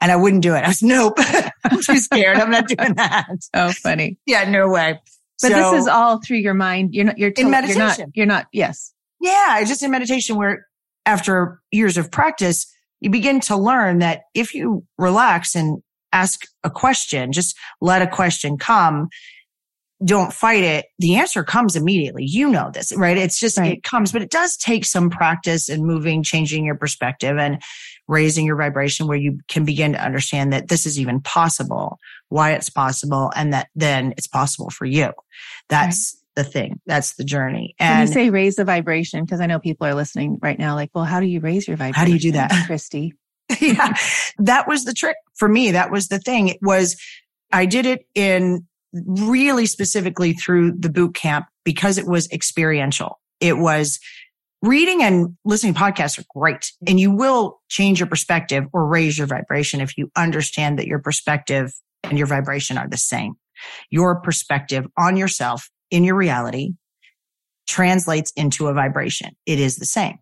And 0.00 0.10
I 0.10 0.16
wouldn't 0.16 0.42
do 0.42 0.54
it. 0.54 0.64
I 0.64 0.68
was, 0.68 0.82
nope, 0.82 1.14
I'm 1.64 1.80
too 1.80 1.98
scared. 1.98 2.38
I'm 2.38 2.50
not 2.50 2.68
doing 2.68 2.94
that. 2.94 3.28
Oh, 3.54 3.72
funny. 3.72 4.18
Yeah, 4.26 4.48
no 4.48 4.68
way. 4.68 4.98
But 5.42 5.52
so, 5.52 5.72
this 5.72 5.82
is 5.82 5.88
all 5.88 6.20
through 6.20 6.38
your 6.38 6.54
mind. 6.54 6.94
You're 6.94 7.06
not, 7.06 7.18
you're 7.18 7.30
in 7.30 7.50
meditation. 7.50 7.78
You're 7.78 7.86
not, 7.86 8.16
you're 8.16 8.26
not, 8.26 8.46
yes. 8.52 8.92
Yeah. 9.20 9.62
Just 9.66 9.82
in 9.82 9.90
meditation 9.90 10.36
where 10.36 10.66
after 11.06 11.60
years 11.70 11.96
of 11.96 12.10
practice, 12.10 12.66
you 13.00 13.10
begin 13.10 13.40
to 13.40 13.56
learn 13.56 13.98
that 13.98 14.22
if 14.34 14.54
you 14.54 14.84
relax 14.98 15.54
and 15.54 15.82
ask 16.12 16.42
a 16.64 16.70
question, 16.70 17.32
just 17.32 17.56
let 17.80 18.02
a 18.02 18.06
question 18.06 18.58
come, 18.58 19.08
don't 20.04 20.32
fight 20.32 20.64
it, 20.64 20.86
the 20.98 21.16
answer 21.16 21.44
comes 21.44 21.76
immediately. 21.76 22.24
You 22.24 22.48
know 22.48 22.70
this, 22.72 22.92
right? 22.96 23.18
It's 23.18 23.38
just, 23.38 23.58
right. 23.58 23.78
it 23.78 23.82
comes, 23.82 24.12
but 24.12 24.22
it 24.22 24.30
does 24.30 24.56
take 24.56 24.84
some 24.84 25.10
practice 25.10 25.68
and 25.68 25.84
moving, 25.84 26.22
changing 26.22 26.64
your 26.64 26.76
perspective 26.76 27.36
and 27.36 27.62
raising 28.08 28.46
your 28.46 28.56
vibration 28.56 29.06
where 29.06 29.18
you 29.18 29.38
can 29.48 29.64
begin 29.64 29.92
to 29.92 30.02
understand 30.02 30.52
that 30.52 30.68
this 30.68 30.86
is 30.86 30.98
even 30.98 31.20
possible, 31.20 31.98
why 32.28 32.52
it's 32.52 32.70
possible, 32.70 33.30
and 33.36 33.52
that 33.52 33.68
then 33.74 34.12
it's 34.16 34.26
possible 34.26 34.70
for 34.70 34.86
you. 34.86 35.12
That's 35.68 36.16
right. 36.36 36.44
the 36.44 36.50
thing. 36.50 36.80
That's 36.86 37.14
the 37.14 37.24
journey. 37.24 37.74
And 37.78 37.98
when 37.98 38.08
you 38.08 38.12
say 38.12 38.30
raise 38.30 38.56
the 38.56 38.64
vibration, 38.64 39.24
because 39.24 39.40
I 39.40 39.46
know 39.46 39.58
people 39.58 39.86
are 39.86 39.94
listening 39.94 40.38
right 40.40 40.58
now, 40.58 40.74
like, 40.74 40.90
well, 40.94 41.04
how 41.04 41.20
do 41.20 41.26
you 41.26 41.40
raise 41.40 41.68
your 41.68 41.76
vibration? 41.76 42.00
How 42.00 42.06
do 42.06 42.12
you 42.12 42.18
do 42.18 42.32
that? 42.32 42.66
Christy? 42.66 43.14
yeah. 43.60 43.94
That 44.38 44.66
was 44.66 44.84
the 44.84 44.94
trick 44.94 45.16
for 45.34 45.48
me. 45.48 45.72
That 45.72 45.90
was 45.90 46.08
the 46.08 46.18
thing. 46.18 46.48
It 46.48 46.58
was, 46.62 46.96
I 47.52 47.66
did 47.66 47.84
it 47.84 48.06
in 48.14 48.66
really 48.92 49.66
specifically 49.66 50.32
through 50.32 50.72
the 50.72 50.90
boot 50.90 51.14
camp 51.14 51.46
because 51.64 51.98
it 51.98 52.06
was 52.06 52.30
experiential. 52.30 53.20
It 53.40 53.58
was 53.58 53.98
reading 54.62 55.02
and 55.02 55.36
listening 55.44 55.74
to 55.74 55.80
podcasts 55.80 56.18
are 56.18 56.24
great 56.34 56.72
and 56.86 57.00
you 57.00 57.10
will 57.10 57.60
change 57.68 58.00
your 58.00 58.08
perspective 58.08 58.64
or 58.72 58.86
raise 58.86 59.16
your 59.16 59.26
vibration 59.26 59.80
if 59.80 59.96
you 59.96 60.10
understand 60.16 60.78
that 60.78 60.86
your 60.86 60.98
perspective 60.98 61.72
and 62.04 62.18
your 62.18 62.26
vibration 62.26 62.76
are 62.76 62.88
the 62.88 62.98
same. 62.98 63.34
Your 63.90 64.20
perspective 64.20 64.86
on 64.98 65.16
yourself 65.16 65.70
in 65.90 66.04
your 66.04 66.16
reality 66.16 66.72
translates 67.68 68.32
into 68.32 68.66
a 68.66 68.74
vibration. 68.74 69.36
It 69.46 69.60
is 69.60 69.76
the 69.76 69.86
same. 69.86 70.16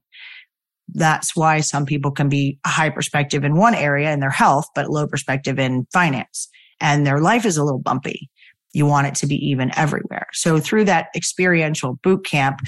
That's 0.89 1.37
why 1.37 1.61
some 1.61 1.85
people 1.85 2.11
can 2.11 2.29
be 2.29 2.59
a 2.65 2.69
high 2.69 2.91
perspective 2.91 3.45
in 3.45 3.57
one 3.57 3.75
area 3.75 4.13
in 4.13 4.21
their 4.21 4.31
health, 4.31 4.67
but 4.75 4.89
low 4.89 5.07
perspective 5.07 5.59
in 5.59 5.87
finance 5.93 6.49
and 6.81 7.07
their 7.07 7.21
life 7.21 7.45
is 7.45 7.57
a 7.57 7.65
little 7.65 7.81
bumpy. 7.81 8.31
You 8.73 8.87
want 8.87 9.07
it 9.07 9.15
to 9.17 9.27
be 9.27 9.37
even 9.37 9.71
everywhere. 9.77 10.27
So 10.33 10.59
through 10.59 10.85
that 10.85 11.09
experiential 11.15 11.99
boot 12.03 12.25
camp, 12.25 12.61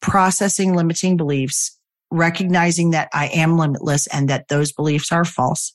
processing 0.00 0.74
limiting 0.74 1.16
beliefs, 1.16 1.76
recognizing 2.10 2.90
that 2.90 3.08
I 3.12 3.28
am 3.28 3.56
limitless 3.56 4.06
and 4.08 4.28
that 4.28 4.48
those 4.48 4.72
beliefs 4.72 5.12
are 5.12 5.24
false, 5.24 5.74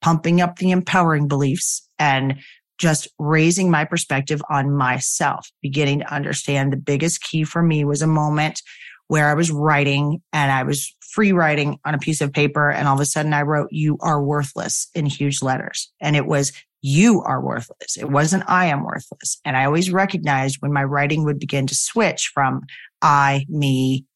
pumping 0.00 0.40
up 0.40 0.58
the 0.58 0.70
empowering 0.70 1.28
beliefs 1.28 1.86
and 1.98 2.38
just 2.78 3.08
raising 3.18 3.70
my 3.70 3.84
perspective 3.84 4.40
on 4.50 4.74
myself, 4.74 5.50
beginning 5.62 5.98
to 6.00 6.14
understand 6.14 6.72
the 6.72 6.76
biggest 6.76 7.22
key 7.22 7.44
for 7.44 7.62
me 7.62 7.84
was 7.84 8.02
a 8.02 8.06
moment 8.06 8.62
where 9.08 9.28
I 9.28 9.34
was 9.34 9.50
writing 9.50 10.22
and 10.32 10.52
I 10.52 10.62
was 10.62 10.94
free 11.00 11.32
writing 11.32 11.78
on 11.84 11.94
a 11.94 11.98
piece 11.98 12.20
of 12.20 12.32
paper. 12.32 12.70
And 12.70 12.86
all 12.86 12.94
of 12.94 13.00
a 13.00 13.06
sudden 13.06 13.32
I 13.32 13.42
wrote, 13.42 13.68
you 13.72 13.96
are 14.00 14.22
worthless 14.22 14.88
in 14.94 15.06
huge 15.06 15.42
letters. 15.42 15.90
And 16.00 16.14
it 16.14 16.26
was 16.26 16.52
you 16.88 17.22
are 17.22 17.40
worthless. 17.40 17.96
It 17.98 18.10
wasn't 18.10 18.48
I 18.48 18.66
am 18.66 18.82
worthless. 18.82 19.38
And 19.44 19.56
I 19.56 19.66
always 19.66 19.92
recognized 19.92 20.56
when 20.60 20.72
my 20.72 20.84
writing 20.84 21.24
would 21.24 21.38
begin 21.38 21.66
to 21.66 21.74
switch 21.74 22.30
from 22.32 22.62
I, 23.02 23.44
me 23.48 24.06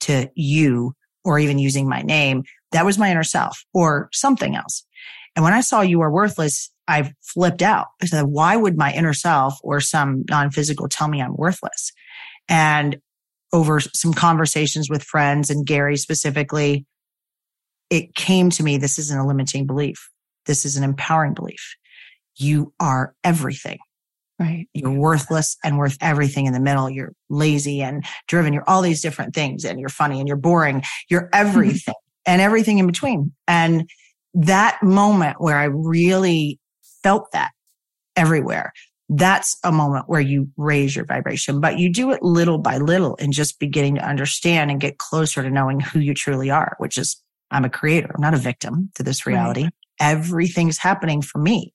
to 0.00 0.28
you, 0.34 0.94
or 1.24 1.38
even 1.38 1.58
using 1.58 1.88
my 1.88 2.02
name, 2.02 2.42
that 2.72 2.84
was 2.84 2.98
my 2.98 3.10
inner 3.10 3.24
self 3.24 3.64
or 3.72 4.08
something 4.12 4.56
else. 4.56 4.84
And 5.34 5.44
when 5.44 5.52
I 5.52 5.60
saw 5.60 5.80
you 5.80 6.00
are 6.00 6.10
worthless, 6.10 6.70
I 6.88 7.12
flipped 7.22 7.62
out. 7.62 7.86
I 8.02 8.06
said, 8.06 8.24
why 8.26 8.56
would 8.56 8.76
my 8.76 8.92
inner 8.92 9.14
self 9.14 9.58
or 9.62 9.80
some 9.80 10.24
non-physical 10.28 10.88
tell 10.88 11.08
me 11.08 11.20
I'm 11.20 11.36
worthless? 11.36 11.92
And 12.48 12.98
over 13.52 13.80
some 13.80 14.12
conversations 14.12 14.90
with 14.90 15.02
friends 15.02 15.50
and 15.50 15.66
Gary 15.66 15.96
specifically, 15.96 16.86
it 17.90 18.14
came 18.14 18.50
to 18.50 18.62
me, 18.62 18.78
this 18.78 18.98
isn't 18.98 19.18
a 19.18 19.26
limiting 19.26 19.66
belief. 19.66 20.08
This 20.46 20.64
is 20.64 20.76
an 20.76 20.84
empowering 20.84 21.34
belief 21.34 21.76
you 22.36 22.72
are 22.80 23.14
everything. 23.24 23.78
Right. 24.38 24.68
You're 24.74 24.92
worthless 24.92 25.56
and 25.64 25.78
worth 25.78 25.96
everything 26.02 26.44
in 26.44 26.52
the 26.52 26.60
middle. 26.60 26.90
You're 26.90 27.12
lazy 27.30 27.80
and 27.80 28.04
driven. 28.28 28.52
You're 28.52 28.68
all 28.68 28.82
these 28.82 29.00
different 29.00 29.34
things 29.34 29.64
and 29.64 29.80
you're 29.80 29.88
funny 29.88 30.18
and 30.18 30.28
you're 30.28 30.36
boring. 30.36 30.82
You're 31.08 31.22
mm-hmm. 31.32 31.46
everything 31.46 31.94
and 32.26 32.42
everything 32.42 32.78
in 32.78 32.86
between. 32.86 33.32
And 33.48 33.88
that 34.34 34.82
moment 34.82 35.40
where 35.40 35.56
I 35.56 35.64
really 35.64 36.60
felt 37.02 37.32
that 37.32 37.52
everywhere, 38.14 38.72
that's 39.08 39.56
a 39.64 39.72
moment 39.72 40.08
where 40.08 40.20
you 40.20 40.50
raise 40.58 40.94
your 40.94 41.06
vibration, 41.06 41.60
but 41.60 41.78
you 41.78 41.90
do 41.90 42.10
it 42.10 42.22
little 42.22 42.58
by 42.58 42.76
little 42.76 43.16
and 43.18 43.32
just 43.32 43.58
beginning 43.58 43.94
to 43.94 44.06
understand 44.06 44.70
and 44.70 44.80
get 44.80 44.98
closer 44.98 45.42
to 45.42 45.50
knowing 45.50 45.80
who 45.80 46.00
you 46.00 46.12
truly 46.12 46.50
are, 46.50 46.74
which 46.78 46.98
is 46.98 47.22
I'm 47.50 47.64
a 47.64 47.70
creator. 47.70 48.10
I'm 48.14 48.20
not 48.20 48.34
a 48.34 48.38
victim 48.38 48.90
to 48.96 49.02
this 49.02 49.24
reality. 49.26 49.62
Right. 49.62 49.72
Everything's 50.00 50.78
happening 50.78 51.22
for 51.22 51.38
me. 51.38 51.72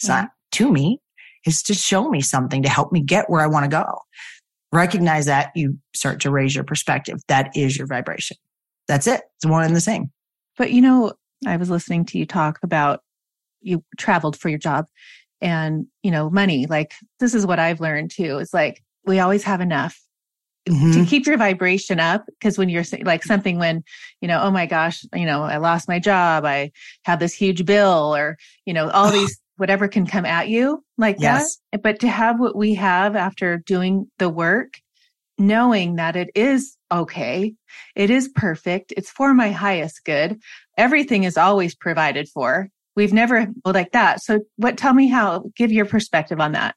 It's 0.00 0.08
yeah. 0.08 0.22
not 0.22 0.30
to 0.52 0.72
me. 0.72 0.98
It's 1.44 1.62
to 1.64 1.74
show 1.74 2.08
me 2.08 2.20
something 2.22 2.62
to 2.62 2.68
help 2.68 2.90
me 2.90 3.02
get 3.02 3.28
where 3.28 3.40
I 3.40 3.46
want 3.46 3.64
to 3.64 3.70
go. 3.70 3.84
Recognize 4.72 5.26
that 5.26 5.52
you 5.54 5.78
start 5.94 6.20
to 6.20 6.30
raise 6.30 6.54
your 6.54 6.64
perspective. 6.64 7.20
That 7.28 7.50
is 7.54 7.76
your 7.76 7.86
vibration. 7.86 8.36
That's 8.88 9.06
it. 9.06 9.22
It's 9.36 9.46
one 9.46 9.64
and 9.64 9.76
the 9.76 9.80
same. 9.80 10.10
But 10.56 10.72
you 10.72 10.80
know, 10.80 11.12
I 11.46 11.56
was 11.56 11.70
listening 11.70 12.04
to 12.06 12.18
you 12.18 12.26
talk 12.26 12.58
about 12.62 13.00
you 13.60 13.84
traveled 13.98 14.38
for 14.38 14.48
your 14.48 14.58
job 14.58 14.86
and, 15.40 15.86
you 16.02 16.10
know, 16.10 16.30
money. 16.30 16.66
Like 16.66 16.92
this 17.18 17.34
is 17.34 17.46
what 17.46 17.58
I've 17.58 17.80
learned 17.80 18.10
too. 18.10 18.38
It's 18.38 18.54
like 18.54 18.82
we 19.04 19.18
always 19.18 19.44
have 19.44 19.60
enough 19.60 20.00
mm-hmm. 20.68 20.92
to 20.92 21.04
keep 21.06 21.26
your 21.26 21.36
vibration 21.36 22.00
up. 22.00 22.24
Cause 22.40 22.58
when 22.58 22.68
you're 22.68 22.84
like 23.02 23.24
something 23.24 23.58
when, 23.58 23.82
you 24.20 24.28
know, 24.28 24.40
oh 24.42 24.50
my 24.50 24.66
gosh, 24.66 25.04
you 25.14 25.26
know, 25.26 25.42
I 25.42 25.56
lost 25.56 25.88
my 25.88 25.98
job. 25.98 26.44
I 26.44 26.72
have 27.04 27.18
this 27.18 27.34
huge 27.34 27.64
bill 27.64 28.14
or, 28.14 28.36
you 28.66 28.72
know, 28.72 28.90
all 28.90 29.10
these, 29.12 29.38
whatever 29.60 29.88
can 29.88 30.06
come 30.06 30.24
at 30.24 30.48
you 30.48 30.82
like 30.96 31.16
yes. 31.18 31.58
that. 31.70 31.82
But 31.82 32.00
to 32.00 32.08
have 32.08 32.40
what 32.40 32.56
we 32.56 32.74
have 32.74 33.14
after 33.14 33.58
doing 33.58 34.10
the 34.18 34.30
work, 34.30 34.72
knowing 35.36 35.96
that 35.96 36.16
it 36.16 36.30
is 36.34 36.78
okay. 36.90 37.54
It 37.94 38.10
is 38.10 38.28
perfect. 38.34 38.94
It's 38.96 39.10
for 39.10 39.34
my 39.34 39.50
highest 39.50 40.02
good. 40.04 40.40
Everything 40.78 41.24
is 41.24 41.36
always 41.36 41.74
provided 41.74 42.26
for. 42.28 42.70
We've 42.96 43.12
never 43.12 43.48
like 43.66 43.92
that. 43.92 44.22
So 44.22 44.40
what, 44.56 44.78
tell 44.78 44.94
me 44.94 45.08
how, 45.08 45.44
give 45.56 45.70
your 45.70 45.84
perspective 45.84 46.40
on 46.40 46.52
that 46.52 46.74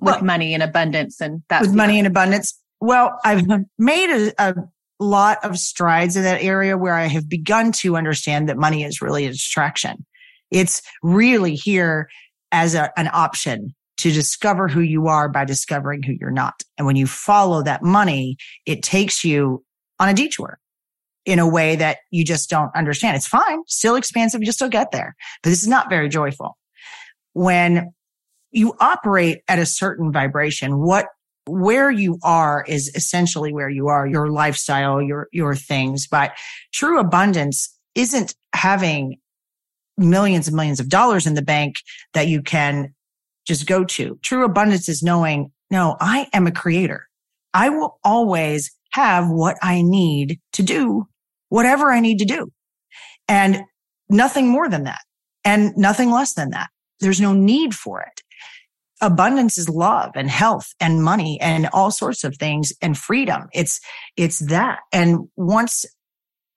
with 0.00 0.16
well, 0.16 0.24
money 0.24 0.54
and 0.54 0.62
abundance 0.62 1.20
and 1.20 1.42
that. 1.50 1.60
With 1.60 1.74
money 1.74 1.98
and 1.98 2.06
abundance. 2.06 2.58
Well, 2.80 3.20
I've 3.24 3.46
made 3.78 4.10
a, 4.10 4.32
a 4.38 4.54
lot 4.98 5.44
of 5.44 5.58
strides 5.58 6.16
in 6.16 6.22
that 6.22 6.42
area 6.42 6.78
where 6.78 6.94
I 6.94 7.08
have 7.08 7.28
begun 7.28 7.72
to 7.80 7.96
understand 7.96 8.48
that 8.48 8.56
money 8.56 8.84
is 8.84 9.02
really 9.02 9.26
a 9.26 9.30
distraction. 9.30 10.06
It's 10.52 10.82
really 11.02 11.54
here 11.54 12.08
as 12.52 12.74
a, 12.74 12.92
an 12.96 13.08
option 13.12 13.74
to 13.98 14.12
discover 14.12 14.68
who 14.68 14.80
you 14.80 15.08
are 15.08 15.28
by 15.28 15.44
discovering 15.44 16.02
who 16.02 16.14
you're 16.20 16.30
not. 16.30 16.62
And 16.76 16.86
when 16.86 16.96
you 16.96 17.06
follow 17.06 17.62
that 17.62 17.82
money, 17.82 18.36
it 18.66 18.82
takes 18.82 19.24
you 19.24 19.64
on 19.98 20.08
a 20.08 20.14
detour 20.14 20.58
in 21.24 21.38
a 21.38 21.48
way 21.48 21.76
that 21.76 21.98
you 22.10 22.24
just 22.24 22.50
don't 22.50 22.74
understand. 22.74 23.16
It's 23.16 23.26
fine, 23.26 23.62
still 23.66 23.94
expansive, 23.94 24.42
you 24.42 24.50
still 24.50 24.68
get 24.68 24.90
there, 24.90 25.14
but 25.42 25.50
this 25.50 25.62
is 25.62 25.68
not 25.68 25.88
very 25.88 26.08
joyful. 26.08 26.56
When 27.32 27.92
you 28.50 28.74
operate 28.80 29.42
at 29.48 29.58
a 29.58 29.66
certain 29.66 30.12
vibration, 30.12 30.78
what 30.78 31.06
where 31.46 31.90
you 31.90 32.18
are 32.22 32.64
is 32.68 32.90
essentially 32.94 33.52
where 33.52 33.68
you 33.68 33.88
are, 33.88 34.06
your 34.06 34.30
lifestyle, 34.30 35.02
your, 35.02 35.28
your 35.32 35.56
things. 35.56 36.06
But 36.06 36.32
true 36.72 37.00
abundance 37.00 37.76
isn't 37.94 38.34
having 38.54 39.18
millions 39.96 40.48
and 40.48 40.56
millions 40.56 40.80
of 40.80 40.88
dollars 40.88 41.26
in 41.26 41.34
the 41.34 41.42
bank 41.42 41.76
that 42.14 42.28
you 42.28 42.42
can 42.42 42.94
just 43.46 43.66
go 43.66 43.84
to. 43.84 44.18
True 44.22 44.44
abundance 44.44 44.88
is 44.88 45.02
knowing, 45.02 45.52
no, 45.70 45.96
I 46.00 46.28
am 46.32 46.46
a 46.46 46.52
creator. 46.52 47.08
I 47.54 47.70
will 47.70 47.98
always 48.04 48.70
have 48.92 49.28
what 49.28 49.56
I 49.62 49.82
need 49.82 50.40
to 50.54 50.62
do 50.62 51.06
whatever 51.52 51.92
I 51.92 52.00
need 52.00 52.18
to 52.20 52.24
do 52.24 52.50
and 53.28 53.64
nothing 54.08 54.48
more 54.48 54.70
than 54.70 54.84
that 54.84 55.00
and 55.44 55.76
nothing 55.76 56.10
less 56.10 56.32
than 56.32 56.50
that. 56.50 56.70
There's 57.00 57.20
no 57.20 57.34
need 57.34 57.74
for 57.74 58.00
it. 58.00 58.22
Abundance 59.02 59.58
is 59.58 59.68
love 59.68 60.12
and 60.14 60.30
health 60.30 60.72
and 60.80 61.04
money 61.04 61.38
and 61.42 61.68
all 61.74 61.90
sorts 61.90 62.24
of 62.24 62.36
things 62.38 62.72
and 62.80 62.96
freedom. 62.96 63.48
It's, 63.52 63.80
it's 64.16 64.38
that. 64.38 64.78
And 64.94 65.28
once 65.36 65.84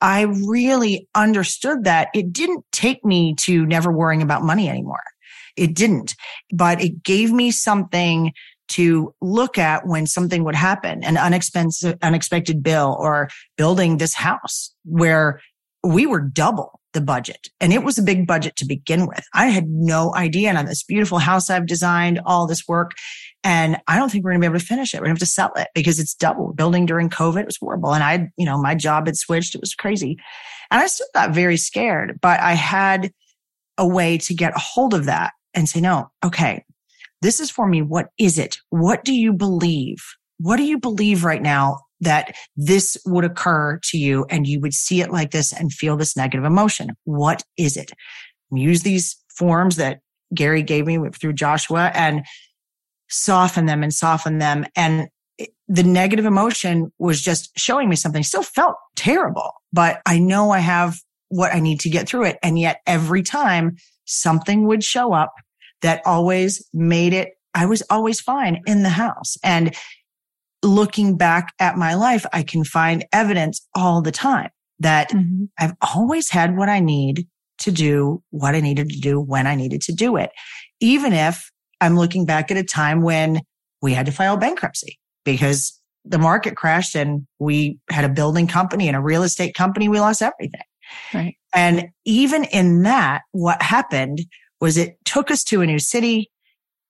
I 0.02 0.22
really 0.24 1.08
understood 1.16 1.84
that, 1.86 2.10
it 2.14 2.32
didn't 2.34 2.66
take 2.72 3.04
me 3.04 3.36
to 3.42 3.66
never 3.66 3.92
worrying 3.92 4.22
about 4.22 4.44
money 4.44 4.70
anymore. 4.70 5.04
It 5.56 5.74
didn't, 5.74 6.16
but 6.54 6.82
it 6.82 7.04
gave 7.04 7.32
me 7.32 7.52
something 7.52 8.34
to 8.68 9.14
look 9.22 9.58
at 9.58 9.88
when 9.88 10.08
something 10.08 10.44
would 10.44 10.56
happen, 10.56 11.04
an 11.04 11.18
unexpensive, 11.18 11.98
unexpected 12.02 12.64
bill 12.64 12.98
or 13.00 13.30
building 13.58 13.98
this 13.98 14.14
house 14.14 14.74
where 14.84 15.40
we 15.84 16.06
were 16.06 16.20
double 16.20 16.80
the 16.94 17.02
budget 17.02 17.50
and 17.60 17.74
it 17.74 17.84
was 17.84 17.98
a 17.98 18.04
big 18.04 18.26
budget 18.26 18.56
to 18.56 18.66
begin 18.66 19.06
with. 19.06 19.24
I 19.34 19.48
had 19.48 19.68
no 19.70 20.16
idea. 20.16 20.50
And 20.50 20.58
on 20.58 20.66
this 20.66 20.82
beautiful 20.82 21.20
house 21.20 21.50
I've 21.50 21.68
designed, 21.68 22.20
all 22.26 22.48
this 22.48 22.68
work. 22.68 22.92
And 23.46 23.78
I 23.88 23.98
don't 23.98 24.12
think 24.12 24.26
we're 24.26 24.32
going 24.32 24.42
to 24.42 24.50
be 24.50 24.52
able 24.52 24.60
to 24.60 24.66
finish 24.66 24.96
it. 24.96 24.98
We're 24.98 25.06
going 25.06 25.18
to 25.18 25.20
have 25.22 25.28
to 25.28 25.34
sell 25.34 25.52
it 25.56 25.68
because 25.76 26.00
it's 26.00 26.16
double 26.16 26.52
building 26.52 26.88
during 26.88 27.12
COVID. 27.12 27.42
It 27.42 27.46
was 27.46 27.58
horrible. 27.58 27.94
And 27.94 28.04
I, 28.04 28.30
you 28.38 28.46
know, 28.46 28.60
my 28.60 28.74
job 28.74 29.06
had 29.06 29.16
switched. 29.16 29.54
It 29.54 29.62
was 29.62 29.76
crazy. 29.76 30.18
And 30.72 30.82
I 30.82 30.88
still 30.88 31.06
got 31.14 31.30
very 31.30 31.56
scared, 31.56 32.18
but 32.24 32.40
I 32.40 32.54
had 32.54 33.12
a 33.78 33.88
way 33.88 34.18
to 34.18 34.34
get 34.34 34.56
a 34.56 34.60
hold 34.60 34.96
of 34.96 35.06
that 35.06 35.34
and 35.54 35.70
say, 35.70 35.80
no, 35.80 36.10
okay, 36.26 36.66
this 37.22 37.40
is 37.40 37.52
for 37.52 37.68
me. 37.68 37.84
What 37.84 38.08
is 38.18 38.40
it? 38.40 38.58
What 38.72 39.04
do 39.04 39.14
you 39.14 39.32
believe? 39.32 40.04
What 40.40 40.58
do 40.58 40.64
you 40.64 40.80
believe 40.80 41.24
right 41.24 41.42
now 41.42 41.82
that 42.02 42.36
this 42.58 42.98
would 43.06 43.26
occur 43.26 43.80
to 43.84 43.98
you 44.00 44.26
and 44.32 44.48
you 44.48 44.60
would 44.60 44.74
see 44.74 45.02
it 45.02 45.12
like 45.12 45.30
this 45.30 45.54
and 45.54 45.72
feel 45.72 45.98
this 45.98 46.18
negative 46.18 46.46
emotion? 46.46 46.90
What 47.04 47.44
is 47.58 47.78
it? 47.78 47.92
Use 48.52 48.82
these 48.82 49.16
forms 49.38 49.76
that 49.76 50.00
Gary 50.34 50.64
gave 50.64 50.88
me 50.88 50.98
through 51.12 51.34
Joshua 51.34 51.92
and 51.94 52.26
soften 53.16 53.66
them 53.66 53.84
and 53.84 53.94
soften 53.94 54.38
them. 54.40 54.66
And 54.76 55.08
the 55.68 55.84
negative 55.84 56.26
emotion 56.26 56.92
was 57.00 57.22
just 57.22 57.52
showing 57.58 57.90
me 57.90 57.96
something. 57.96 58.24
Still 58.24 58.44
felt 58.44 58.76
terrible, 58.96 59.54
but 59.74 60.02
I 60.06 60.20
know 60.20 60.52
I 60.52 60.60
have 60.60 61.00
what 61.30 61.54
I 61.54 61.60
need 61.60 61.80
to 61.82 61.90
get 61.90 62.08
through 62.08 62.26
it. 62.26 62.38
And 62.44 62.60
yet 62.60 62.82
every 62.86 63.24
time 63.24 63.78
something 64.06 64.68
would 64.68 64.84
show 64.84 65.14
up 65.14 65.34
that 65.82 66.02
always 66.06 66.68
made 66.74 67.14
it, 67.14 67.30
I 67.54 67.66
was 67.66 67.82
always 67.90 68.22
fine 68.22 68.62
in 68.68 68.84
the 68.84 68.90
house. 68.90 69.38
And 69.44 69.76
looking 70.62 71.18
back 71.18 71.54
at 71.60 71.78
my 71.78 71.96
life, 71.96 72.26
I 72.34 72.44
can 72.44 72.64
find 72.64 73.06
evidence 73.12 73.66
all 73.76 74.02
the 74.02 74.12
time 74.12 74.50
that 74.80 75.10
mm-hmm. 75.10 75.46
I've 75.58 75.74
always 75.82 76.30
had 76.30 76.58
what 76.58 76.70
I 76.70 76.80
need 76.80 77.28
to 77.60 77.72
do 77.72 78.22
what 78.32 78.54
I 78.54 78.60
needed 78.60 78.90
to 78.90 79.00
do 79.00 79.20
when 79.20 79.48
I 79.48 79.56
needed 79.56 79.82
to 79.84 79.94
do 79.94 80.18
it. 80.18 80.32
Even 80.82 81.14
if 81.14 81.50
I'm 81.82 81.98
looking 81.98 82.26
back 82.26 82.52
at 82.52 82.58
a 82.58 82.64
time 82.64 83.02
when 83.02 83.42
we 83.82 83.94
had 83.94 84.06
to 84.06 84.12
file 84.12 84.38
bankruptcy 84.38 85.00
because 85.24 85.80
the 86.06 86.18
market 86.18 86.56
crashed 86.56 86.96
and 86.96 87.26
we 87.40 87.80
had 87.90 88.06
a 88.06 88.10
building 88.10 88.48
company 88.48 88.88
and 88.88 88.96
a 88.96 89.02
real 89.02 89.24
estate 89.24 89.56
company. 89.56 89.90
We 89.90 90.00
lost 90.00 90.22
everything. 90.22 90.62
Right. 91.14 91.36
And 91.54 91.90
even 92.06 92.44
in 92.46 92.84
that, 92.84 93.24
what 93.32 93.62
happened 93.62 94.26
was 94.62 94.78
it 94.78 94.98
took 95.04 95.32
us 95.32 95.44
to 95.46 95.62
a 95.62 95.66
new 95.66 95.80
city 95.80 96.32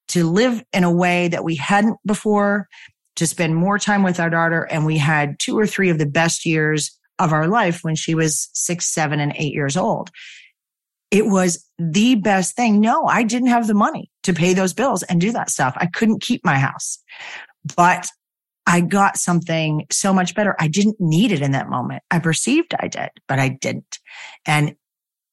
to 0.10 0.30
live 0.30 0.64
in 0.74 0.84
a 0.84 0.92
way 0.92 1.28
that 1.30 1.44
we 1.44 1.56
hadn't 1.56 1.98
before, 2.06 2.68
to 3.16 3.26
spend 3.26 3.56
more 3.56 3.80
time 3.80 4.04
with 4.04 4.20
our 4.20 4.30
daughter. 4.30 4.64
And 4.64 4.86
we 4.86 4.98
had 4.98 5.40
two 5.40 5.58
or 5.58 5.66
three 5.66 5.90
of 5.90 5.98
the 5.98 6.06
best 6.06 6.46
years 6.46 6.98
of 7.18 7.32
our 7.32 7.48
life 7.48 7.80
when 7.82 7.96
she 7.96 8.14
was 8.14 8.50
six, 8.54 8.94
seven, 8.94 9.20
and 9.20 9.34
eight 9.38 9.54
years 9.54 9.78
old. 9.78 10.12
It 11.12 11.28
was 11.28 11.66
the 11.78 12.16
best 12.16 12.56
thing. 12.56 12.82
No, 12.82 13.06
I 13.06 13.24
didn't 13.24 13.49
have 13.49 13.68
the 13.68 13.74
money 13.74 14.12
to 14.24 14.34
pay 14.34 14.53
those 14.53 14.74
bills 14.74 15.03
and 15.03 15.22
do 15.22 15.32
that 15.32 15.49
stuff. 15.49 15.76
I 15.78 15.86
couldn't 15.86 16.22
keep 16.22 16.43
my 16.43 16.58
house, 16.58 16.99
but 17.76 18.08
I 18.68 18.82
got 18.82 19.18
something 19.18 19.86
so 19.91 20.14
much 20.14 20.34
better. 20.34 20.56
I 20.60 20.68
didn't 20.68 20.97
need 20.99 21.32
it 21.32 21.41
in 21.41 21.51
that 21.51 21.70
moment. 21.70 22.03
I 22.10 22.20
perceived 22.20 22.74
I 22.80 22.88
did, 22.88 23.10
but 23.28 23.39
I 23.39 23.49
didn't. 23.49 23.99
And 24.45 24.76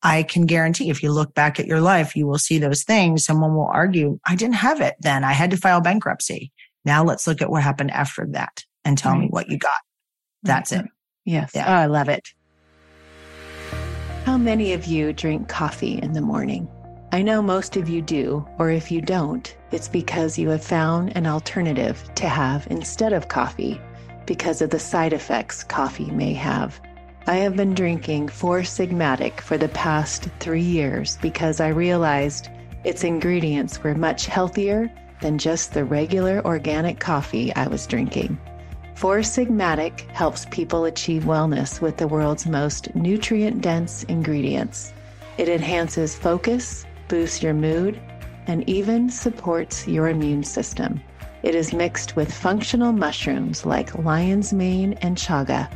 I 0.03 0.25
can 0.25 0.47
guarantee 0.47 0.91
if 0.91 1.03
you 1.03 1.13
look 1.13 1.33
back 1.35 1.59
at 1.59 1.67
your 1.67 1.81
life, 1.81 2.17
you 2.17 2.27
will 2.27 2.39
see 2.39 2.59
those 2.59 2.83
things. 2.83 3.25
Someone 3.25 3.55
will 3.55 3.71
argue, 3.73 4.19
I 4.27 4.35
didn't 4.35 4.57
have 4.57 4.81
it 4.81 4.97
then. 5.01 5.25
I 5.25 5.33
had 5.33 5.51
to 5.53 5.57
file 5.57 5.81
bankruptcy. 5.81 6.53
Now 6.85 7.05
let's 7.05 7.27
look 7.27 7.41
at 7.41 7.51
what 7.51 7.63
happened 7.63 7.93
after 7.93 8.27
that 8.33 8.65
and 8.85 8.99
tell 8.99 9.13
right. 9.13 9.23
me 9.23 9.29
what 9.29 9.49
you 9.49 9.59
got. 9.59 9.81
That's 10.43 10.73
it. 10.73 10.85
Yes. 11.25 11.53
Yeah. 11.55 11.67
Oh, 11.69 11.81
I 11.83 11.87
love 11.87 12.09
it. 12.09 12.29
How 14.25 14.39
many 14.39 14.73
of 14.73 14.87
you 14.87 15.13
drink 15.13 15.49
coffee 15.49 15.99
in 15.99 16.13
the 16.13 16.21
morning? 16.21 16.69
I 17.11 17.23
know 17.23 17.43
most 17.43 17.77
of 17.77 17.89
you 17.89 18.01
do, 18.01 18.47
or 18.57 18.71
if 18.71 18.89
you 18.89 19.01
don't, 19.01 19.55
it's 19.73 19.89
because 19.89 20.39
you 20.39 20.49
have 20.51 20.63
found 20.63 21.17
an 21.17 21.27
alternative 21.27 22.01
to 22.15 22.29
have 22.29 22.69
instead 22.71 23.13
of 23.13 23.27
coffee 23.27 23.81
because 24.25 24.63
of 24.63 24.71
the 24.71 24.79
side 24.79 25.13
effects 25.13 25.65
coffee 25.65 26.09
may 26.13 26.35
have. 26.35 26.81
I 27.27 27.35
have 27.39 27.57
been 27.57 27.75
drinking 27.75 28.29
Four 28.29 28.61
Sigmatic 28.61 29.41
for 29.41 29.59
the 29.59 29.71
past 29.71 30.29
three 30.39 30.63
years 30.63 31.19
because 31.21 31.61
I 31.61 31.69
realized 31.69 32.49
its 32.85 33.03
ingredients 33.03 33.83
were 33.83 33.97
much 33.97 34.27
healthier 34.27 34.89
than 35.21 35.37
just 35.37 35.75
the 35.75 35.85
regular 35.85 36.41
organic 36.45 37.01
coffee 37.01 37.53
I 37.57 37.67
was 37.67 37.89
drinking. 37.89 38.39
Four 39.03 39.19
Sigmatic 39.19 40.03
helps 40.13 40.45
people 40.53 40.85
achieve 40.85 41.25
wellness 41.25 41.81
with 41.81 41.97
the 41.97 42.07
world's 42.07 42.47
most 42.47 42.95
nutrient 42.95 43.61
dense 43.61 44.05
ingredients. 44.05 44.95
It 45.39 45.49
enhances 45.49 46.15
focus, 46.15 46.87
boosts 47.09 47.43
your 47.43 47.53
mood, 47.53 48.01
and 48.47 48.63
even 48.71 49.11
supports 49.11 49.89
your 49.89 50.07
immune 50.07 50.45
system. 50.45 51.01
It 51.43 51.57
is 51.57 51.73
mixed 51.73 52.15
with 52.15 52.33
functional 52.33 52.93
mushrooms 52.93 53.67
like 53.67 53.99
lion's 53.99 54.53
mane 54.53 54.93
and 55.03 55.17
chaga 55.17 55.69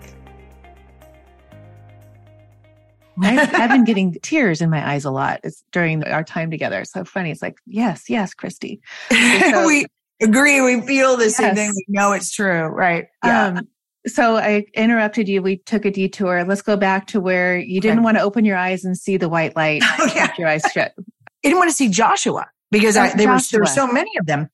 I've, 3.20 3.54
I've, 3.54 3.70
been 3.70 3.84
getting 3.84 4.16
tears 4.22 4.60
in 4.60 4.70
my 4.70 4.90
eyes 4.90 5.04
a 5.04 5.10
lot 5.10 5.40
it's 5.44 5.64
during 5.70 6.02
our 6.04 6.24
time 6.24 6.50
together. 6.50 6.80
It's 6.80 6.92
so 6.92 7.04
funny. 7.04 7.30
It's 7.30 7.42
like, 7.42 7.58
yes, 7.66 8.08
yes, 8.08 8.34
Christy. 8.34 8.80
So, 9.10 9.66
we 9.66 9.86
agree. 10.20 10.60
We 10.60 10.80
feel 10.80 11.16
the 11.16 11.24
yes. 11.24 11.36
same 11.36 11.54
thing. 11.54 11.72
We 11.74 11.84
know 11.88 12.12
it's 12.12 12.32
true. 12.32 12.66
Right. 12.66 13.06
Yeah. 13.24 13.46
Um, 13.46 13.68
so 14.07 14.36
I 14.36 14.64
interrupted 14.74 15.28
you. 15.28 15.42
We 15.42 15.59
took 15.59 15.84
a 15.84 15.90
detour. 15.90 16.44
Let's 16.44 16.62
go 16.62 16.76
back 16.76 17.07
to 17.09 17.20
where 17.20 17.59
you 17.59 17.80
didn't 17.80 17.98
okay. 17.98 18.05
want 18.05 18.16
to 18.18 18.22
open 18.22 18.44
your 18.44 18.57
eyes 18.57 18.84
and 18.84 18.96
see 18.96 19.16
the 19.16 19.28
white 19.28 19.57
light. 19.57 19.82
Oh, 19.98 20.11
yeah. 20.14 20.32
Your 20.38 20.48
eyes 20.48 20.62
shut. 20.72 20.94
I 20.98 21.03
didn't 21.42 21.59
want 21.59 21.70
to 21.70 21.76
see 21.76 21.88
Joshua 21.88 22.46
because 22.70 22.96
oh, 22.96 23.03
I, 23.03 23.14
they 23.14 23.26
were, 23.26 23.38
there 23.50 23.61
were 23.61 23.66
so 23.66 23.86
many 23.86 24.11
of 24.18 24.26
them. 24.26 24.48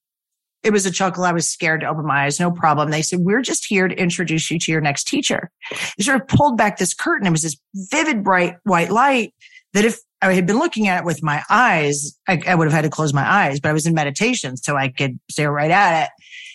It 0.62 0.72
was 0.72 0.84
a 0.84 0.90
chuckle. 0.90 1.24
I 1.24 1.32
was 1.32 1.48
scared 1.48 1.80
to 1.82 1.86
open 1.86 2.04
my 2.04 2.24
eyes. 2.24 2.40
No 2.40 2.50
problem. 2.50 2.90
They 2.90 3.02
said, 3.02 3.20
we're 3.20 3.40
just 3.40 3.64
here 3.64 3.88
to 3.88 3.94
introduce 3.94 4.50
you 4.50 4.58
to 4.58 4.72
your 4.72 4.80
next 4.80 5.04
teacher. 5.04 5.50
They 5.96 6.04
sort 6.04 6.20
of 6.20 6.26
pulled 6.26 6.58
back 6.58 6.76
this 6.76 6.92
curtain. 6.92 7.26
It 7.26 7.30
was 7.30 7.42
this 7.42 7.56
vivid, 7.74 8.24
bright 8.24 8.56
white 8.64 8.90
light 8.90 9.32
that 9.72 9.84
if 9.84 9.98
I 10.20 10.32
had 10.32 10.46
been 10.46 10.58
looking 10.58 10.88
at 10.88 11.00
it 11.00 11.04
with 11.04 11.22
my 11.22 11.42
eyes, 11.48 12.18
I, 12.26 12.42
I 12.46 12.54
would 12.54 12.66
have 12.66 12.74
had 12.74 12.82
to 12.82 12.90
close 12.90 13.14
my 13.14 13.28
eyes, 13.30 13.60
but 13.60 13.68
I 13.68 13.72
was 13.72 13.86
in 13.86 13.94
meditation 13.94 14.56
so 14.56 14.76
I 14.76 14.88
could 14.88 15.18
stare 15.30 15.52
right 15.52 15.70
at 15.70 16.04
it. 16.04 16.10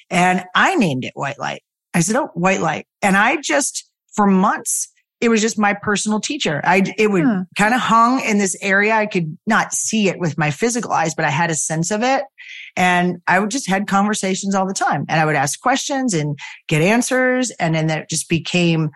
And 0.09 0.43
I 0.53 0.75
named 0.75 1.05
it 1.05 1.13
white 1.15 1.39
light. 1.39 1.63
I 1.93 2.01
said, 2.01 2.15
Oh, 2.15 2.29
white 2.33 2.61
light. 2.61 2.87
And 3.01 3.15
I 3.15 3.37
just, 3.37 3.89
for 4.15 4.27
months, 4.27 4.89
it 5.23 5.29
was 5.29 5.39
just 5.39 5.57
my 5.57 5.73
personal 5.73 6.19
teacher. 6.19 6.59
I, 6.65 6.83
it 6.97 7.09
would 7.09 7.23
huh. 7.23 7.43
kind 7.57 7.73
of 7.73 7.79
hung 7.79 8.19
in 8.19 8.39
this 8.39 8.57
area. 8.61 8.93
I 8.93 9.05
could 9.05 9.37
not 9.47 9.73
see 9.73 10.09
it 10.09 10.19
with 10.19 10.37
my 10.37 10.51
physical 10.51 10.91
eyes, 10.91 11.15
but 11.15 11.23
I 11.23 11.29
had 11.29 11.49
a 11.49 11.55
sense 11.55 11.91
of 11.91 12.03
it. 12.03 12.23
And 12.75 13.21
I 13.25 13.39
would 13.39 13.49
just 13.49 13.69
had 13.69 13.87
conversations 13.87 14.53
all 14.53 14.67
the 14.67 14.73
time 14.73 15.05
and 15.07 15.21
I 15.21 15.25
would 15.25 15.35
ask 15.35 15.61
questions 15.61 16.13
and 16.13 16.37
get 16.67 16.81
answers. 16.81 17.51
And 17.51 17.73
then 17.73 17.87
that 17.87 18.09
just 18.09 18.27
became 18.27 18.89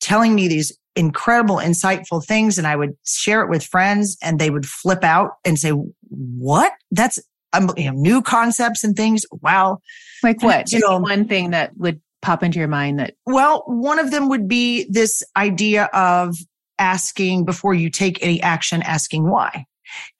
telling 0.00 0.34
me 0.34 0.48
these 0.48 0.74
incredible, 0.96 1.56
insightful 1.56 2.24
things. 2.24 2.56
And 2.56 2.66
I 2.66 2.74
would 2.74 2.96
share 3.04 3.42
it 3.42 3.50
with 3.50 3.62
friends 3.62 4.16
and 4.22 4.38
they 4.38 4.48
would 4.48 4.64
flip 4.64 5.04
out 5.04 5.32
and 5.44 5.58
say, 5.58 5.70
what? 5.70 6.72
That's 6.92 7.18
um, 7.52 7.70
you 7.76 7.90
know, 7.90 7.96
new 7.96 8.22
concepts 8.22 8.84
and 8.84 8.96
things. 8.96 9.24
Wow. 9.30 9.80
Like 10.22 10.42
what? 10.42 10.72
You 10.72 10.80
know, 10.80 10.98
one 10.98 11.28
thing 11.28 11.50
that 11.50 11.76
would 11.76 12.00
pop 12.22 12.42
into 12.42 12.58
your 12.58 12.68
mind 12.68 12.98
that? 12.98 13.14
Well, 13.26 13.62
one 13.66 13.98
of 13.98 14.10
them 14.10 14.28
would 14.28 14.48
be 14.48 14.86
this 14.90 15.22
idea 15.36 15.84
of 15.92 16.36
asking 16.78 17.44
before 17.44 17.74
you 17.74 17.90
take 17.90 18.22
any 18.22 18.40
action, 18.42 18.82
asking 18.82 19.28
why. 19.28 19.64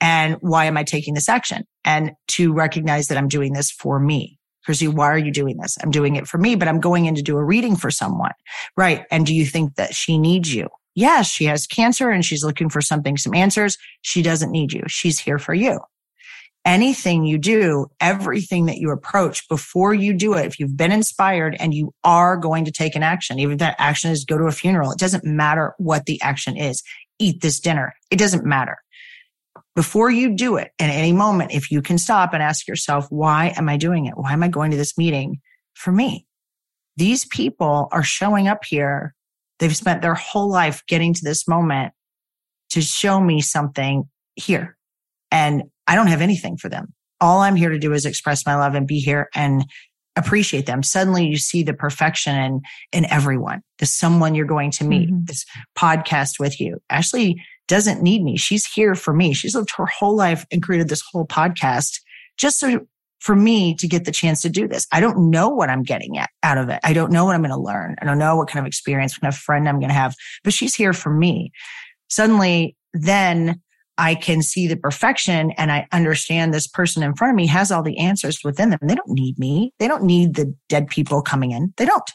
And 0.01 0.37
why 0.41 0.65
am 0.65 0.77
I 0.77 0.85
taking 0.85 1.15
this 1.15 1.29
action? 1.29 1.65
And 1.85 2.13
to 2.29 2.53
recognize 2.53 3.09
that 3.09 3.19
I'm 3.19 3.29
doing 3.29 3.53
this 3.53 3.71
for 3.71 4.01
me. 4.01 4.39
Chrissy, 4.65 4.89
why 4.89 5.07
are 5.07 5.19
you 5.19 5.31
doing 5.31 5.57
this? 5.59 5.77
I'm 5.83 5.91
doing 5.91 6.17
it 6.17 6.27
for 6.27 6.39
me, 6.39 6.55
but 6.55 6.69
I'm 6.69 6.81
going 6.81 7.07
in 7.07 7.15
to 7.15 7.23
do 7.23 7.37
a 7.37 7.45
reading 7.45 7.77
for 7.77 7.91
someone. 7.91 8.33
Right. 8.77 9.05
And 9.11 9.27
do 9.27 9.35
you 9.35 9.47
think 9.47 9.77
that 9.77 9.95
she 9.95 10.19
needs 10.19 10.55
you? 10.55 10.69
Yes, 10.95 11.29
she 11.29 11.45
has 11.45 11.67
cancer 11.67 12.11
and 12.11 12.25
she's 12.25 12.45
looking 12.45 12.69
for 12.69 12.81
something, 12.81 13.17
some 13.17 13.35
answers. 13.35 13.79
She 14.03 14.21
doesn't 14.21 14.51
need 14.51 14.73
you. 14.73 14.83
She's 14.89 15.19
here 15.19 15.39
for 15.39 15.55
you 15.55 15.81
anything 16.69 17.25
you 17.25 17.39
do, 17.39 17.87
everything 17.99 18.67
that 18.67 18.77
you 18.77 18.91
approach 18.91 19.49
before 19.49 19.95
you 19.95 20.13
do 20.13 20.35
it, 20.35 20.45
if 20.45 20.61
you've 20.61 20.77
been 20.77 20.93
inspired 20.93 21.57
and 21.59 21.73
you 21.73 21.95
are 22.05 22.37
going 22.37 22.67
to 22.67 22.71
take 22.71 22.95
an 22.95 23.03
action, 23.03 23.39
even 23.39 23.55
if 23.55 23.59
that 23.59 23.77
action 23.79 24.11
is 24.11 24.27
go 24.27 24.37
to 24.37 24.45
a 24.45 24.53
funeral, 24.53 24.93
it 24.93 24.99
doesn't 24.99 25.25
matter 25.25 25.73
what 25.79 26.05
the 26.05 26.21
action 26.21 26.59
is. 26.59 26.83
Eat 27.19 27.41
this 27.41 27.59
dinner. 27.59 27.95
It 28.11 28.19
doesn't 28.19 28.45
matter. 28.45 28.77
Before 29.75 30.11
you 30.11 30.37
do 30.37 30.57
it 30.57 30.73
in 30.79 30.91
any 30.91 31.13
moment, 31.13 31.53
if 31.53 31.71
you 31.71 31.81
can 31.81 31.97
stop 31.97 32.35
and 32.35 32.43
ask 32.43 32.69
yourself, 32.69 33.07
why 33.09 33.55
am 33.57 33.67
I 33.71 33.79
doing 33.79 34.05
it? 34.05 34.15
Why 34.19 34.35
am 34.35 34.43
I 34.43 34.49
going 34.49 34.71
to 34.71 34.77
this 34.77 34.99
meeting 34.99 35.41
for 35.73 35.91
me? 35.91 36.27
These 36.99 37.25
people 37.25 37.89
are 37.93 38.03
showing 38.03 38.47
up 38.47 38.63
here. 38.67 39.15
They've 39.59 39.75
spent 39.75 40.03
their 40.03 40.15
whole 40.15 40.51
life 40.51 40.83
getting 40.87 41.15
to 41.15 41.25
this 41.25 41.49
moment 41.49 41.95
to 42.71 42.83
show 42.83 43.21
me 43.21 43.41
something 43.41 44.05
here. 44.37 44.77
And 45.31 45.65
I 45.89 45.95
don't 45.95 46.07
have 46.07 46.21
anything 46.21 46.57
for 46.57 46.69
them. 46.69 46.95
All 47.21 47.41
I'm 47.41 47.57
here 47.57 47.71
to 47.71 47.79
do 47.79 47.93
is 47.93 48.07
express 48.07 48.47
my 48.47 48.55
love 48.55 48.75
and 48.75 48.87
be 48.87 49.01
here 49.01 49.29
and 49.35 49.65
appreciate 50.15 50.67
them. 50.67 50.83
Suddenly 50.83 51.27
you 51.27 51.39
see 51.39 51.63
the 51.63 51.75
perfection 51.75 52.37
in, 52.37 52.61
in 52.93 53.05
everyone. 53.07 53.63
The 53.79 53.87
someone 53.87 54.35
you're 54.35 54.47
going 54.47 54.71
to 54.73 54.85
meet, 54.85 55.09
mm-hmm. 55.09 55.25
this 55.25 55.45
podcast 55.77 56.39
with 56.39 56.61
you. 56.61 56.79
Ashley 56.91 57.43
doesn't 57.67 58.03
need 58.03 58.23
me. 58.23 58.37
She's 58.37 58.67
here 58.67 58.95
for 58.95 59.13
me. 59.13 59.33
She's 59.33 59.55
lived 59.55 59.73
her 59.77 59.87
whole 59.87 60.17
life 60.17 60.45
and 60.53 60.63
created 60.63 60.89
this 60.89 61.03
whole 61.11 61.27
podcast 61.27 62.01
just 62.37 62.61
so 62.61 62.87
for 63.21 63.35
me 63.35 63.75
to 63.75 63.89
get 63.89 64.05
the 64.05 64.13
chance 64.13 64.43
to 64.43 64.49
do 64.49 64.69
this. 64.69 64.87
I 64.93 65.01
don't 65.01 65.31
know 65.31 65.49
what 65.49 65.71
I'm 65.71 65.83
getting 65.83 66.19
at, 66.19 66.31
out 66.43 66.59
of 66.59 66.69
it. 66.69 66.79
I 66.85 66.93
don't 66.93 67.13
know 67.13 67.25
what 67.25 67.35
I'm 67.35 67.43
going 67.43 67.51
to 67.51 67.61
learn. 67.61 67.97
I 68.01 68.05
don't 68.05 68.19
know 68.19 68.37
what 68.37 68.49
kind 68.49 68.65
of 68.65 68.67
experience, 68.67 69.15
what 69.15 69.23
kind 69.23 69.35
of 69.35 69.39
friend 69.39 69.69
I'm 69.69 69.81
going 69.81 69.89
to 69.89 69.95
have, 69.95 70.15
but 70.45 70.53
she's 70.53 70.75
here 70.75 70.93
for 70.93 71.11
me. 71.11 71.51
Suddenly 72.09 72.77
then 72.95 73.61
I 73.99 74.15
can 74.15 74.43
see 74.43 74.69
the 74.69 74.77
perfection 74.77 75.51
and 75.59 75.73
I 75.73 75.89
understand 75.91 76.55
this 76.55 76.69
person 76.69 77.03
in 77.03 77.15
front 77.15 77.33
of 77.33 77.37
me 77.37 77.49
has 77.49 77.73
all 77.73 77.83
the 77.83 77.99
answers 77.99 78.43
within 78.45 78.71
them. 78.71 78.79
They 78.81 78.95
don't 78.95 79.11
need 79.11 79.39
me. 79.39 79.75
They 79.81 79.89
don't 79.89 80.05
need 80.05 80.37
the 80.37 80.55
dead 80.69 80.89
people 80.89 81.21
coming 81.21 81.51
in. 81.51 81.75
They 81.77 81.85
don't. 81.85 82.11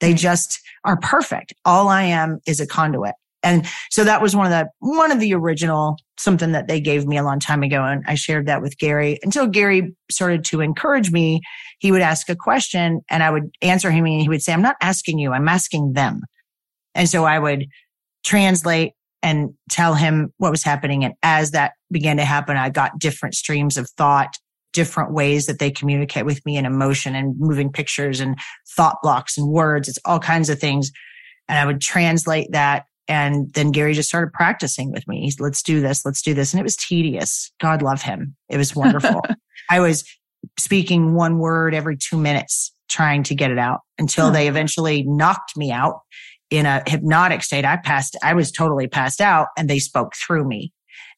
They 0.00 0.14
just 0.14 0.60
are 0.84 0.98
perfect. 0.98 1.54
All 1.64 1.88
I 1.88 2.02
am 2.02 2.40
is 2.44 2.58
a 2.58 2.66
conduit. 2.66 3.14
And 3.44 3.66
so 3.90 4.04
that 4.04 4.20
was 4.20 4.36
one 4.36 4.46
of 4.46 4.50
the, 4.50 4.68
one 4.80 5.12
of 5.12 5.20
the 5.20 5.34
original, 5.34 5.96
something 6.18 6.52
that 6.52 6.68
they 6.68 6.80
gave 6.80 7.06
me 7.06 7.16
a 7.16 7.24
long 7.24 7.40
time 7.40 7.62
ago. 7.62 7.82
And 7.84 8.04
I 8.06 8.14
shared 8.14 8.46
that 8.46 8.62
with 8.62 8.78
Gary 8.78 9.18
until 9.22 9.46
Gary 9.46 9.94
started 10.10 10.44
to 10.46 10.60
encourage 10.60 11.10
me. 11.10 11.40
He 11.78 11.92
would 11.92 12.02
ask 12.02 12.28
a 12.28 12.36
question 12.36 13.00
and 13.08 13.22
I 13.22 13.30
would 13.30 13.50
answer 13.62 13.90
him 13.90 14.06
and 14.06 14.20
he 14.20 14.28
would 14.28 14.42
say, 14.42 14.52
I'm 14.52 14.62
not 14.62 14.76
asking 14.80 15.18
you. 15.18 15.32
I'm 15.32 15.48
asking 15.48 15.92
them. 15.92 16.22
And 16.94 17.08
so 17.08 17.24
I 17.24 17.38
would 17.38 17.66
translate 18.24 18.92
and 19.22 19.54
tell 19.70 19.94
him 19.94 20.32
what 20.38 20.50
was 20.50 20.62
happening. 20.62 21.04
And 21.04 21.14
as 21.22 21.52
that 21.52 21.72
began 21.90 22.16
to 22.16 22.24
happen, 22.24 22.56
I 22.56 22.70
got 22.70 22.98
different 22.98 23.34
streams 23.34 23.76
of 23.76 23.88
thought, 23.90 24.36
different 24.72 25.12
ways 25.12 25.46
that 25.46 25.58
they 25.58 25.70
communicate 25.70 26.24
with 26.24 26.44
me 26.44 26.56
in 26.56 26.66
emotion 26.66 27.14
and 27.14 27.38
moving 27.38 27.70
pictures 27.70 28.20
and 28.20 28.36
thought 28.68 28.96
blocks 29.02 29.38
and 29.38 29.48
words. 29.48 29.88
It's 29.88 29.98
all 30.04 30.18
kinds 30.18 30.50
of 30.50 30.58
things. 30.58 30.90
And 31.48 31.58
I 31.58 31.66
would 31.66 31.80
translate 31.80 32.50
that. 32.52 32.84
And 33.08 33.52
then 33.54 33.70
Gary 33.70 33.94
just 33.94 34.08
started 34.08 34.32
practicing 34.32 34.90
with 34.90 35.06
me. 35.06 35.22
He's, 35.22 35.38
let's 35.40 35.62
do 35.62 35.80
this. 35.80 36.04
Let's 36.04 36.22
do 36.22 36.34
this. 36.34 36.52
And 36.52 36.60
it 36.60 36.64
was 36.64 36.76
tedious. 36.76 37.52
God 37.60 37.82
love 37.82 38.02
him. 38.02 38.36
It 38.48 38.56
was 38.56 38.74
wonderful. 38.74 39.22
I 39.70 39.80
was 39.80 40.04
speaking 40.58 41.14
one 41.14 41.38
word 41.38 41.74
every 41.74 41.96
two 41.96 42.16
minutes 42.16 42.72
trying 42.88 43.22
to 43.24 43.34
get 43.34 43.50
it 43.50 43.58
out 43.58 43.80
until 43.98 44.30
they 44.30 44.48
eventually 44.48 45.02
knocked 45.04 45.56
me 45.56 45.70
out 45.72 46.00
in 46.52 46.66
a 46.66 46.82
hypnotic 46.86 47.42
state. 47.42 47.64
I 47.64 47.78
passed, 47.78 48.14
I 48.22 48.34
was 48.34 48.52
totally 48.52 48.86
passed 48.86 49.22
out 49.22 49.48
and 49.56 49.70
they 49.70 49.78
spoke 49.78 50.12
through 50.14 50.44
me 50.44 50.70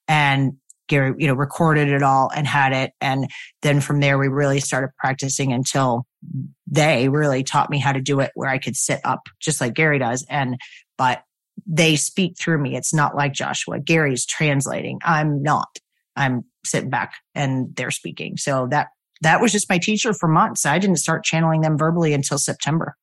and 0.06 0.52
Gary, 0.86 1.12
you 1.18 1.26
know, 1.26 1.34
recorded 1.34 1.88
it 1.88 2.04
all 2.04 2.30
and 2.34 2.46
had 2.46 2.72
it. 2.72 2.92
And 3.00 3.28
then 3.62 3.80
from 3.80 3.98
there, 3.98 4.16
we 4.16 4.28
really 4.28 4.60
started 4.60 4.90
practicing 4.96 5.52
until 5.52 6.06
they 6.68 7.08
really 7.08 7.42
taught 7.42 7.68
me 7.68 7.80
how 7.80 7.90
to 7.90 8.00
do 8.00 8.20
it 8.20 8.30
where 8.34 8.48
I 8.48 8.58
could 8.58 8.76
sit 8.76 9.00
up 9.02 9.22
just 9.40 9.60
like 9.60 9.74
Gary 9.74 9.98
does. 9.98 10.24
And, 10.30 10.56
but 10.96 11.24
they 11.66 11.96
speak 11.96 12.38
through 12.38 12.58
me. 12.58 12.76
It's 12.76 12.94
not 12.94 13.16
like 13.16 13.32
Joshua. 13.32 13.80
Gary's 13.80 14.24
translating. 14.24 15.00
I'm 15.04 15.42
not. 15.42 15.78
I'm 16.14 16.44
sitting 16.64 16.90
back 16.90 17.14
and 17.34 17.74
they're 17.74 17.90
speaking. 17.90 18.36
So 18.36 18.68
that, 18.70 18.88
that 19.22 19.40
was 19.40 19.50
just 19.50 19.68
my 19.68 19.78
teacher 19.78 20.12
for 20.12 20.28
months. 20.28 20.64
I 20.64 20.78
didn't 20.78 20.96
start 20.96 21.24
channeling 21.24 21.62
them 21.62 21.76
verbally 21.76 22.12
until 22.12 22.38
September. 22.38 22.94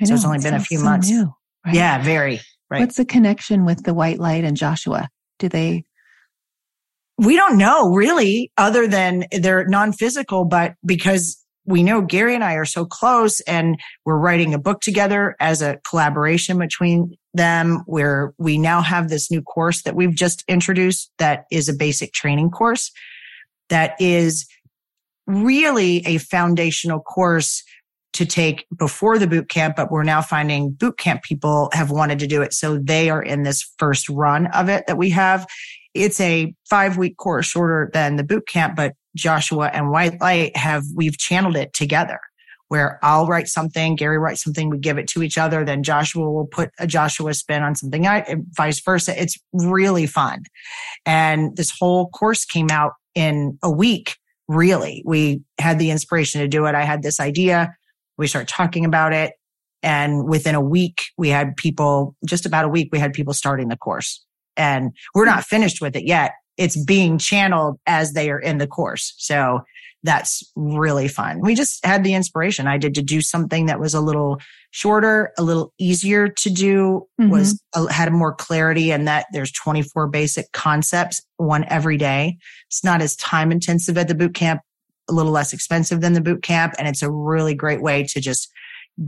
Know, 0.00 0.08
so 0.08 0.14
it's 0.14 0.24
only 0.24 0.38
been 0.40 0.54
a 0.54 0.60
few 0.60 0.78
so 0.78 0.84
months. 0.84 1.08
New. 1.08 1.32
Right? 1.64 1.74
Yeah, 1.74 2.02
very. 2.02 2.40
Right. 2.70 2.80
What's 2.80 2.96
the 2.96 3.04
connection 3.04 3.64
with 3.64 3.84
the 3.84 3.94
white 3.94 4.18
light 4.18 4.44
and 4.44 4.56
Joshua? 4.56 5.08
Do 5.38 5.48
they? 5.48 5.84
We 7.18 7.36
don't 7.36 7.58
know 7.58 7.90
really, 7.90 8.50
other 8.56 8.86
than 8.86 9.26
they're 9.30 9.66
non 9.66 9.92
physical, 9.92 10.44
but 10.44 10.74
because 10.84 11.42
we 11.64 11.82
know 11.82 12.00
Gary 12.00 12.34
and 12.34 12.42
I 12.42 12.54
are 12.54 12.64
so 12.64 12.84
close 12.84 13.40
and 13.42 13.78
we're 14.04 14.18
writing 14.18 14.52
a 14.52 14.58
book 14.58 14.80
together 14.80 15.36
as 15.38 15.62
a 15.62 15.78
collaboration 15.88 16.58
between 16.58 17.16
them 17.34 17.82
where 17.86 18.34
we 18.38 18.58
now 18.58 18.80
have 18.82 19.08
this 19.08 19.30
new 19.30 19.42
course 19.42 19.82
that 19.82 19.94
we've 19.94 20.14
just 20.14 20.44
introduced 20.48 21.10
that 21.18 21.44
is 21.50 21.68
a 21.68 21.74
basic 21.74 22.12
training 22.12 22.50
course 22.50 22.90
that 23.68 23.94
is 24.00 24.46
really 25.26 26.04
a 26.04 26.18
foundational 26.18 27.00
course 27.00 27.62
to 28.12 28.26
take 28.26 28.66
before 28.76 29.18
the 29.18 29.26
boot 29.26 29.48
camp, 29.48 29.76
but 29.76 29.90
we're 29.90 30.02
now 30.02 30.20
finding 30.20 30.72
boot 30.72 30.98
camp 30.98 31.22
people 31.22 31.70
have 31.72 31.90
wanted 31.90 32.18
to 32.18 32.26
do 32.26 32.42
it. 32.42 32.52
So 32.52 32.78
they 32.78 33.10
are 33.10 33.22
in 33.22 33.42
this 33.42 33.72
first 33.78 34.08
run 34.08 34.46
of 34.48 34.68
it 34.68 34.84
that 34.86 34.98
we 34.98 35.10
have. 35.10 35.46
It's 35.94 36.20
a 36.20 36.54
five 36.68 36.96
week 36.98 37.16
course 37.16 37.46
shorter 37.46 37.90
than 37.92 38.16
the 38.16 38.24
boot 38.24 38.46
camp, 38.46 38.76
but 38.76 38.94
Joshua 39.16 39.68
and 39.68 39.90
White 39.90 40.20
Light 40.20 40.56
have, 40.56 40.84
we've 40.94 41.18
channeled 41.18 41.56
it 41.56 41.72
together 41.72 42.18
where 42.72 42.98
I'll 43.02 43.26
write 43.26 43.48
something, 43.48 43.96
Gary 43.96 44.16
writes 44.16 44.42
something, 44.42 44.70
we 44.70 44.78
give 44.78 44.96
it 44.96 45.06
to 45.08 45.22
each 45.22 45.36
other. 45.36 45.62
Then 45.62 45.82
Joshua 45.82 46.30
will 46.30 46.46
put 46.46 46.70
a 46.78 46.86
Joshua 46.86 47.34
spin 47.34 47.62
on 47.62 47.74
something, 47.74 48.06
I, 48.06 48.36
vice 48.56 48.80
versa. 48.80 49.12
It's 49.20 49.38
really 49.52 50.06
fun. 50.06 50.44
And 51.04 51.54
this 51.54 51.70
whole 51.78 52.08
course 52.08 52.46
came 52.46 52.70
out 52.70 52.92
in 53.14 53.58
a 53.62 53.70
week. 53.70 54.16
Really, 54.48 55.02
we 55.04 55.42
had 55.58 55.78
the 55.78 55.90
inspiration 55.90 56.40
to 56.40 56.48
do 56.48 56.64
it. 56.64 56.74
I 56.74 56.84
had 56.84 57.02
this 57.02 57.20
idea. 57.20 57.74
We 58.22 58.28
started 58.28 58.48
talking 58.48 58.84
about 58.84 59.12
it. 59.12 59.32
And 59.82 60.28
within 60.28 60.54
a 60.54 60.60
week, 60.60 61.02
we 61.18 61.28
had 61.28 61.56
people, 61.56 62.14
just 62.24 62.46
about 62.46 62.64
a 62.64 62.68
week, 62.68 62.90
we 62.92 63.00
had 63.00 63.12
people 63.12 63.34
starting 63.34 63.66
the 63.66 63.76
course. 63.76 64.24
And 64.56 64.92
we're 65.12 65.24
not 65.24 65.42
finished 65.42 65.80
with 65.80 65.96
it 65.96 66.06
yet. 66.06 66.34
It's 66.56 66.82
being 66.84 67.18
channeled 67.18 67.80
as 67.84 68.12
they 68.12 68.30
are 68.30 68.38
in 68.38 68.58
the 68.58 68.68
course. 68.68 69.14
So 69.16 69.62
that's 70.04 70.44
really 70.54 71.08
fun. 71.08 71.40
We 71.40 71.56
just 71.56 71.84
had 71.84 72.04
the 72.04 72.14
inspiration. 72.14 72.68
I 72.68 72.78
did 72.78 72.94
to 72.94 73.02
do 73.02 73.20
something 73.20 73.66
that 73.66 73.80
was 73.80 73.92
a 73.92 74.00
little 74.00 74.40
shorter, 74.70 75.32
a 75.36 75.42
little 75.42 75.72
easier 75.78 76.28
to 76.28 76.50
do, 76.50 77.06
mm-hmm. 77.20 77.30
was 77.30 77.60
had 77.90 78.12
more 78.12 78.34
clarity 78.34 78.92
and 78.92 79.08
that 79.08 79.26
there's 79.32 79.50
24 79.50 80.08
basic 80.08 80.50
concepts, 80.52 81.20
one 81.38 81.64
every 81.64 81.96
day. 81.96 82.38
It's 82.68 82.84
not 82.84 83.02
as 83.02 83.16
time 83.16 83.50
intensive 83.50 83.98
at 83.98 84.06
the 84.06 84.14
boot 84.14 84.34
camp, 84.34 84.60
a 85.08 85.12
little 85.12 85.32
less 85.32 85.52
expensive 85.52 86.00
than 86.00 86.12
the 86.12 86.20
boot 86.20 86.42
camp. 86.42 86.74
And 86.78 86.88
it's 86.88 87.02
a 87.02 87.10
really 87.10 87.54
great 87.54 87.82
way 87.82 88.04
to 88.04 88.20
just 88.20 88.50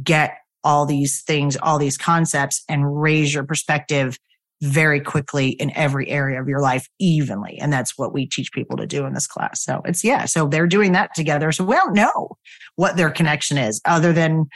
get 0.03 0.37
all 0.63 0.87
these 0.87 1.23
things, 1.23 1.57
all 1.57 1.79
these 1.79 1.99
concepts 1.99 2.63
and 2.69 3.01
raise 3.01 3.35
your 3.35 3.45
perspective 3.45 4.19
very 4.63 5.01
quickly 5.01 5.51
in 5.51 5.71
every 5.77 6.09
area 6.09 6.41
of 6.41 6.49
your 6.49 6.61
life 6.61 6.89
evenly. 6.99 7.59
And 7.61 7.73
that's 7.73 7.99
what 7.99 8.15
we 8.15 8.27
teach 8.27 8.51
people 8.53 8.79
to 8.79 8.87
do 8.87 9.05
in 9.05 9.13
this 9.13 9.27
class. 9.27 9.63
So 9.63 9.83
it's, 9.85 10.03
yeah. 10.03 10.25
So 10.25 10.47
they're 10.47 10.67
doing 10.67 10.93
that 10.93 11.15
together. 11.15 11.53
So 11.53 11.65
we 11.65 11.75
don't 11.75 11.95
know 11.95 12.39
what 12.77 12.97
their 12.97 13.11
connection 13.11 13.59
is 13.59 13.81
other 13.85 14.13
than 14.13 14.47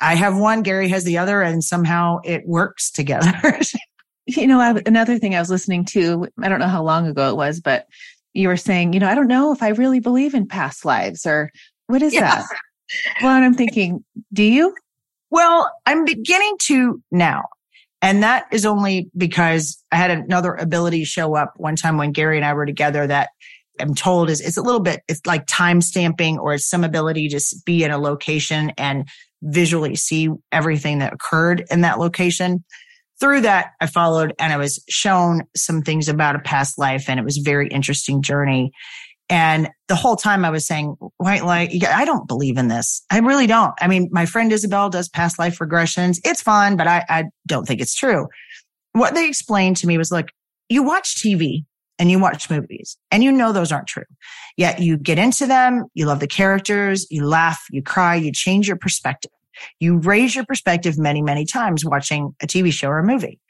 I 0.00 0.14
have 0.14 0.36
one, 0.36 0.62
Gary 0.62 0.88
has 0.88 1.04
the 1.04 1.18
other, 1.18 1.42
and 1.42 1.62
somehow 1.62 2.18
it 2.24 2.46
works 2.46 2.90
together. 2.90 3.32
you 4.26 4.46
know, 4.46 4.80
another 4.86 5.18
thing 5.18 5.34
I 5.34 5.40
was 5.40 5.50
listening 5.50 5.84
to, 5.86 6.26
I 6.40 6.48
don't 6.48 6.60
know 6.60 6.68
how 6.68 6.82
long 6.82 7.06
ago 7.06 7.28
it 7.28 7.36
was, 7.36 7.60
but 7.60 7.86
you 8.34 8.48
were 8.48 8.56
saying, 8.56 8.92
you 8.92 9.00
know, 9.00 9.08
I 9.08 9.14
don't 9.14 9.28
know 9.28 9.52
if 9.52 9.62
I 9.62 9.68
really 9.68 10.00
believe 10.00 10.34
in 10.34 10.46
past 10.46 10.84
lives 10.84 11.24
or 11.24 11.50
what 11.86 12.02
is 12.02 12.12
yeah. 12.12 12.42
that? 12.42 12.46
Well, 13.22 13.34
and 13.34 13.44
I'm 13.44 13.54
thinking, 13.54 14.04
do 14.32 14.42
you? 14.42 14.74
Well, 15.30 15.72
I'm 15.86 16.04
beginning 16.04 16.56
to 16.62 17.02
now. 17.10 17.44
And 18.02 18.22
that 18.22 18.46
is 18.52 18.66
only 18.66 19.10
because 19.16 19.82
I 19.90 19.96
had 19.96 20.10
another 20.10 20.52
ability 20.54 21.04
show 21.04 21.34
up 21.34 21.54
one 21.56 21.74
time 21.74 21.96
when 21.96 22.12
Gary 22.12 22.36
and 22.36 22.44
I 22.44 22.52
were 22.52 22.66
together 22.66 23.06
that 23.06 23.30
I'm 23.80 23.94
told 23.94 24.28
is 24.30 24.40
it's 24.40 24.56
a 24.56 24.62
little 24.62 24.80
bit, 24.80 25.00
it's 25.08 25.24
like 25.26 25.46
time 25.46 25.80
stamping 25.80 26.38
or 26.38 26.54
it's 26.54 26.68
some 26.68 26.84
ability 26.84 27.28
to 27.30 27.40
be 27.64 27.82
in 27.82 27.90
a 27.90 27.98
location 27.98 28.72
and 28.76 29.08
visually 29.42 29.96
see 29.96 30.28
everything 30.52 30.98
that 30.98 31.12
occurred 31.12 31.64
in 31.70 31.80
that 31.80 31.98
location. 31.98 32.64
Through 33.24 33.40
that, 33.40 33.70
I 33.80 33.86
followed 33.86 34.34
and 34.38 34.52
I 34.52 34.58
was 34.58 34.84
shown 34.90 35.44
some 35.56 35.80
things 35.80 36.10
about 36.10 36.36
a 36.36 36.40
past 36.40 36.76
life 36.76 37.08
and 37.08 37.18
it 37.18 37.24
was 37.24 37.38
a 37.38 37.42
very 37.42 37.68
interesting 37.68 38.20
journey. 38.20 38.70
And 39.30 39.70
the 39.88 39.94
whole 39.94 40.16
time 40.16 40.44
I 40.44 40.50
was 40.50 40.66
saying, 40.66 40.94
white 41.16 41.42
light, 41.42 41.70
I 41.88 42.04
don't 42.04 42.28
believe 42.28 42.58
in 42.58 42.68
this. 42.68 43.02
I 43.10 43.20
really 43.20 43.46
don't. 43.46 43.72
I 43.80 43.88
mean, 43.88 44.10
my 44.12 44.26
friend 44.26 44.52
Isabel 44.52 44.90
does 44.90 45.08
past 45.08 45.38
life 45.38 45.58
regressions. 45.58 46.20
It's 46.22 46.42
fun, 46.42 46.76
but 46.76 46.86
I, 46.86 47.02
I 47.08 47.24
don't 47.46 47.66
think 47.66 47.80
it's 47.80 47.94
true. 47.94 48.28
What 48.92 49.14
they 49.14 49.26
explained 49.26 49.78
to 49.78 49.86
me 49.86 49.96
was 49.96 50.12
like, 50.12 50.30
you 50.68 50.82
watch 50.82 51.16
TV 51.16 51.64
and 51.98 52.10
you 52.10 52.18
watch 52.18 52.50
movies 52.50 52.98
and 53.10 53.24
you 53.24 53.32
know 53.32 53.52
those 53.52 53.72
aren't 53.72 53.86
true. 53.86 54.04
Yet 54.58 54.80
you 54.80 54.98
get 54.98 55.18
into 55.18 55.46
them. 55.46 55.86
You 55.94 56.04
love 56.04 56.20
the 56.20 56.28
characters. 56.28 57.06
You 57.08 57.26
laugh, 57.26 57.64
you 57.70 57.82
cry, 57.82 58.16
you 58.16 58.32
change 58.32 58.68
your 58.68 58.76
perspective. 58.76 59.30
You 59.80 59.98
raise 59.98 60.34
your 60.34 60.44
perspective 60.44 60.98
many, 60.98 61.22
many 61.22 61.44
times 61.44 61.84
watching 61.84 62.34
a 62.42 62.46
TV 62.46 62.72
show 62.72 62.88
or 62.88 62.98
a 62.98 63.04
movie. 63.04 63.40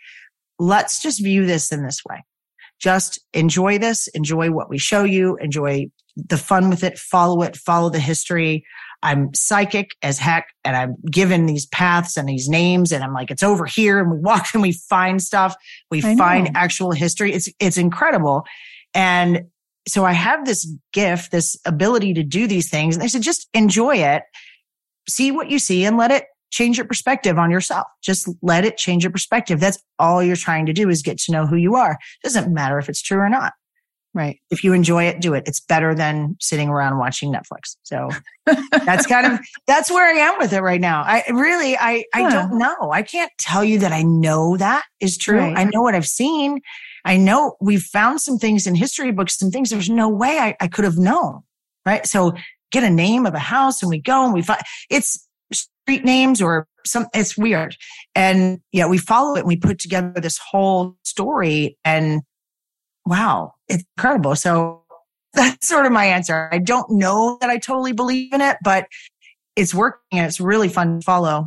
Let's 0.58 1.02
just 1.02 1.22
view 1.22 1.46
this 1.46 1.72
in 1.72 1.84
this 1.84 2.00
way 2.08 2.22
just 2.80 3.20
enjoy 3.32 3.78
this, 3.78 4.08
enjoy 4.08 4.50
what 4.50 4.68
we 4.68 4.78
show 4.78 5.04
you, 5.04 5.36
enjoy 5.36 5.86
the 6.16 6.36
fun 6.36 6.68
with 6.68 6.84
it, 6.84 6.98
follow 6.98 7.42
it, 7.42 7.56
follow 7.56 7.90
the 7.90 7.98
history. 7.98 8.64
I'm 9.02 9.32
psychic 9.34 9.90
as 10.02 10.18
heck 10.18 10.48
and 10.64 10.76
I'm 10.76 10.96
given 11.10 11.46
these 11.46 11.66
paths 11.66 12.16
and 12.16 12.28
these 12.28 12.48
names 12.48 12.92
and 12.92 13.02
I'm 13.02 13.12
like, 13.12 13.30
it's 13.30 13.42
over 13.42 13.66
here. 13.66 13.98
And 13.98 14.10
we 14.10 14.18
walk 14.18 14.48
and 14.54 14.62
we 14.62 14.72
find 14.72 15.22
stuff. 15.22 15.54
We 15.90 16.00
find 16.00 16.50
actual 16.54 16.92
history. 16.92 17.32
It's, 17.32 17.48
it's 17.58 17.76
incredible. 17.76 18.44
And 18.94 19.44
so 19.86 20.04
I 20.04 20.12
have 20.12 20.46
this 20.46 20.70
gift, 20.92 21.32
this 21.32 21.56
ability 21.66 22.14
to 22.14 22.22
do 22.22 22.46
these 22.46 22.70
things. 22.70 22.94
And 22.94 23.02
they 23.02 23.08
said, 23.08 23.22
just 23.22 23.48
enjoy 23.52 23.96
it, 23.96 24.22
see 25.08 25.30
what 25.30 25.50
you 25.50 25.58
see 25.58 25.84
and 25.84 25.96
let 25.96 26.10
it 26.10 26.26
change 26.50 26.78
your 26.78 26.86
perspective 26.86 27.36
on 27.36 27.50
yourself. 27.50 27.86
Just 28.00 28.28
let 28.40 28.64
it 28.64 28.76
change 28.76 29.02
your 29.02 29.10
perspective. 29.10 29.58
That's 29.58 29.82
all 29.98 30.22
you're 30.22 30.36
trying 30.36 30.66
to 30.66 30.72
do 30.72 30.88
is 30.88 31.02
get 31.02 31.18
to 31.18 31.32
know 31.32 31.46
who 31.46 31.56
you 31.56 31.74
are. 31.74 31.92
It 31.92 32.22
doesn't 32.22 32.52
matter 32.52 32.78
if 32.78 32.88
it's 32.88 33.02
true 33.02 33.18
or 33.18 33.28
not. 33.28 33.52
Right. 34.14 34.38
If 34.52 34.62
you 34.62 34.72
enjoy 34.72 35.04
it, 35.04 35.20
do 35.20 35.34
it. 35.34 35.42
It's 35.48 35.58
better 35.58 35.92
than 35.92 36.36
sitting 36.40 36.68
around 36.68 36.98
watching 36.98 37.32
Netflix. 37.32 37.76
So 37.82 38.10
that's 38.46 39.06
kind 39.06 39.26
of, 39.26 39.40
that's 39.66 39.90
where 39.90 40.06
I 40.06 40.20
am 40.20 40.38
with 40.38 40.52
it 40.52 40.60
right 40.60 40.80
now. 40.80 41.02
I 41.02 41.24
really, 41.30 41.76
I, 41.76 42.04
I 42.14 42.30
don't 42.30 42.56
know. 42.56 42.92
I 42.92 43.02
can't 43.02 43.32
tell 43.40 43.64
you 43.64 43.80
that 43.80 43.90
I 43.90 44.02
know 44.02 44.56
that 44.56 44.84
is 45.00 45.18
true. 45.18 45.38
Right. 45.38 45.58
I 45.58 45.64
know 45.64 45.82
what 45.82 45.96
I've 45.96 46.06
seen. 46.06 46.60
I 47.04 47.16
know 47.16 47.56
we've 47.60 47.82
found 47.82 48.20
some 48.20 48.38
things 48.38 48.68
in 48.68 48.76
history 48.76 49.10
books, 49.10 49.36
some 49.36 49.50
things 49.50 49.70
there's 49.70 49.90
no 49.90 50.08
way 50.08 50.38
I, 50.38 50.54
I 50.60 50.68
could 50.68 50.84
have 50.84 50.96
known. 50.96 51.40
Right. 51.84 52.06
So 52.06 52.34
get 52.74 52.84
a 52.84 52.90
name 52.90 53.24
of 53.24 53.34
a 53.34 53.38
house 53.38 53.82
and 53.82 53.88
we 53.88 54.00
go 54.00 54.24
and 54.24 54.34
we 54.34 54.42
find 54.42 54.60
it's, 54.90 55.26
street 55.52 56.04
names 56.04 56.42
or 56.42 56.66
some, 56.84 57.06
it's 57.14 57.38
weird. 57.38 57.76
And 58.14 58.60
yeah, 58.72 58.86
we 58.86 58.98
follow 58.98 59.36
it 59.36 59.40
and 59.40 59.48
we 59.48 59.56
put 59.56 59.78
together 59.78 60.20
this 60.20 60.38
whole 60.38 60.96
story 61.04 61.78
and 61.84 62.22
wow, 63.06 63.52
it's 63.68 63.84
incredible. 63.96 64.34
So 64.34 64.82
that's 65.34 65.68
sort 65.68 65.86
of 65.86 65.92
my 65.92 66.06
answer. 66.06 66.48
I 66.50 66.58
don't 66.58 66.90
know 66.90 67.38
that 67.40 67.50
I 67.50 67.58
totally 67.58 67.92
believe 67.92 68.32
in 68.32 68.40
it, 68.40 68.56
but 68.62 68.86
it's 69.56 69.72
working 69.72 70.18
and 70.18 70.26
it's 70.26 70.40
really 70.40 70.68
fun 70.68 71.00
to 71.00 71.04
follow. 71.04 71.46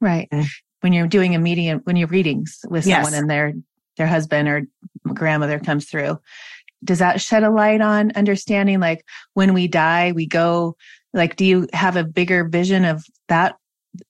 Right. 0.00 0.28
Mm. 0.32 0.46
When 0.82 0.92
you're 0.92 1.08
doing 1.08 1.34
a 1.34 1.38
medium, 1.38 1.80
when 1.84 1.96
you're 1.96 2.08
readings 2.08 2.60
with 2.68 2.86
yes. 2.86 3.04
someone 3.04 3.18
and 3.18 3.28
their, 3.28 3.52
their 3.96 4.06
husband 4.06 4.48
or 4.48 4.62
grandmother 5.12 5.58
comes 5.58 5.86
through, 5.86 6.18
does 6.84 6.98
that 6.98 7.20
shed 7.20 7.42
a 7.42 7.50
light 7.50 7.80
on 7.80 8.12
understanding 8.12 8.80
like 8.80 9.04
when 9.34 9.54
we 9.54 9.68
die, 9.68 10.12
we 10.12 10.26
go 10.26 10.76
like, 11.12 11.36
do 11.36 11.44
you 11.44 11.66
have 11.72 11.96
a 11.96 12.04
bigger 12.04 12.44
vision 12.48 12.84
of 12.84 13.04
that 13.28 13.56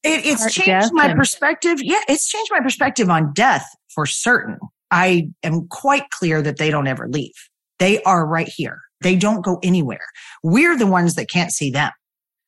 it, 0.02 0.26
it's 0.26 0.52
changed 0.52 0.92
my 0.92 1.06
and- 1.06 1.18
perspective. 1.18 1.78
Yeah, 1.82 2.00
it's 2.08 2.28
changed 2.28 2.50
my 2.52 2.60
perspective 2.60 3.08
on 3.08 3.32
death 3.32 3.66
for 3.88 4.06
certain. 4.06 4.58
I 4.90 5.30
am 5.42 5.68
quite 5.68 6.10
clear 6.10 6.42
that 6.42 6.58
they 6.58 6.70
don't 6.70 6.86
ever 6.86 7.08
leave. 7.08 7.32
They 7.78 8.02
are 8.02 8.26
right 8.26 8.48
here. 8.48 8.80
They 9.00 9.16
don't 9.16 9.42
go 9.42 9.58
anywhere. 9.62 10.04
We're 10.42 10.76
the 10.76 10.86
ones 10.86 11.14
that 11.14 11.30
can't 11.30 11.52
see 11.52 11.70
them. 11.70 11.92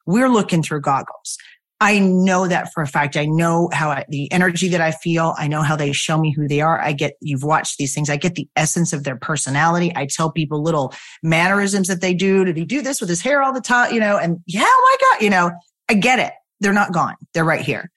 We're 0.06 0.28
looking 0.28 0.62
through 0.62 0.82
goggles. 0.82 1.38
I 1.82 1.98
know 1.98 2.46
that 2.46 2.72
for 2.72 2.82
a 2.82 2.86
fact. 2.86 3.16
I 3.16 3.26
know 3.26 3.68
how 3.72 3.90
I, 3.90 4.04
the 4.08 4.30
energy 4.30 4.68
that 4.68 4.80
I 4.80 4.92
feel. 4.92 5.34
I 5.36 5.48
know 5.48 5.62
how 5.62 5.74
they 5.74 5.92
show 5.92 6.16
me 6.16 6.32
who 6.32 6.46
they 6.46 6.60
are. 6.60 6.80
I 6.80 6.92
get, 6.92 7.14
you've 7.20 7.42
watched 7.42 7.78
these 7.78 7.92
things. 7.92 8.08
I 8.08 8.16
get 8.16 8.36
the 8.36 8.48
essence 8.54 8.92
of 8.92 9.02
their 9.02 9.16
personality. 9.16 9.92
I 9.96 10.06
tell 10.06 10.30
people 10.30 10.62
little 10.62 10.94
mannerisms 11.24 11.88
that 11.88 12.00
they 12.00 12.14
do. 12.14 12.44
Did 12.44 12.56
he 12.56 12.64
do 12.64 12.82
this 12.82 13.00
with 13.00 13.08
his 13.10 13.20
hair 13.20 13.42
all 13.42 13.52
the 13.52 13.60
time? 13.60 13.92
You 13.92 14.00
know, 14.00 14.16
and 14.16 14.38
yeah, 14.46 14.64
oh 14.64 14.98
my 15.00 15.06
God, 15.18 15.24
you 15.24 15.30
know, 15.30 15.50
I 15.88 15.94
get 15.94 16.20
it 16.20 16.32
they're 16.62 16.72
not 16.72 16.92
gone. 16.92 17.16
They're 17.34 17.44
right 17.44 17.60
here. 17.60 17.90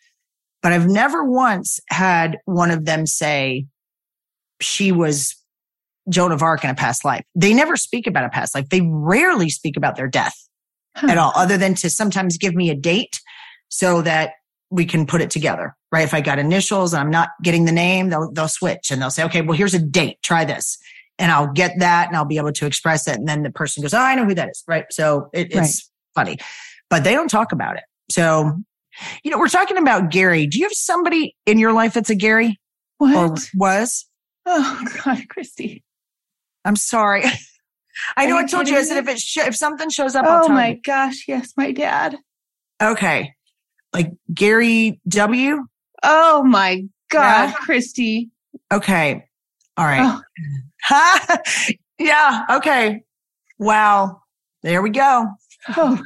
But 0.62 0.74
I've 0.74 0.88
never 0.88 1.24
once 1.24 1.80
had 1.90 2.40
one 2.46 2.72
of 2.72 2.86
them 2.86 3.06
say 3.06 3.68
she 4.60 4.92
was 4.92 5.36
Joan 6.10 6.32
of 6.32 6.42
Arc 6.42 6.64
in 6.64 6.70
a 6.70 6.76
past 6.76 7.06
life. 7.06 7.24
They 7.36 7.54
never 7.54 7.78
speak 7.78 8.08
about 8.08 8.26
a 8.26 8.30
past 8.30 8.56
life. 8.56 8.68
They 8.70 8.82
rarely 8.82 9.50
speak 9.50 9.78
about 9.78 9.96
their 9.96 10.08
death 10.08 10.36
huh. 10.96 11.08
at 11.12 11.18
all, 11.18 11.32
other 11.36 11.58
than 11.58 11.76
to 11.76 11.90
sometimes 11.90 12.38
give 12.38 12.56
me 12.56 12.70
a 12.70 12.76
date 12.76 13.20
so 13.70 14.02
that 14.02 14.34
we 14.70 14.86
can 14.86 15.06
put 15.06 15.22
it 15.22 15.30
together, 15.30 15.76
right? 15.92 16.04
If 16.04 16.14
I 16.14 16.22
got 16.22 16.40
initials 16.40 16.94
and 16.94 17.02
I'm 17.02 17.12
not 17.12 17.30
getting 17.44 17.66
the 17.66 17.72
name, 17.72 18.10
they'll, 18.10 18.32
they'll 18.32 18.48
switch 18.48 18.92
and 18.92 19.02
they'll 19.02 19.12
say, 19.12 19.24
okay, 19.26 19.42
well, 19.42 19.58
here's 19.58 19.74
a 19.74 19.80
date. 19.80 20.18
Try 20.24 20.46
this. 20.46 20.78
And 21.18 21.32
I'll 21.32 21.52
get 21.52 21.80
that 21.80 22.08
and 22.08 22.18
I'll 22.18 22.26
be 22.26 22.38
able 22.38 22.52
to 22.52 22.66
express 22.66 23.08
it. 23.08 23.16
And 23.16 23.28
then 23.28 23.44
the 23.44 23.52
person 23.52 23.82
goes, 23.82 23.94
Oh, 23.94 24.00
I 24.00 24.16
know 24.16 24.26
who 24.26 24.36
that 24.36 24.50
is. 24.50 24.64
Right. 24.68 24.84
So 24.92 25.30
it, 25.32 25.48
it's 25.52 25.56
right. 25.56 26.26
funny, 26.26 26.38
but 26.90 27.06
they 27.06 27.14
don't 27.14 27.30
talk 27.30 27.54
about 27.54 27.78
it. 27.78 27.84
So, 28.12 28.52
you 29.24 29.32
know, 29.32 29.40
we're 29.40 29.48
talking 29.48 29.78
about 29.78 30.12
Gary. 30.12 30.46
Do 30.46 30.58
you 30.58 30.66
have 30.66 30.74
somebody 30.74 31.34
in 31.46 31.58
your 31.58 31.72
life 31.72 31.94
that's 31.94 32.10
a 32.10 32.16
Gary? 32.16 32.60
What? 32.98 33.16
Or 33.16 33.36
was? 33.54 34.06
Oh 34.46 34.86
God, 35.04 35.28
Christy. 35.30 35.84
I'm 36.66 36.76
sorry. 36.76 37.24
I 38.18 38.26
know 38.26 38.38
I 38.38 38.46
told 38.46 38.68
you. 38.68 38.78
I 38.78 38.84
said 38.84 38.98
if 38.98 39.08
it 39.08 39.20
sh- 39.20 39.38
if 39.38 39.56
something 39.56 39.90
shows 39.90 40.16
up, 40.16 40.26
oh 40.28 40.50
my 40.50 40.70
you. 40.72 40.82
gosh, 40.82 41.26
yes, 41.28 41.54
my 41.56 41.72
dad. 41.72 42.18
Okay, 42.82 43.34
like 43.96 44.12
Gary 44.34 45.00
W. 45.08 45.66
Oh 46.04 46.44
my 46.44 46.84
God, 47.10 47.50
yeah. 47.50 47.54
Christy. 47.54 48.30
Okay, 48.72 49.26
all 49.78 49.86
right. 49.86 50.22
Oh. 50.92 51.38
yeah. 52.00 52.46
Okay. 52.52 53.04
Wow. 53.58 54.22
There 54.62 54.82
we 54.82 54.90
go. 54.90 55.28
Oh 55.76 56.00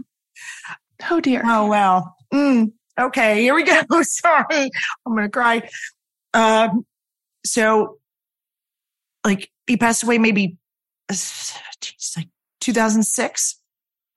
Oh 1.09 1.19
dear. 1.19 1.41
Oh 1.45 1.67
well. 1.67 2.15
Mm, 2.33 2.71
okay, 2.99 3.41
here 3.41 3.55
we 3.55 3.63
go. 3.63 3.81
Sorry, 4.03 4.69
I'm 5.05 5.15
gonna 5.15 5.29
cry. 5.29 5.67
Um, 6.33 6.85
so, 7.45 7.97
like, 9.25 9.49
he 9.65 9.77
passed 9.77 10.03
away 10.03 10.17
maybe, 10.17 10.57
geez, 11.09 12.13
like 12.15 12.29
2006, 12.61 13.59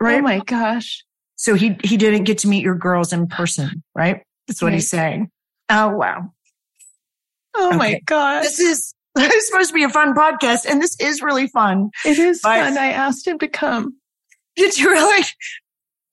right? 0.01 0.18
Oh 0.18 0.23
my 0.23 0.41
gosh. 0.41 1.05
So 1.37 1.55
he 1.55 1.76
he 1.83 1.97
didn't 1.97 2.24
get 2.24 2.39
to 2.39 2.49
meet 2.49 2.62
your 2.62 2.74
girls 2.76 3.12
in 3.12 3.26
person, 3.26 3.83
right? 3.95 4.22
That's 4.47 4.61
what 4.62 4.68
Right. 4.68 4.74
he's 4.74 4.91
saying. 4.91 5.30
Oh 5.68 5.89
wow. 5.91 6.33
Oh 7.55 7.76
my 7.76 8.01
god. 8.07 8.43
This 8.45 8.59
is 8.61 8.95
this 9.14 9.33
is 9.33 9.47
supposed 9.49 9.68
to 9.68 9.74
be 9.74 9.85
a 9.85 9.89
fun 9.89 10.14
podcast, 10.14 10.64
and 10.68 10.80
this 10.80 10.97
is 11.01 11.20
really 11.22 11.47
fun. 11.49 11.91
It 12.05 12.18
is 12.18 12.41
But- 12.43 12.61
fun. 12.61 12.78
I 12.78 12.93
asked 12.93 13.26
him 13.26 13.39
to 13.41 13.49
come. 13.49 13.97
Did 14.57 14.78
you 14.78 14.91
really? 14.91 15.24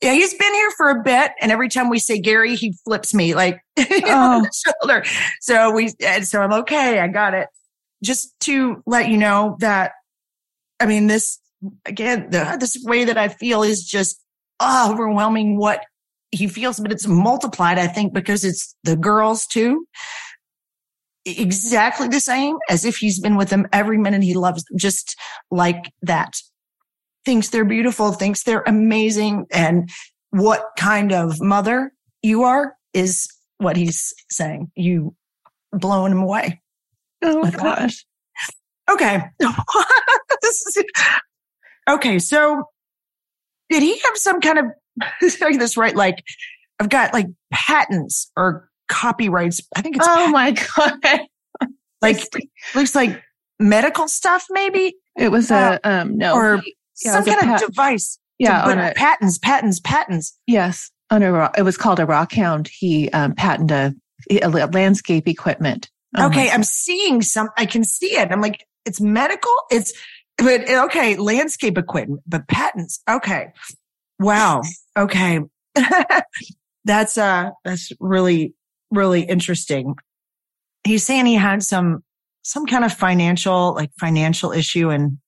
Yeah, 0.01 0.13
he's 0.13 0.33
been 0.33 0.53
here 0.53 0.71
for 0.77 0.89
a 0.91 1.03
bit, 1.03 1.31
and 1.41 1.51
every 1.51 1.67
time 1.67 1.89
we 1.89 1.99
say 1.99 2.19
Gary, 2.21 2.55
he 2.55 2.73
flips 2.85 3.13
me 3.13 3.35
like 3.35 3.59
Oh. 3.77 4.41
the 4.45 4.49
shoulder. 4.81 5.03
So 5.41 5.71
we, 5.71 5.91
and 6.05 6.25
so 6.25 6.41
I'm 6.41 6.53
okay. 6.61 6.99
I 6.99 7.07
got 7.09 7.33
it. 7.33 7.49
Just 8.01 8.33
to 8.41 8.81
let 8.85 9.09
you 9.09 9.17
know 9.17 9.57
that, 9.59 9.91
I 10.79 10.85
mean, 10.85 11.07
this 11.07 11.39
again, 11.85 12.29
the, 12.29 12.55
this 12.57 12.81
way 12.85 13.03
that 13.05 13.17
I 13.17 13.27
feel 13.27 13.61
is 13.61 13.83
just 13.83 14.21
overwhelming. 14.61 15.57
What 15.57 15.83
he 16.31 16.47
feels, 16.47 16.79
but 16.79 16.91
it's 16.91 17.07
multiplied. 17.07 17.79
I 17.79 17.87
think 17.87 18.13
because 18.13 18.43
it's 18.43 18.75
the 18.83 18.95
girls 18.95 19.45
too. 19.47 19.85
Exactly 21.25 22.07
the 22.07 22.19
same 22.19 22.57
as 22.69 22.85
if 22.85 22.97
he's 22.97 23.19
been 23.19 23.35
with 23.35 23.49
them 23.49 23.67
every 23.73 23.97
minute. 23.97 24.23
He 24.23 24.33
loves 24.33 24.63
them 24.65 24.77
just 24.77 25.15
like 25.51 25.91
that 26.01 26.35
thinks 27.25 27.49
they're 27.49 27.65
beautiful, 27.65 28.11
thinks 28.11 28.43
they're 28.43 28.63
amazing. 28.65 29.45
And 29.51 29.89
what 30.31 30.63
kind 30.77 31.11
of 31.11 31.39
mother 31.39 31.91
you 32.23 32.43
are 32.43 32.73
is 32.93 33.27
what 33.57 33.75
he's 33.75 34.13
saying. 34.31 34.71
You 34.75 35.15
blowing 35.71 36.11
him 36.11 36.23
away. 36.23 36.61
Oh 37.21 37.43
that. 37.43 37.57
gosh. 37.57 38.05
Okay. 38.89 39.23
Okay. 41.89 42.19
So 42.19 42.65
did 43.69 43.83
he 43.83 43.97
have 43.99 44.17
some 44.17 44.41
kind 44.41 44.59
of, 44.59 44.65
this 45.21 45.77
right? 45.77 45.95
Like 45.95 46.23
I've 46.79 46.89
got 46.89 47.13
like 47.13 47.27
patents 47.51 48.31
or 48.35 48.69
copyrights. 48.87 49.61
I 49.75 49.81
think 49.81 49.97
it's 49.97 50.05
Oh 50.07 50.29
my 50.29 50.51
god. 50.51 51.21
like, 52.01 52.21
looks 52.75 52.95
like 52.95 53.21
medical 53.59 54.07
stuff 54.07 54.45
maybe 54.49 54.95
it 55.17 55.29
was 55.29 55.51
a 55.51 55.77
um 55.83 56.17
no 56.17 56.33
or 56.33 56.61
yeah, 57.03 57.11
some 57.11 57.25
kind 57.25 57.39
pat- 57.41 57.61
of 57.61 57.67
device. 57.67 58.17
yeah 58.37 58.63
on 58.63 58.79
a 58.79 58.93
patents, 58.93 59.37
patents, 59.37 59.81
patents. 59.81 60.37
yes 60.47 60.91
on 61.11 61.23
a 61.23 61.51
it 61.57 61.63
was 61.63 61.77
called 61.77 61.99
a 61.99 62.05
rock 62.05 62.31
hound. 62.33 62.69
He 62.71 63.09
um 63.11 63.35
patented 63.35 63.99
a, 64.29 64.39
a 64.41 64.49
landscape 64.49 65.27
equipment. 65.27 65.89
Oh 66.17 66.27
okay, 66.27 66.49
I'm 66.49 66.63
seeing 66.63 67.21
some. 67.21 67.49
I 67.57 67.65
can 67.65 67.83
see 67.83 68.17
it. 68.17 68.31
I'm 68.31 68.41
like, 68.41 68.65
it's 68.85 68.99
medical. 69.01 69.53
It's 69.71 69.93
but 70.39 70.69
okay, 70.69 71.15
landscape 71.17 71.77
equipment, 71.77 72.21
but 72.27 72.47
patents. 72.47 73.01
Okay, 73.09 73.51
wow. 74.19 74.61
Okay, 74.97 75.39
that's 76.85 77.17
uh, 77.17 77.49
that's 77.63 77.91
really 77.99 78.53
really 78.91 79.21
interesting. 79.21 79.95
He's 80.83 81.05
saying 81.05 81.25
he 81.25 81.35
had 81.35 81.63
some 81.63 82.03
some 82.43 82.65
kind 82.65 82.83
of 82.83 82.93
financial 82.93 83.73
like 83.75 83.91
financial 83.99 84.51
issue 84.51 84.89
in 84.89 85.19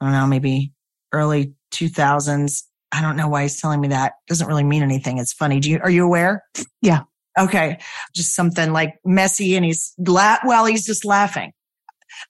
I 0.00 0.06
don't 0.06 0.12
know 0.12 0.26
maybe 0.26 0.72
early 1.12 1.54
2000s. 1.72 2.64
I 2.94 3.00
don't 3.00 3.16
know 3.16 3.28
why 3.28 3.42
he's 3.42 3.60
telling 3.60 3.80
me 3.80 3.88
that. 3.88 4.14
Doesn't 4.26 4.46
really 4.46 4.64
mean 4.64 4.82
anything. 4.82 5.18
It's 5.18 5.32
funny. 5.32 5.60
Do 5.60 5.70
you 5.70 5.80
are 5.82 5.90
you 5.90 6.04
aware? 6.04 6.42
Yeah. 6.82 7.02
Okay. 7.38 7.78
Just 8.14 8.34
something 8.34 8.72
like 8.72 8.96
messy 9.04 9.56
and 9.56 9.64
he's 9.64 9.94
la- 9.98 10.38
well, 10.44 10.66
he's 10.66 10.84
just 10.84 11.04
laughing. 11.04 11.52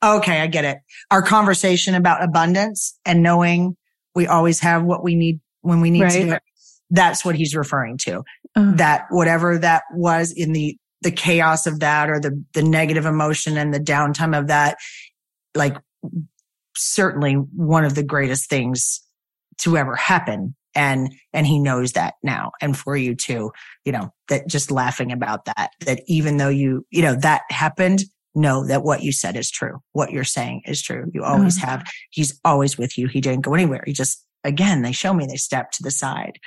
Okay. 0.03 0.41
I 0.41 0.47
get 0.47 0.65
it. 0.65 0.79
Our 1.11 1.23
conversation 1.23 1.95
about 1.95 2.23
abundance 2.23 2.99
and 3.05 3.23
knowing 3.23 3.77
we 4.15 4.27
always 4.27 4.61
have 4.61 4.83
what 4.85 5.03
we 5.03 5.15
need 5.15 5.41
when 5.63 5.81
we 5.81 5.91
need 5.91 6.03
Right. 6.03 6.29
to. 6.29 6.41
That's 6.91 7.25
what 7.25 7.35
he's 7.35 7.55
referring 7.57 7.97
to. 7.99 8.23
Oh. 8.57 8.73
That 8.73 9.07
whatever 9.11 9.57
that 9.59 9.85
was 9.93 10.33
in 10.33 10.53
the, 10.53 10.77
the 11.01 11.11
chaos 11.11 11.67
of 11.67 11.81
that 11.81 12.11
or 12.11 12.21
the, 12.21 12.45
the 12.53 12.63
negative 12.63 13.07
emotion 13.07 13.57
and 13.57 13.73
the 13.73 13.81
downtime 13.81 14.39
of 14.39 14.49
that, 14.49 14.77
like 15.55 15.77
certainly 16.77 17.35
one 17.35 17.85
of 17.85 17.95
the 17.95 18.03
greatest 18.03 18.51
things 18.51 19.01
to 19.59 19.77
ever 19.77 19.97
happen. 19.97 20.55
And, 20.75 21.15
and 21.33 21.47
he 21.47 21.59
knows 21.59 21.93
that 21.93 22.15
now. 22.23 22.53
And 22.61 22.77
for 22.77 22.97
you 22.97 23.15
too, 23.15 23.53
you 23.85 23.93
know, 23.93 24.11
that 24.29 24.49
just 24.49 24.71
laughing 24.71 25.13
about 25.13 25.45
that, 25.45 25.71
that 25.81 26.01
even 26.07 26.39
though 26.39 26.49
you, 26.49 26.87
you 26.91 27.03
know, 27.03 27.15
that 27.17 27.43
happened, 27.51 28.05
know 28.35 28.67
that 28.67 28.83
what 28.83 29.03
you 29.03 29.13
said 29.13 29.37
is 29.37 29.51
true. 29.51 29.81
What 29.93 30.11
you're 30.11 30.25
saying 30.25 30.63
is 30.67 30.81
true. 30.83 31.11
You 31.13 31.23
always 31.25 31.59
Mhm. 31.59 31.65
have. 31.65 31.85
He's 32.11 32.41
always 32.45 32.79
with 32.79 32.97
you. 32.97 33.07
He 33.09 33.21
didn't 33.21 33.43
go 33.43 33.55
anywhere. 33.55 33.83
He 33.87 33.93
just, 33.93 34.25
again, 34.45 34.83
they 34.83 34.93
show 34.93 35.13
me 35.13 35.27
they 35.27 35.37
step 35.37 35.71
to 35.73 35.83
the 35.83 35.91
side. 35.91 36.39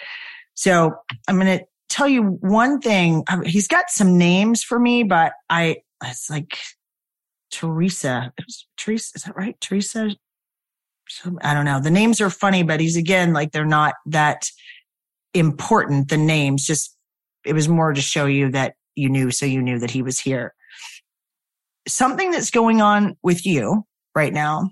So 0.56 0.94
I'm 1.28 1.40
going 1.40 1.60
to 1.60 1.66
tell 1.90 2.08
you 2.08 2.24
one 2.42 2.80
thing. 2.82 3.24
He's 3.46 3.68
got 3.68 3.90
some 3.90 4.18
names 4.18 4.64
for 4.64 4.80
me, 4.80 5.04
but 5.04 5.34
I, 5.50 5.78
it's 6.04 6.30
like 6.30 6.58
Teresa. 7.52 8.34
It 8.38 8.46
was 8.46 8.68
Teresa. 8.78 9.12
Is 9.16 9.24
that 9.24 9.36
right? 9.36 9.60
Teresa. 9.62 10.12
Some- 11.08 11.40
I 11.44 11.54
don't 11.54 11.66
know. 11.66 11.80
The 11.80 11.92
names 11.92 12.20
are 12.22 12.30
funny, 12.30 12.64
but 12.64 12.80
he's 12.80 12.98
again, 12.98 13.32
like 13.34 13.52
they're 13.52 13.66
not 13.66 13.94
that 14.08 14.50
important. 15.34 16.10
The 16.10 16.18
names 16.18 16.66
just, 16.66 16.96
it 17.46 17.54
was 17.54 17.68
more 17.70 17.94
to 17.94 18.02
show 18.02 18.26
you 18.26 18.50
that 18.52 18.74
you 18.96 19.10
knew. 19.10 19.30
So 19.32 19.46
you 19.46 19.62
knew 19.62 19.78
that 19.80 19.92
he 19.92 20.02
was 20.02 20.20
here. 20.20 20.54
Something 21.88 22.32
that's 22.32 22.52
going 22.52 22.82
on 22.82 23.16
with 23.24 23.46
you 23.46 23.84
right 24.16 24.34
now. 24.34 24.70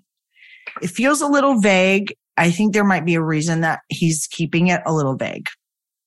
It 0.82 0.90
feels 0.90 1.22
a 1.22 1.28
little 1.28 1.60
vague. 1.60 2.16
I 2.38 2.50
think 2.50 2.74
there 2.74 2.84
might 2.84 3.06
be 3.06 3.16
a 3.16 3.22
reason 3.22 3.62
that 3.62 3.82
he's 3.90 4.28
keeping 4.28 4.68
it 4.68 4.82
a 4.86 4.94
little 4.94 5.16
vague. 5.16 5.48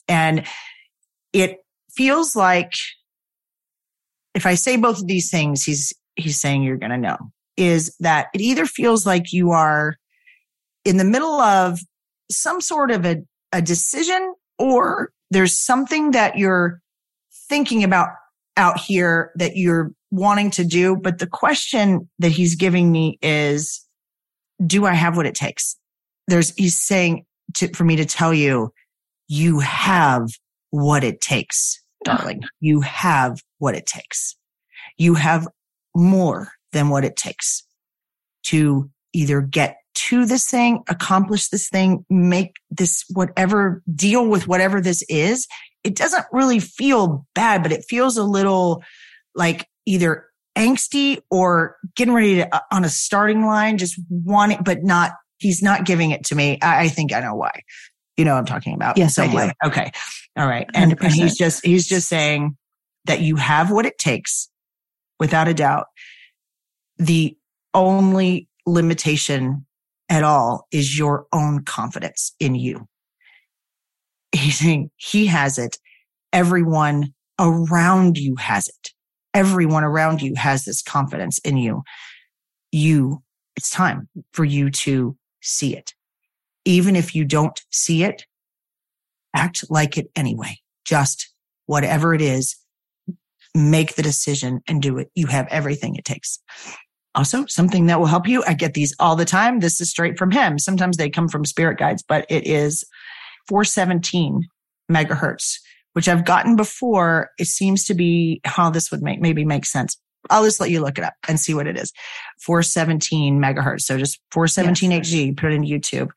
And 0.09 0.45
it 1.33 1.59
feels 1.91 2.35
like 2.35 2.73
if 4.35 4.47
I 4.47 4.55
say 4.55 4.77
both 4.77 4.99
of 4.99 5.07
these 5.07 5.31
things, 5.31 5.63
he's, 5.63 5.93
he's 6.17 6.41
saying 6.41 6.63
you're 6.63 6.77
going 6.77 6.91
to 6.91 6.99
know 6.99 7.17
is 7.57 7.95
that 8.01 8.27
it 8.35 8.41
either 8.41 8.67
feels 8.67 9.07
like 9.07 9.33
you 9.33 9.51
are 9.51 9.97
in 10.85 10.99
the 10.99 11.05
middle 11.05 11.41
of 11.41 11.81
some 12.31 12.61
sort 12.61 12.91
of 12.91 13.07
a, 13.07 13.17
a 13.53 13.63
decision 13.63 14.35
or 14.59 15.11
there's 15.31 15.59
something 15.59 16.13
that 16.13 16.37
you're 16.37 16.81
thinking 17.49 17.83
about 17.85 18.09
out 18.57 18.79
here 18.79 19.33
that 19.37 19.57
you're 19.57 19.93
wanting 20.11 20.51
to 20.53 20.65
do. 20.65 20.97
But 20.97 21.19
the 21.19 21.27
question 21.27 22.09
that 22.19 22.31
he's 22.31 22.55
giving 22.55 22.91
me 22.91 23.19
is, 23.23 23.85
do 24.65 24.87
I 24.87 24.95
have 24.95 25.17
what 25.17 25.27
it 25.27 25.35
takes? 25.35 25.77
There's, 26.29 26.55
he's 26.57 26.79
saying 26.79 27.25
to, 27.55 27.69
for 27.75 27.85
me 27.85 27.97
to 27.97 28.05
tell 28.05 28.35
you, 28.35 28.73
you 29.29 29.61
have 29.61 30.31
what 30.71 31.05
it 31.05 31.21
takes, 31.21 31.83
darling. 32.05 32.43
You 32.61 32.81
have 32.81 33.41
what 33.59 33.75
it 33.75 33.87
takes. 33.87 34.37
You 34.99 35.15
have 35.15 35.49
more 35.95 36.53
than 36.73 36.89
what 36.89 37.05
it 37.05 37.17
takes 37.17 37.65
to 38.45 38.91
either 39.13 39.41
get 39.41 39.79
to 39.95 40.27
this 40.27 40.49
thing, 40.49 40.83
accomplish 40.89 41.49
this 41.49 41.69
thing, 41.69 42.05
make 42.11 42.53
this 42.71 43.05
whatever 43.13 43.83
deal 43.95 44.29
with 44.29 44.47
whatever 44.47 44.81
this 44.81 45.03
is. 45.09 45.47
It 45.85 45.97
doesn't 45.97 46.27
really 46.33 46.61
feel 46.61 47.27
bad, 47.35 47.63
but 47.63 47.73
it 47.73 47.85
feels 47.89 48.17
a 48.17 48.25
little 48.25 48.83
like 49.35 49.67
either 49.87 50.26
angsty 50.57 51.20
or 51.30 51.76
getting 51.95 52.14
ready 52.14 52.37
to 52.37 52.55
uh, 52.55 52.61
on 52.72 52.84
a 52.84 52.89
starting 52.89 53.45
line, 53.45 53.78
just 53.78 54.01
wanting, 54.11 54.62
but 54.62 54.82
not, 54.82 55.12
he's 55.39 55.62
not 55.62 55.84
giving 55.84 56.11
it 56.11 56.24
to 56.24 56.34
me. 56.34 56.59
I, 56.61 56.84
I 56.84 56.89
think 56.89 57.12
I 57.12 57.20
know 57.20 57.34
why. 57.34 57.62
You 58.16 58.24
know 58.24 58.32
what 58.32 58.39
I'm 58.39 58.47
talking 58.47 58.74
about. 58.74 58.97
Yes, 58.97 59.18
I 59.18 59.28
do. 59.28 59.37
way. 59.37 59.53
Okay. 59.64 59.91
All 60.37 60.47
right. 60.47 60.66
And, 60.74 60.93
and 60.93 61.01
100%. 61.01 61.12
he's 61.12 61.37
just, 61.37 61.64
he's 61.64 61.87
just 61.87 62.09
saying 62.09 62.57
that 63.05 63.20
you 63.20 63.37
have 63.37 63.70
what 63.70 63.87
it 63.87 63.99
takes 63.99 64.49
without 65.20 65.49
a 65.49 65.55
doubt. 65.55 65.87
The 66.99 67.37
only 67.74 68.49
limitation 68.66 69.66
at 70.09 70.24
all 70.24 70.66
is 70.72 70.99
your 70.99 71.26
own 71.32 71.64
confidence 71.64 72.34
in 72.41 72.55
you. 72.55 72.89
He's 74.32 74.59
saying 74.59 74.91
he 74.97 75.26
has 75.26 75.59
it. 75.59 75.78
Everyone 76.32 77.14
around 77.39 78.18
you 78.18 78.37
has 78.37 78.68
it. 78.68 78.91
Everyone 79.37 79.84
around 79.84 80.22
you 80.22 80.34
has 80.34 80.64
this 80.64 80.80
confidence 80.80 81.39
in 81.41 81.59
you. 81.59 81.82
You, 82.72 83.22
it's 83.55 83.68
time 83.68 84.09
for 84.32 84.47
you 84.47 84.70
to 84.70 85.14
see 85.43 85.76
it. 85.76 85.93
Even 86.64 86.97
if 86.97 87.14
you 87.14 87.22
don't 87.22 87.61
see 87.70 88.03
it, 88.03 88.24
act 89.34 89.70
like 89.70 89.99
it 89.99 90.07
anyway. 90.16 90.57
Just 90.87 91.30
whatever 91.66 92.14
it 92.14 92.22
is, 92.22 92.57
make 93.55 93.95
the 93.95 94.03
decision 94.03 94.62
and 94.66 94.80
do 94.80 94.97
it. 94.97 95.11
You 95.14 95.26
have 95.26 95.47
everything 95.51 95.97
it 95.97 96.07
takes. 96.07 96.39
Also, 97.14 97.45
something 97.45 97.87
that 97.87 97.99
will 97.99 98.07
help 98.07 98.26
you. 98.26 98.43
I 98.47 98.55
get 98.55 98.72
these 98.72 98.95
all 98.99 99.16
the 99.16 99.26
time. 99.26 99.61
This 99.61 99.82
is 99.82 99.91
straight 99.91 100.16
from 100.16 100.30
him. 100.30 100.59
Sometimes 100.59 100.97
they 100.97 101.11
come 101.11 101.28
from 101.28 101.45
spirit 101.45 101.78
guides, 101.78 102.03
but 102.03 102.24
it 102.30 102.47
is 102.47 102.84
417 103.49 104.49
megahertz, 104.91 105.59
which 105.97 106.11
I've 106.11 106.26
gotten 106.26 106.57
before. 106.57 107.30
It 107.38 107.47
seems 107.47 107.86
to 107.86 107.94
be 107.94 108.42
how 108.44 108.68
this 108.68 108.90
would 108.90 109.01
make 109.01 109.18
maybe 109.18 109.47
make 109.47 109.64
sense. 109.64 109.99
I'll 110.28 110.44
just 110.44 110.61
let 110.61 110.68
you 110.68 110.82
look 110.82 110.99
it 110.99 111.05
up 111.05 111.14
and 111.26 111.40
see 111.40 111.55
what 111.55 111.66
it 111.66 111.78
is. 111.78 111.90
417 112.42 113.40
megahertz. 113.40 113.82
So 113.82 113.97
just 113.97 114.20
417 114.30 114.90
yes. 114.90 115.09
HG, 115.09 115.36
put 115.38 115.53
it 115.53 115.55
in 115.55 115.62
YouTube. 115.62 116.09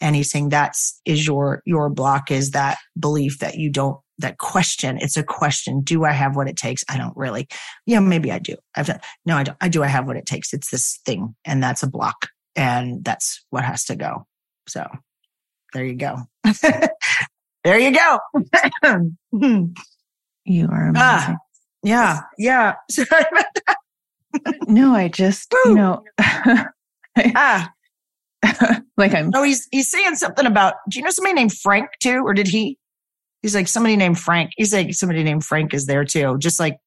And 0.00 0.14
he's 0.14 0.30
saying 0.30 0.50
that's 0.50 1.00
is 1.04 1.26
your 1.26 1.62
your 1.66 1.90
block 1.90 2.30
is 2.30 2.52
that 2.52 2.78
belief 2.96 3.40
that 3.40 3.56
you 3.56 3.70
don't 3.70 3.98
that 4.18 4.38
question. 4.38 4.98
It's 5.00 5.16
a 5.16 5.24
question. 5.24 5.80
Do 5.80 6.04
I 6.04 6.12
have 6.12 6.36
what 6.36 6.48
it 6.48 6.56
takes? 6.56 6.84
I 6.88 6.96
don't 6.96 7.16
really. 7.16 7.48
Yeah, 7.86 7.98
maybe 7.98 8.30
I 8.30 8.38
do. 8.38 8.54
I've 8.76 8.86
done, 8.86 9.00
no, 9.26 9.36
I 9.36 9.42
don't. 9.42 9.58
I 9.60 9.68
do. 9.68 9.82
I 9.82 9.88
have 9.88 10.06
what 10.06 10.16
it 10.16 10.26
takes. 10.26 10.52
It's 10.52 10.70
this 10.70 11.00
thing, 11.04 11.34
and 11.44 11.60
that's 11.60 11.82
a 11.82 11.88
block, 11.88 12.28
and 12.54 13.04
that's 13.04 13.44
what 13.50 13.64
has 13.64 13.84
to 13.86 13.96
go. 13.96 14.28
So 14.68 14.86
there 15.72 15.84
you 15.84 15.96
go. 15.96 16.18
there 17.64 17.78
you 17.78 17.92
go. 17.92 18.18
you 20.44 20.68
are 20.70 20.92
ah, 20.96 21.24
amazing. 21.24 21.36
Ah, 21.36 21.36
yeah, 21.82 22.20
yeah. 22.38 22.74
Sorry 22.90 23.06
about 23.10 23.46
that. 23.66 23.76
no, 24.68 24.94
I 24.94 25.08
just, 25.08 25.52
Woo. 25.52 25.70
you 25.70 25.74
know, 25.76 26.04
ah. 26.18 27.70
like 28.96 29.14
I'm. 29.14 29.30
Oh, 29.34 29.42
he's 29.42 29.66
he's 29.70 29.90
saying 29.90 30.16
something 30.16 30.46
about. 30.46 30.74
Do 30.88 30.98
you 30.98 31.04
know 31.04 31.10
somebody 31.10 31.34
named 31.34 31.52
Frank 31.52 31.88
too, 32.00 32.22
or 32.24 32.34
did 32.34 32.48
he? 32.48 32.78
He's 33.42 33.54
like 33.54 33.68
somebody 33.68 33.96
named 33.96 34.18
Frank. 34.18 34.50
He's 34.56 34.72
like 34.72 34.94
somebody 34.94 35.22
named 35.22 35.44
Frank 35.44 35.74
is 35.74 35.86
there 35.86 36.04
too. 36.04 36.36
Just 36.38 36.60
like 36.60 36.78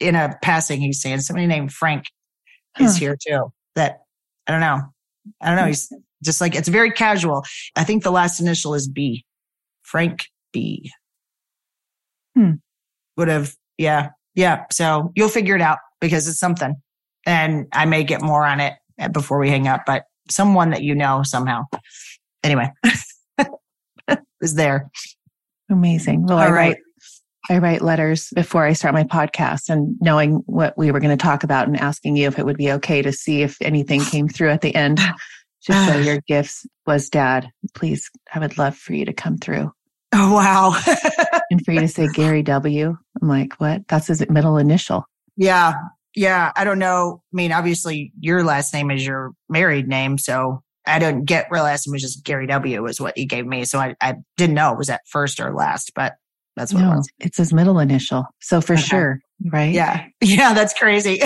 in 0.00 0.14
a 0.14 0.36
passing, 0.42 0.80
he's 0.80 1.00
saying 1.00 1.20
somebody 1.20 1.46
named 1.46 1.72
Frank 1.72 2.04
is 2.78 2.94
huh. 2.94 2.98
here 2.98 3.16
too. 3.16 3.52
That 3.74 4.00
I 4.46 4.52
don't 4.52 4.60
know. 4.60 4.80
I 5.40 5.48
don't 5.48 5.56
know. 5.56 5.66
He's 5.66 5.92
just 6.22 6.40
like 6.40 6.54
it's 6.54 6.68
very 6.68 6.90
casual. 6.90 7.44
I 7.76 7.84
think 7.84 8.02
the 8.02 8.10
last 8.10 8.40
initial 8.40 8.74
is 8.74 8.88
B. 8.88 9.25
Frank 9.86 10.26
B. 10.52 10.90
Hmm. 12.36 12.52
Would 13.16 13.28
have, 13.28 13.54
yeah, 13.78 14.10
yeah. 14.34 14.64
So 14.70 15.12
you'll 15.14 15.28
figure 15.28 15.56
it 15.56 15.62
out 15.62 15.78
because 16.00 16.28
it's 16.28 16.38
something. 16.38 16.74
And 17.24 17.66
I 17.72 17.86
may 17.86 18.04
get 18.04 18.20
more 18.20 18.44
on 18.44 18.60
it 18.60 18.74
before 19.12 19.38
we 19.38 19.48
hang 19.48 19.66
up, 19.66 19.82
but 19.86 20.04
someone 20.30 20.70
that 20.70 20.82
you 20.82 20.94
know 20.94 21.22
somehow. 21.22 21.64
Anyway, 22.42 22.70
is 24.40 24.54
there. 24.54 24.90
Amazing. 25.70 26.26
Well, 26.26 26.38
All 26.38 26.44
I 26.44 26.50
right. 26.50 26.68
write 26.68 26.76
I 27.48 27.58
write 27.58 27.82
letters 27.82 28.30
before 28.34 28.64
I 28.64 28.72
start 28.72 28.92
my 28.92 29.04
podcast 29.04 29.68
and 29.68 29.96
knowing 30.00 30.42
what 30.46 30.76
we 30.76 30.90
were 30.90 30.98
going 30.98 31.16
to 31.16 31.22
talk 31.22 31.44
about 31.44 31.68
and 31.68 31.76
asking 31.76 32.16
you 32.16 32.26
if 32.26 32.40
it 32.40 32.44
would 32.44 32.56
be 32.56 32.72
okay 32.72 33.02
to 33.02 33.12
see 33.12 33.42
if 33.42 33.56
anything 33.60 34.00
came 34.00 34.28
through 34.28 34.50
at 34.50 34.62
the 34.62 34.74
end. 34.74 34.98
Just 35.62 35.88
so 35.88 35.98
your 35.98 36.20
gifts 36.28 36.64
was 36.86 37.08
dad. 37.08 37.48
Please, 37.74 38.08
I 38.32 38.38
would 38.38 38.56
love 38.56 38.76
for 38.76 38.94
you 38.94 39.04
to 39.04 39.12
come 39.12 39.36
through. 39.36 39.72
Oh, 40.18 40.32
wow. 40.32 40.74
and 41.50 41.62
for 41.64 41.72
you 41.72 41.80
to 41.80 41.88
say 41.88 42.08
Gary 42.08 42.42
W. 42.42 42.96
I'm 43.20 43.28
like, 43.28 43.54
what? 43.60 43.86
That's 43.88 44.06
his 44.06 44.26
middle 44.30 44.56
initial. 44.56 45.04
Yeah. 45.36 45.74
Yeah. 46.14 46.52
I 46.56 46.64
don't 46.64 46.78
know. 46.78 47.22
I 47.32 47.36
mean, 47.36 47.52
obviously 47.52 48.12
your 48.18 48.42
last 48.42 48.72
name 48.72 48.90
is 48.90 49.06
your 49.06 49.32
married 49.50 49.88
name. 49.88 50.16
So 50.16 50.62
I 50.86 50.98
didn't 50.98 51.26
get 51.26 51.48
real 51.50 51.64
last 51.64 51.86
name 51.86 51.92
was 51.92 52.02
just 52.02 52.24
Gary 52.24 52.46
W 52.46 52.82
was 52.82 52.98
what 52.98 53.12
he 53.16 53.26
gave 53.26 53.44
me. 53.44 53.64
So 53.66 53.78
I, 53.78 53.94
I 54.00 54.14
didn't 54.38 54.54
know 54.54 54.72
it 54.72 54.78
was 54.78 54.88
at 54.88 55.02
first 55.06 55.38
or 55.38 55.52
last, 55.52 55.92
but 55.94 56.14
that's 56.56 56.72
what 56.72 56.80
no, 56.80 56.92
it 56.92 56.96
was. 56.96 57.08
It's 57.18 57.36
his 57.36 57.52
middle 57.52 57.78
initial. 57.78 58.24
So 58.40 58.62
for 58.62 58.72
okay. 58.72 58.82
sure. 58.82 59.20
Right. 59.44 59.74
Yeah. 59.74 60.06
Yeah. 60.22 60.54
That's 60.54 60.72
crazy. 60.72 61.20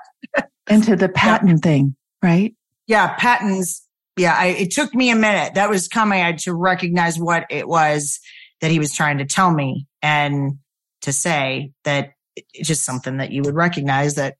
and 0.68 0.84
to 0.84 0.94
the 0.94 1.08
patent 1.08 1.50
yeah. 1.50 1.68
thing, 1.68 1.96
right? 2.22 2.54
Yeah. 2.86 3.14
Patents. 3.16 3.84
Yeah. 4.20 4.34
I, 4.36 4.46
it 4.48 4.70
took 4.70 4.94
me 4.94 5.10
a 5.10 5.16
minute. 5.16 5.54
That 5.54 5.70
was 5.70 5.88
coming. 5.88 6.20
I 6.20 6.26
had 6.26 6.38
to 6.40 6.54
recognize 6.54 7.18
what 7.18 7.46
it 7.50 7.66
was 7.66 8.20
that 8.60 8.70
he 8.70 8.78
was 8.78 8.94
trying 8.94 9.18
to 9.18 9.24
tell 9.24 9.50
me 9.50 9.86
and 10.02 10.58
to 11.02 11.12
say 11.12 11.72
that 11.84 12.12
it's 12.52 12.68
just 12.68 12.84
something 12.84 13.16
that 13.16 13.32
you 13.32 13.42
would 13.42 13.54
recognize 13.54 14.16
that, 14.16 14.36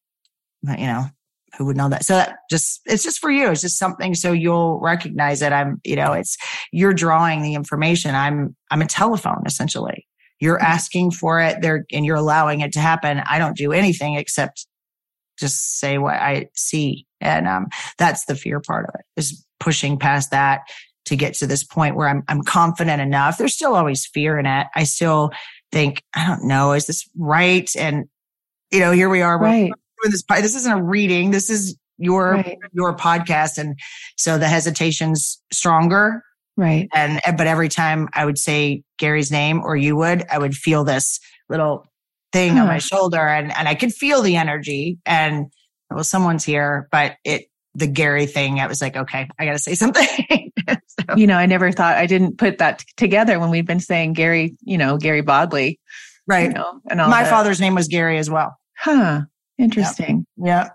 you 0.62 0.86
know, 0.86 1.06
who 1.56 1.64
would 1.64 1.76
know 1.76 1.88
that? 1.88 2.04
So 2.04 2.14
that 2.14 2.36
just, 2.50 2.82
it's 2.84 3.02
just 3.02 3.18
for 3.18 3.30
you. 3.30 3.50
It's 3.50 3.62
just 3.62 3.78
something 3.78 4.14
so 4.14 4.32
you'll 4.32 4.78
recognize 4.80 5.40
that 5.40 5.52
I'm, 5.52 5.80
you 5.84 5.96
know, 5.96 6.12
it's, 6.12 6.36
you're 6.72 6.92
drawing 6.92 7.42
the 7.42 7.54
information. 7.54 8.14
I'm, 8.14 8.54
I'm 8.70 8.82
a 8.82 8.86
telephone 8.86 9.42
essentially. 9.46 10.06
You're 10.38 10.58
mm-hmm. 10.58 10.72
asking 10.72 11.10
for 11.12 11.40
it 11.40 11.62
there 11.62 11.84
and 11.92 12.04
you're 12.04 12.16
allowing 12.16 12.60
it 12.60 12.72
to 12.74 12.80
happen. 12.80 13.22
I 13.26 13.38
don't 13.38 13.56
do 13.56 13.72
anything 13.72 14.14
except 14.14 14.66
just 15.41 15.78
say 15.78 15.99
what 15.99 16.14
I 16.14 16.49
see. 16.55 17.07
And, 17.20 17.49
um, 17.49 17.66
that's 17.99 18.26
the 18.26 18.36
fear 18.36 18.61
part 18.61 18.86
of 18.88 18.95
it 18.95 19.05
is 19.16 19.45
pushing 19.59 19.99
past 19.99 20.30
that 20.30 20.62
to 21.07 21.16
get 21.16 21.34
to 21.34 21.47
this 21.47 21.64
point 21.64 21.97
where 21.97 22.09
I'm, 22.09 22.22
I'm 22.28 22.43
confident 22.43 23.03
enough. 23.03 23.38
There's 23.38 23.55
still 23.55 23.74
always 23.74 24.07
fear 24.07 24.38
in 24.38 24.47
it. 24.47 24.66
I 24.74 24.84
still 24.84 25.30
think, 25.72 26.03
I 26.14 26.26
don't 26.26 26.45
know, 26.45 26.72
is 26.72 26.86
this 26.86 27.09
right? 27.18 27.68
And, 27.76 28.09
you 28.70 28.80
know, 28.80 28.93
here 28.93 29.09
we 29.09 29.22
are. 29.22 29.38
Right 29.38 29.72
doing 30.03 30.12
this. 30.12 30.22
This 30.28 30.55
isn't 30.55 30.72
a 30.72 30.82
reading. 30.82 31.30
This 31.30 31.51
is 31.51 31.76
your 31.99 32.32
right. 32.32 32.59
your 32.72 32.97
podcast, 32.97 33.59
and 33.59 33.78
so 34.16 34.38
the 34.38 34.49
hesitation's 34.49 35.41
stronger. 35.53 36.22
Right. 36.57 36.88
And 36.95 37.20
but 37.36 37.47
every 37.47 37.68
time 37.68 38.09
I 38.12 38.24
would 38.24 38.38
say 38.38 38.82
Gary's 38.99 39.30
name 39.30 39.62
or 39.62 39.76
you 39.76 39.97
would, 39.97 40.24
I 40.30 40.38
would 40.38 40.55
feel 40.55 40.84
this 40.84 41.20
little 41.49 41.86
thing 42.32 42.54
huh. 42.54 42.62
on 42.62 42.66
my 42.66 42.78
shoulder, 42.78 43.20
and 43.20 43.52
and 43.56 43.68
I 43.68 43.74
could 43.74 43.92
feel 43.92 44.22
the 44.22 44.36
energy. 44.36 44.98
And 45.06 45.52
well, 45.90 46.04
someone's 46.04 46.44
here, 46.44 46.88
but 46.90 47.16
it 47.24 47.50
the 47.74 47.86
Gary 47.86 48.26
thing, 48.26 48.60
I 48.60 48.66
was 48.66 48.80
like, 48.80 48.96
okay, 48.96 49.28
I 49.38 49.44
got 49.44 49.52
to 49.52 49.58
say 49.58 49.74
something. 49.76 50.06
so. 50.68 51.16
You 51.16 51.26
know, 51.26 51.36
I 51.36 51.46
never 51.46 51.72
thought 51.72 51.96
I 51.96 52.06
didn't 52.06 52.38
put 52.38 52.58
that 52.58 52.80
t- 52.80 52.86
together 52.96 53.38
when 53.38 53.50
we've 53.50 53.66
been 53.66 53.80
saying 53.80 54.14
Gary, 54.14 54.56
you 54.62 54.78
know, 54.78 54.96
Gary 54.96 55.22
Bodley. 55.22 55.78
Right. 56.26 56.48
You 56.48 56.54
know, 56.54 56.80
and 56.88 56.98
my 56.98 57.22
that. 57.22 57.30
father's 57.30 57.60
name 57.60 57.74
was 57.74 57.88
Gary 57.88 58.18
as 58.18 58.30
well. 58.30 58.56
Huh. 58.76 59.22
Interesting. 59.58 60.26
Yeah. 60.36 60.70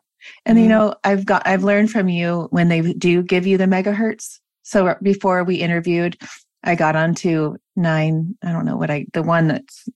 And 0.45 0.57
mm-hmm. 0.57 0.63
you 0.63 0.69
know, 0.69 0.95
I've 1.03 1.25
got 1.25 1.43
I've 1.45 1.63
learned 1.63 1.91
from 1.91 2.09
you 2.09 2.47
when 2.51 2.67
they 2.67 2.81
do 2.93 3.23
give 3.23 3.47
you 3.47 3.57
the 3.57 3.65
megahertz. 3.65 4.39
So 4.63 4.95
before 5.01 5.43
we 5.43 5.55
interviewed, 5.55 6.17
I 6.63 6.75
got 6.75 6.95
onto 6.95 7.55
nine. 7.75 8.35
I 8.43 8.51
don't 8.51 8.65
know 8.65 8.77
what 8.77 8.89
I 8.89 9.05
the 9.13 9.23
one 9.23 9.47
that's 9.47 9.87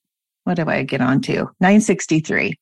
what 0.49 0.55
do 0.55 0.67
I 0.67 0.81
get 0.81 0.99
onto? 0.99 1.45
963. 1.59 2.55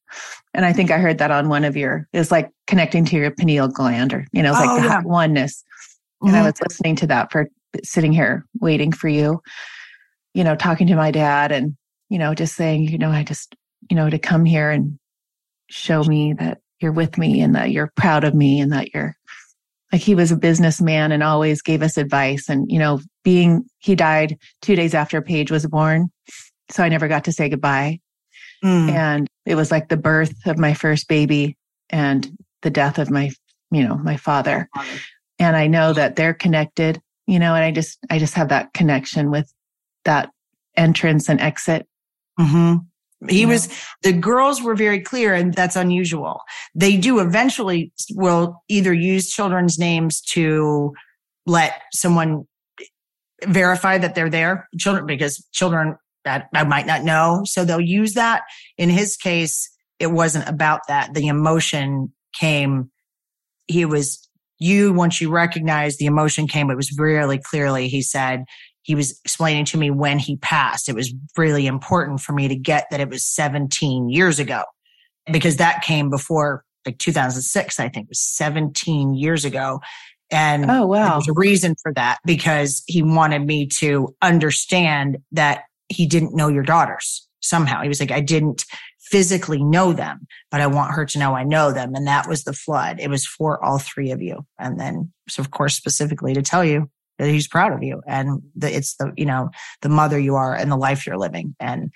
And 0.53 0.65
I 0.65 0.73
think 0.73 0.91
I 0.91 0.97
heard 0.97 1.19
that 1.19 1.31
on 1.31 1.47
one 1.47 1.63
of 1.63 1.77
your 1.77 2.05
is 2.11 2.31
like 2.31 2.51
connecting 2.67 3.05
to 3.05 3.15
your 3.15 3.31
pineal 3.31 3.69
gland 3.69 4.13
or, 4.13 4.27
you 4.33 4.43
know, 4.43 4.51
it's 4.51 4.59
like 4.59 4.69
oh, 4.69 4.83
yeah. 4.83 5.01
oneness. 5.05 5.63
Mm-hmm. 6.21 6.27
And 6.27 6.35
I 6.35 6.39
mm-hmm. 6.39 6.47
was 6.47 6.61
listening 6.67 6.95
to 6.97 7.07
that 7.07 7.31
for 7.31 7.47
sitting 7.85 8.11
here 8.11 8.45
waiting 8.59 8.91
for 8.91 9.07
you, 9.07 9.41
you 10.33 10.43
know, 10.43 10.57
talking 10.57 10.87
to 10.87 10.97
my 10.97 11.11
dad 11.11 11.53
and, 11.53 11.77
you 12.09 12.19
know, 12.19 12.35
just 12.35 12.55
saying, 12.55 12.89
you 12.89 12.97
know, 12.97 13.09
I 13.09 13.23
just, 13.23 13.55
you 13.89 13.95
know, 13.95 14.09
to 14.09 14.19
come 14.19 14.43
here 14.43 14.69
and 14.69 14.99
show 15.69 16.03
me 16.03 16.33
that 16.33 16.57
you're 16.81 16.91
with 16.91 17.17
me 17.17 17.39
and 17.39 17.55
that 17.55 17.71
you're 17.71 17.93
proud 17.95 18.25
of 18.25 18.35
me 18.35 18.59
and 18.59 18.73
that 18.73 18.93
you're 18.93 19.15
like 19.93 20.01
he 20.01 20.13
was 20.13 20.33
a 20.33 20.37
businessman 20.37 21.13
and 21.13 21.23
always 21.23 21.61
gave 21.61 21.81
us 21.81 21.95
advice 21.95 22.49
and 22.49 22.69
you 22.69 22.79
know 22.79 22.99
being 23.23 23.63
he 23.79 23.95
died 23.95 24.37
2 24.61 24.75
days 24.75 24.93
after 24.93 25.21
Paige 25.21 25.51
was 25.51 25.65
born 25.65 26.09
so 26.69 26.83
I 26.83 26.89
never 26.89 27.07
got 27.07 27.25
to 27.25 27.31
say 27.31 27.49
goodbye 27.49 27.99
mm. 28.63 28.89
and 28.89 29.27
it 29.45 29.55
was 29.55 29.71
like 29.71 29.89
the 29.89 29.97
birth 29.97 30.33
of 30.45 30.57
my 30.57 30.73
first 30.73 31.07
baby 31.07 31.57
and 31.89 32.29
the 32.61 32.69
death 32.69 32.97
of 32.99 33.09
my 33.09 33.31
you 33.71 33.87
know 33.87 33.95
my 33.95 34.17
father 34.17 34.69
and 35.39 35.55
I 35.55 35.67
know 35.67 35.93
that 35.93 36.15
they're 36.15 36.33
connected 36.33 37.01
you 37.25 37.39
know 37.39 37.55
and 37.55 37.63
I 37.63 37.71
just 37.71 37.99
I 38.09 38.19
just 38.19 38.33
have 38.35 38.49
that 38.49 38.73
connection 38.73 39.31
with 39.31 39.51
that 40.05 40.29
entrance 40.75 41.29
and 41.29 41.41
exit 41.41 41.87
hmm 42.39 42.77
he 43.29 43.41
yeah. 43.41 43.47
was, 43.47 43.69
the 44.03 44.13
girls 44.13 44.61
were 44.61 44.75
very 44.75 44.99
clear 44.99 45.33
and 45.33 45.53
that's 45.53 45.75
unusual. 45.75 46.41
They 46.75 46.97
do 46.97 47.19
eventually 47.19 47.91
will 48.11 48.61
either 48.67 48.93
use 48.93 49.31
children's 49.31 49.79
names 49.79 50.21
to 50.33 50.93
let 51.45 51.81
someone 51.93 52.45
verify 53.45 53.97
that 53.97 54.13
they're 54.13 54.29
there, 54.29 54.69
children, 54.77 55.05
because 55.05 55.43
children 55.51 55.95
that 56.27 56.49
I 56.53 56.63
might 56.65 56.85
not 56.85 57.03
know. 57.03 57.41
So 57.45 57.63
they'll 57.63 57.79
use 57.79 58.13
that. 58.15 58.43
In 58.77 58.89
his 58.89 59.15
case, 59.15 59.69
it 59.97 60.11
wasn't 60.11 60.47
about 60.47 60.81
that. 60.89 61.13
The 61.13 61.27
emotion 61.27 62.13
came. 62.37 62.91
He 63.67 63.85
was 63.85 64.27
you 64.59 64.91
once 64.91 65.21
you 65.21 65.29
recognize 65.29 65.97
the 65.97 66.05
emotion 66.05 66.47
came. 66.47 66.69
It 66.69 66.75
was 66.75 66.97
really 66.97 67.39
clearly. 67.39 67.87
He 67.87 68.01
said, 68.01 68.43
he 68.81 68.95
was 68.95 69.19
explaining 69.23 69.65
to 69.65 69.77
me 69.77 69.89
when 69.89 70.19
he 70.19 70.37
passed. 70.37 70.89
It 70.89 70.95
was 70.95 71.13
really 71.37 71.65
important 71.65 72.19
for 72.19 72.33
me 72.33 72.47
to 72.47 72.55
get 72.55 72.85
that 72.91 72.99
it 72.99 73.09
was 73.09 73.25
17 73.25 74.09
years 74.09 74.39
ago 74.39 74.63
because 75.31 75.57
that 75.57 75.81
came 75.81 76.09
before 76.09 76.63
like 76.85 76.97
2006, 76.97 77.79
I 77.79 77.89
think 77.89 78.09
was 78.09 78.21
17 78.21 79.13
years 79.13 79.45
ago. 79.45 79.79
And 80.31 80.69
oh, 80.69 80.87
wow. 80.87 81.13
there's 81.13 81.27
a 81.27 81.33
reason 81.33 81.75
for 81.81 81.93
that 81.93 82.17
because 82.25 82.83
he 82.85 83.01
wanted 83.01 83.45
me 83.45 83.67
to 83.79 84.15
understand 84.21 85.17
that 85.31 85.61
he 85.89 86.05
didn't 86.05 86.35
know 86.35 86.47
your 86.47 86.63
daughters 86.63 87.27
somehow. 87.41 87.81
He 87.81 87.87
was 87.87 87.99
like, 87.99 88.11
I 88.11 88.19
didn't 88.19 88.65
physically 88.99 89.63
know 89.63 89.93
them, 89.93 90.27
but 90.51 90.61
I 90.61 90.67
want 90.67 90.93
her 90.93 91.05
to 91.05 91.19
know 91.19 91.35
I 91.35 91.43
know 91.43 91.71
them. 91.71 91.95
And 91.95 92.07
that 92.07 92.27
was 92.27 92.43
the 92.43 92.53
flood. 92.53 92.99
It 92.99 93.09
was 93.09 93.25
for 93.25 93.63
all 93.63 93.79
three 93.79 94.11
of 94.11 94.21
you. 94.21 94.45
And 94.59 94.79
then, 94.79 95.11
so 95.29 95.41
of 95.41 95.51
course, 95.51 95.75
specifically 95.75 96.33
to 96.33 96.41
tell 96.41 96.63
you 96.63 96.89
that 97.17 97.29
he's 97.29 97.47
proud 97.47 97.73
of 97.73 97.83
you 97.83 98.01
and 98.05 98.41
the, 98.55 98.75
it's 98.75 98.95
the, 98.97 99.11
you 99.15 99.25
know, 99.25 99.49
the 99.81 99.89
mother 99.89 100.19
you 100.19 100.35
are 100.35 100.53
and 100.53 100.71
the 100.71 100.77
life 100.77 101.05
you're 101.05 101.17
living 101.17 101.55
and 101.59 101.91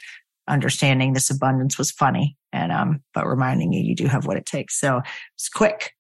understanding 0.47 1.13
this 1.13 1.29
abundance 1.29 1.77
was 1.77 1.91
funny 1.91 2.37
and, 2.51 2.71
um, 2.71 3.03
but 3.13 3.27
reminding 3.27 3.73
you, 3.73 3.81
you 3.81 3.95
do 3.95 4.07
have 4.07 4.25
what 4.25 4.37
it 4.37 4.45
takes. 4.45 4.79
So 4.79 5.01
it's 5.35 5.49
quick, 5.49 5.93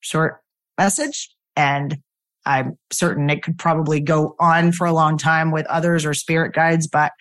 short 0.00 0.40
message. 0.78 1.30
And 1.56 1.98
I'm 2.46 2.78
certain 2.92 3.30
it 3.30 3.42
could 3.42 3.58
probably 3.58 4.00
go 4.00 4.34
on 4.38 4.72
for 4.72 4.86
a 4.86 4.92
long 4.92 5.16
time 5.18 5.50
with 5.50 5.66
others 5.66 6.04
or 6.04 6.14
spirit 6.14 6.52
guides, 6.54 6.86
but 6.86 7.12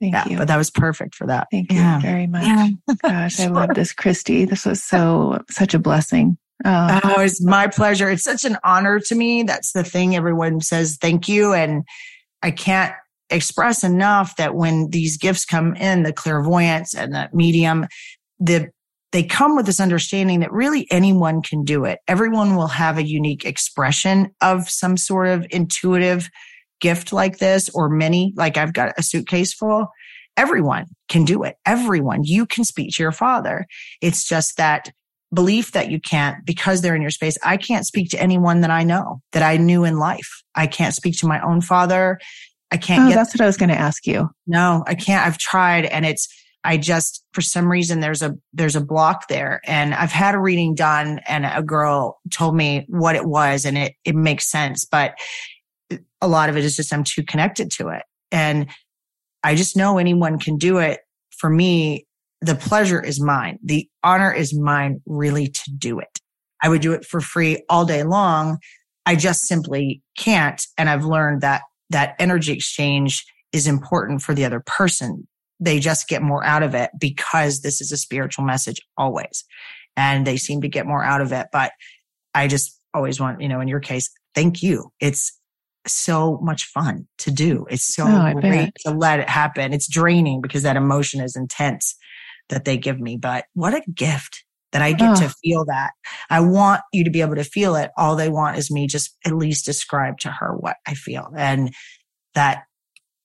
Thank 0.00 0.14
yeah, 0.14 0.28
you. 0.28 0.36
but 0.36 0.48
that 0.48 0.56
was 0.56 0.70
perfect 0.70 1.14
for 1.14 1.26
that. 1.26 1.48
Thank 1.50 1.72
you 1.72 1.80
very 2.00 2.26
much. 2.26 2.44
Yeah. 2.44 2.68
Gosh, 3.02 3.40
I 3.40 3.46
love 3.46 3.70
this, 3.74 3.92
Christy. 3.92 4.44
This 4.44 4.66
was 4.66 4.82
so 4.82 5.38
such 5.50 5.74
a 5.74 5.78
blessing. 5.78 6.36
Oh, 6.64 7.00
Oh, 7.04 7.20
it's 7.20 7.42
my 7.42 7.66
pleasure. 7.66 8.10
It's 8.10 8.24
such 8.24 8.44
an 8.44 8.56
honor 8.64 9.00
to 9.00 9.14
me. 9.14 9.42
That's 9.42 9.72
the 9.72 9.84
thing. 9.84 10.16
Everyone 10.16 10.60
says 10.60 10.98
thank 11.00 11.28
you. 11.28 11.52
And 11.52 11.84
I 12.42 12.50
can't 12.50 12.94
express 13.30 13.82
enough 13.84 14.36
that 14.36 14.54
when 14.54 14.90
these 14.90 15.16
gifts 15.16 15.44
come 15.44 15.74
in, 15.76 16.02
the 16.02 16.12
clairvoyance 16.12 16.94
and 16.94 17.14
the 17.14 17.28
medium, 17.32 17.86
the 18.38 18.70
they 19.12 19.22
come 19.22 19.56
with 19.56 19.66
this 19.66 19.80
understanding 19.80 20.40
that 20.40 20.52
really 20.52 20.86
anyone 20.90 21.42
can 21.42 21.64
do 21.64 21.84
it. 21.84 22.00
Everyone 22.08 22.56
will 22.56 22.66
have 22.66 22.98
a 22.98 23.06
unique 23.06 23.44
expression 23.44 24.30
of 24.40 24.68
some 24.68 24.96
sort 24.96 25.28
of 25.28 25.46
intuitive 25.50 26.28
gift 26.80 27.12
like 27.12 27.38
this 27.38 27.70
or 27.70 27.88
many, 27.88 28.32
like 28.36 28.56
I've 28.56 28.72
got 28.72 28.98
a 28.98 29.02
suitcase 29.02 29.54
full. 29.54 29.88
Everyone 30.36 30.86
can 31.08 31.24
do 31.24 31.44
it. 31.44 31.56
Everyone. 31.64 32.24
You 32.24 32.46
can 32.46 32.64
speak 32.64 32.94
to 32.94 33.02
your 33.02 33.12
father. 33.12 33.66
It's 34.02 34.24
just 34.24 34.58
that 34.58 34.90
belief 35.32 35.72
that 35.72 35.90
you 35.90 36.00
can't 36.00 36.44
because 36.44 36.82
they're 36.82 36.94
in 36.94 37.02
your 37.02 37.10
space. 37.10 37.38
I 37.42 37.56
can't 37.56 37.86
speak 37.86 38.10
to 38.10 38.20
anyone 38.20 38.60
that 38.60 38.70
I 38.70 38.84
know 38.84 39.22
that 39.32 39.42
I 39.42 39.56
knew 39.56 39.84
in 39.84 39.98
life. 39.98 40.42
I 40.54 40.66
can't 40.66 40.94
speak 40.94 41.18
to 41.18 41.26
my 41.26 41.40
own 41.40 41.60
father. 41.60 42.18
I 42.70 42.76
can't 42.76 43.04
oh 43.04 43.08
get 43.08 43.14
that's 43.14 43.34
what 43.34 43.40
I 43.40 43.46
was 43.46 43.56
going 43.56 43.70
to 43.70 43.78
ask 43.78 44.06
you. 44.06 44.28
no, 44.46 44.84
I 44.86 44.94
can't. 44.94 45.24
I've 45.26 45.38
tried 45.38 45.86
and 45.86 46.04
it's, 46.04 46.28
I 46.66 46.76
just, 46.76 47.24
for 47.32 47.40
some 47.40 47.70
reason, 47.70 48.00
there's 48.00 48.22
a, 48.22 48.34
there's 48.52 48.74
a 48.76 48.84
block 48.84 49.28
there. 49.28 49.60
And 49.64 49.94
I've 49.94 50.10
had 50.10 50.34
a 50.34 50.40
reading 50.40 50.74
done 50.74 51.20
and 51.28 51.46
a 51.46 51.62
girl 51.62 52.20
told 52.30 52.56
me 52.56 52.84
what 52.88 53.14
it 53.14 53.24
was 53.24 53.64
and 53.64 53.78
it, 53.78 53.94
it 54.04 54.16
makes 54.16 54.50
sense. 54.50 54.84
But 54.84 55.14
a 56.20 56.26
lot 56.26 56.48
of 56.48 56.56
it 56.56 56.64
is 56.64 56.76
just, 56.76 56.92
I'm 56.92 57.04
too 57.04 57.22
connected 57.22 57.70
to 57.72 57.88
it. 57.88 58.02
And 58.32 58.68
I 59.44 59.54
just 59.54 59.76
know 59.76 59.98
anyone 59.98 60.40
can 60.40 60.56
do 60.56 60.78
it. 60.78 61.00
For 61.38 61.48
me, 61.48 62.06
the 62.40 62.56
pleasure 62.56 63.00
is 63.00 63.20
mine. 63.20 63.58
The 63.62 63.88
honor 64.02 64.32
is 64.32 64.52
mine 64.52 65.00
really 65.06 65.46
to 65.46 65.70
do 65.78 66.00
it. 66.00 66.18
I 66.62 66.68
would 66.68 66.82
do 66.82 66.92
it 66.94 67.04
for 67.04 67.20
free 67.20 67.62
all 67.68 67.84
day 67.84 68.02
long. 68.02 68.58
I 69.04 69.14
just 69.14 69.42
simply 69.42 70.02
can't. 70.18 70.60
And 70.76 70.90
I've 70.90 71.04
learned 71.04 71.42
that 71.42 71.62
that 71.90 72.16
energy 72.18 72.52
exchange 72.52 73.24
is 73.52 73.68
important 73.68 74.22
for 74.22 74.34
the 74.34 74.44
other 74.44 74.62
person. 74.66 75.28
They 75.60 75.80
just 75.80 76.08
get 76.08 76.22
more 76.22 76.44
out 76.44 76.62
of 76.62 76.74
it 76.74 76.90
because 76.98 77.60
this 77.60 77.80
is 77.80 77.92
a 77.92 77.96
spiritual 77.96 78.44
message 78.44 78.80
always. 78.96 79.44
And 79.96 80.26
they 80.26 80.36
seem 80.36 80.60
to 80.60 80.68
get 80.68 80.86
more 80.86 81.02
out 81.02 81.20
of 81.20 81.32
it. 81.32 81.46
But 81.52 81.72
I 82.34 82.48
just 82.48 82.78
always 82.92 83.18
want, 83.18 83.40
you 83.40 83.48
know, 83.48 83.60
in 83.60 83.68
your 83.68 83.80
case, 83.80 84.10
thank 84.34 84.62
you. 84.62 84.92
It's 85.00 85.38
so 85.86 86.38
much 86.42 86.64
fun 86.64 87.06
to 87.18 87.30
do. 87.30 87.66
It's 87.70 87.94
so 87.94 88.04
Oh, 88.06 88.34
great 88.40 88.72
to 88.84 88.90
let 88.90 89.20
it 89.20 89.28
happen. 89.28 89.72
It's 89.72 89.88
draining 89.88 90.40
because 90.40 90.62
that 90.64 90.76
emotion 90.76 91.20
is 91.20 91.36
intense 91.36 91.94
that 92.48 92.64
they 92.64 92.76
give 92.76 93.00
me. 93.00 93.16
But 93.16 93.46
what 93.54 93.74
a 93.74 93.82
gift 93.94 94.44
that 94.72 94.82
I 94.82 94.92
get 94.92 95.12
Oh. 95.12 95.20
to 95.20 95.26
ah. 95.26 95.32
feel 95.42 95.64
that. 95.66 95.92
I 96.28 96.40
want 96.40 96.82
you 96.92 97.04
to 97.04 97.10
be 97.10 97.20
able 97.20 97.36
to 97.36 97.44
feel 97.44 97.76
it. 97.76 97.90
All 97.96 98.16
they 98.16 98.28
want 98.28 98.58
is 98.58 98.70
me 98.70 98.86
just 98.86 99.16
at 99.24 99.34
least 99.34 99.64
describe 99.64 100.18
to 100.18 100.30
her 100.30 100.54
what 100.54 100.76
I 100.86 100.94
feel. 100.94 101.32
And 101.36 101.72
that 102.34 102.64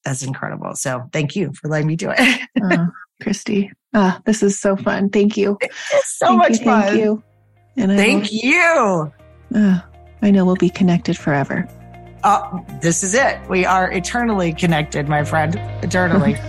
that's 0.03 0.23
incredible. 0.23 0.75
So 0.75 1.07
thank 1.11 1.35
you 1.35 1.51
for 1.53 1.67
letting 1.67 1.87
me 1.87 1.95
do 1.95 2.11
it. 2.15 2.41
Oh, 2.63 2.87
Christy. 3.21 3.71
Ah, 3.93 4.19
this 4.25 4.41
is 4.43 4.59
so 4.59 4.75
fun. 4.75 5.09
Thank 5.09 5.37
you. 5.37 5.57
it's 5.61 6.17
so 6.17 6.27
thank 6.27 6.37
much 6.39 6.59
you, 6.59 6.65
fun. 6.65 6.81
Thank 6.83 6.99
you. 6.99 7.23
And 7.77 7.91
I 7.91 7.95
Thank 7.97 8.23
will- 8.23 8.29
you. 8.31 9.13
ah, 9.55 9.87
I 10.21 10.31
know 10.31 10.45
we'll 10.45 10.55
be 10.55 10.69
connected 10.69 11.17
forever. 11.17 11.67
Oh, 12.23 12.65
this 12.81 13.03
is 13.03 13.13
it. 13.15 13.39
We 13.49 13.65
are 13.65 13.91
eternally 13.91 14.53
connected, 14.53 15.07
my 15.09 15.23
friend. 15.23 15.55
Eternally. 15.83 16.35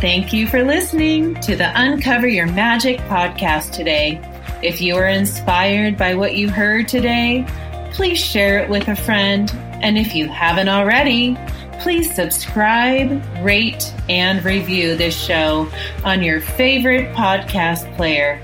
Thank 0.00 0.32
you 0.32 0.46
for 0.46 0.62
listening 0.64 1.34
to 1.42 1.54
the 1.56 1.70
Uncover 1.74 2.26
Your 2.26 2.46
Magic 2.46 2.98
podcast 3.00 3.72
today. 3.72 4.18
If 4.62 4.80
you 4.80 4.94
were 4.94 5.06
inspired 5.08 5.98
by 5.98 6.14
what 6.14 6.34
you 6.36 6.48
heard 6.48 6.88
today, 6.88 7.46
please 7.92 8.18
share 8.18 8.58
it 8.60 8.70
with 8.70 8.88
a 8.88 8.96
friend. 8.96 9.50
And 9.82 9.98
if 9.98 10.14
you 10.14 10.28
haven't 10.28 10.68
already, 10.70 11.36
please 11.80 12.14
subscribe, 12.14 13.22
rate, 13.42 13.92
and 14.08 14.44
review 14.44 14.96
this 14.96 15.18
show 15.18 15.70
on 16.04 16.22
your 16.22 16.40
favorite 16.40 17.14
podcast 17.14 17.94
player. 17.96 18.40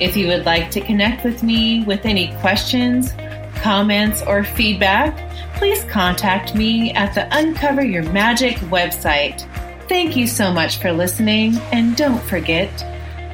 If 0.00 0.16
you 0.16 0.28
would 0.28 0.46
like 0.46 0.70
to 0.72 0.80
connect 0.80 1.24
with 1.24 1.42
me 1.42 1.84
with 1.84 2.06
any 2.06 2.34
questions, 2.40 3.12
comments, 3.56 4.22
or 4.22 4.42
feedback, 4.42 5.16
please 5.56 5.84
contact 5.84 6.54
me 6.54 6.92
at 6.92 7.14
the 7.14 7.28
Uncover 7.36 7.84
Your 7.84 8.04
Magic 8.12 8.56
website. 8.56 9.46
Thank 9.88 10.16
you 10.16 10.26
so 10.26 10.52
much 10.52 10.78
for 10.78 10.92
listening, 10.92 11.56
and 11.72 11.96
don't 11.96 12.22
forget, 12.22 12.84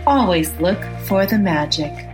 always 0.07 0.53
look 0.61 0.83
for 1.07 1.27
the 1.27 1.39
magic. 1.39 2.14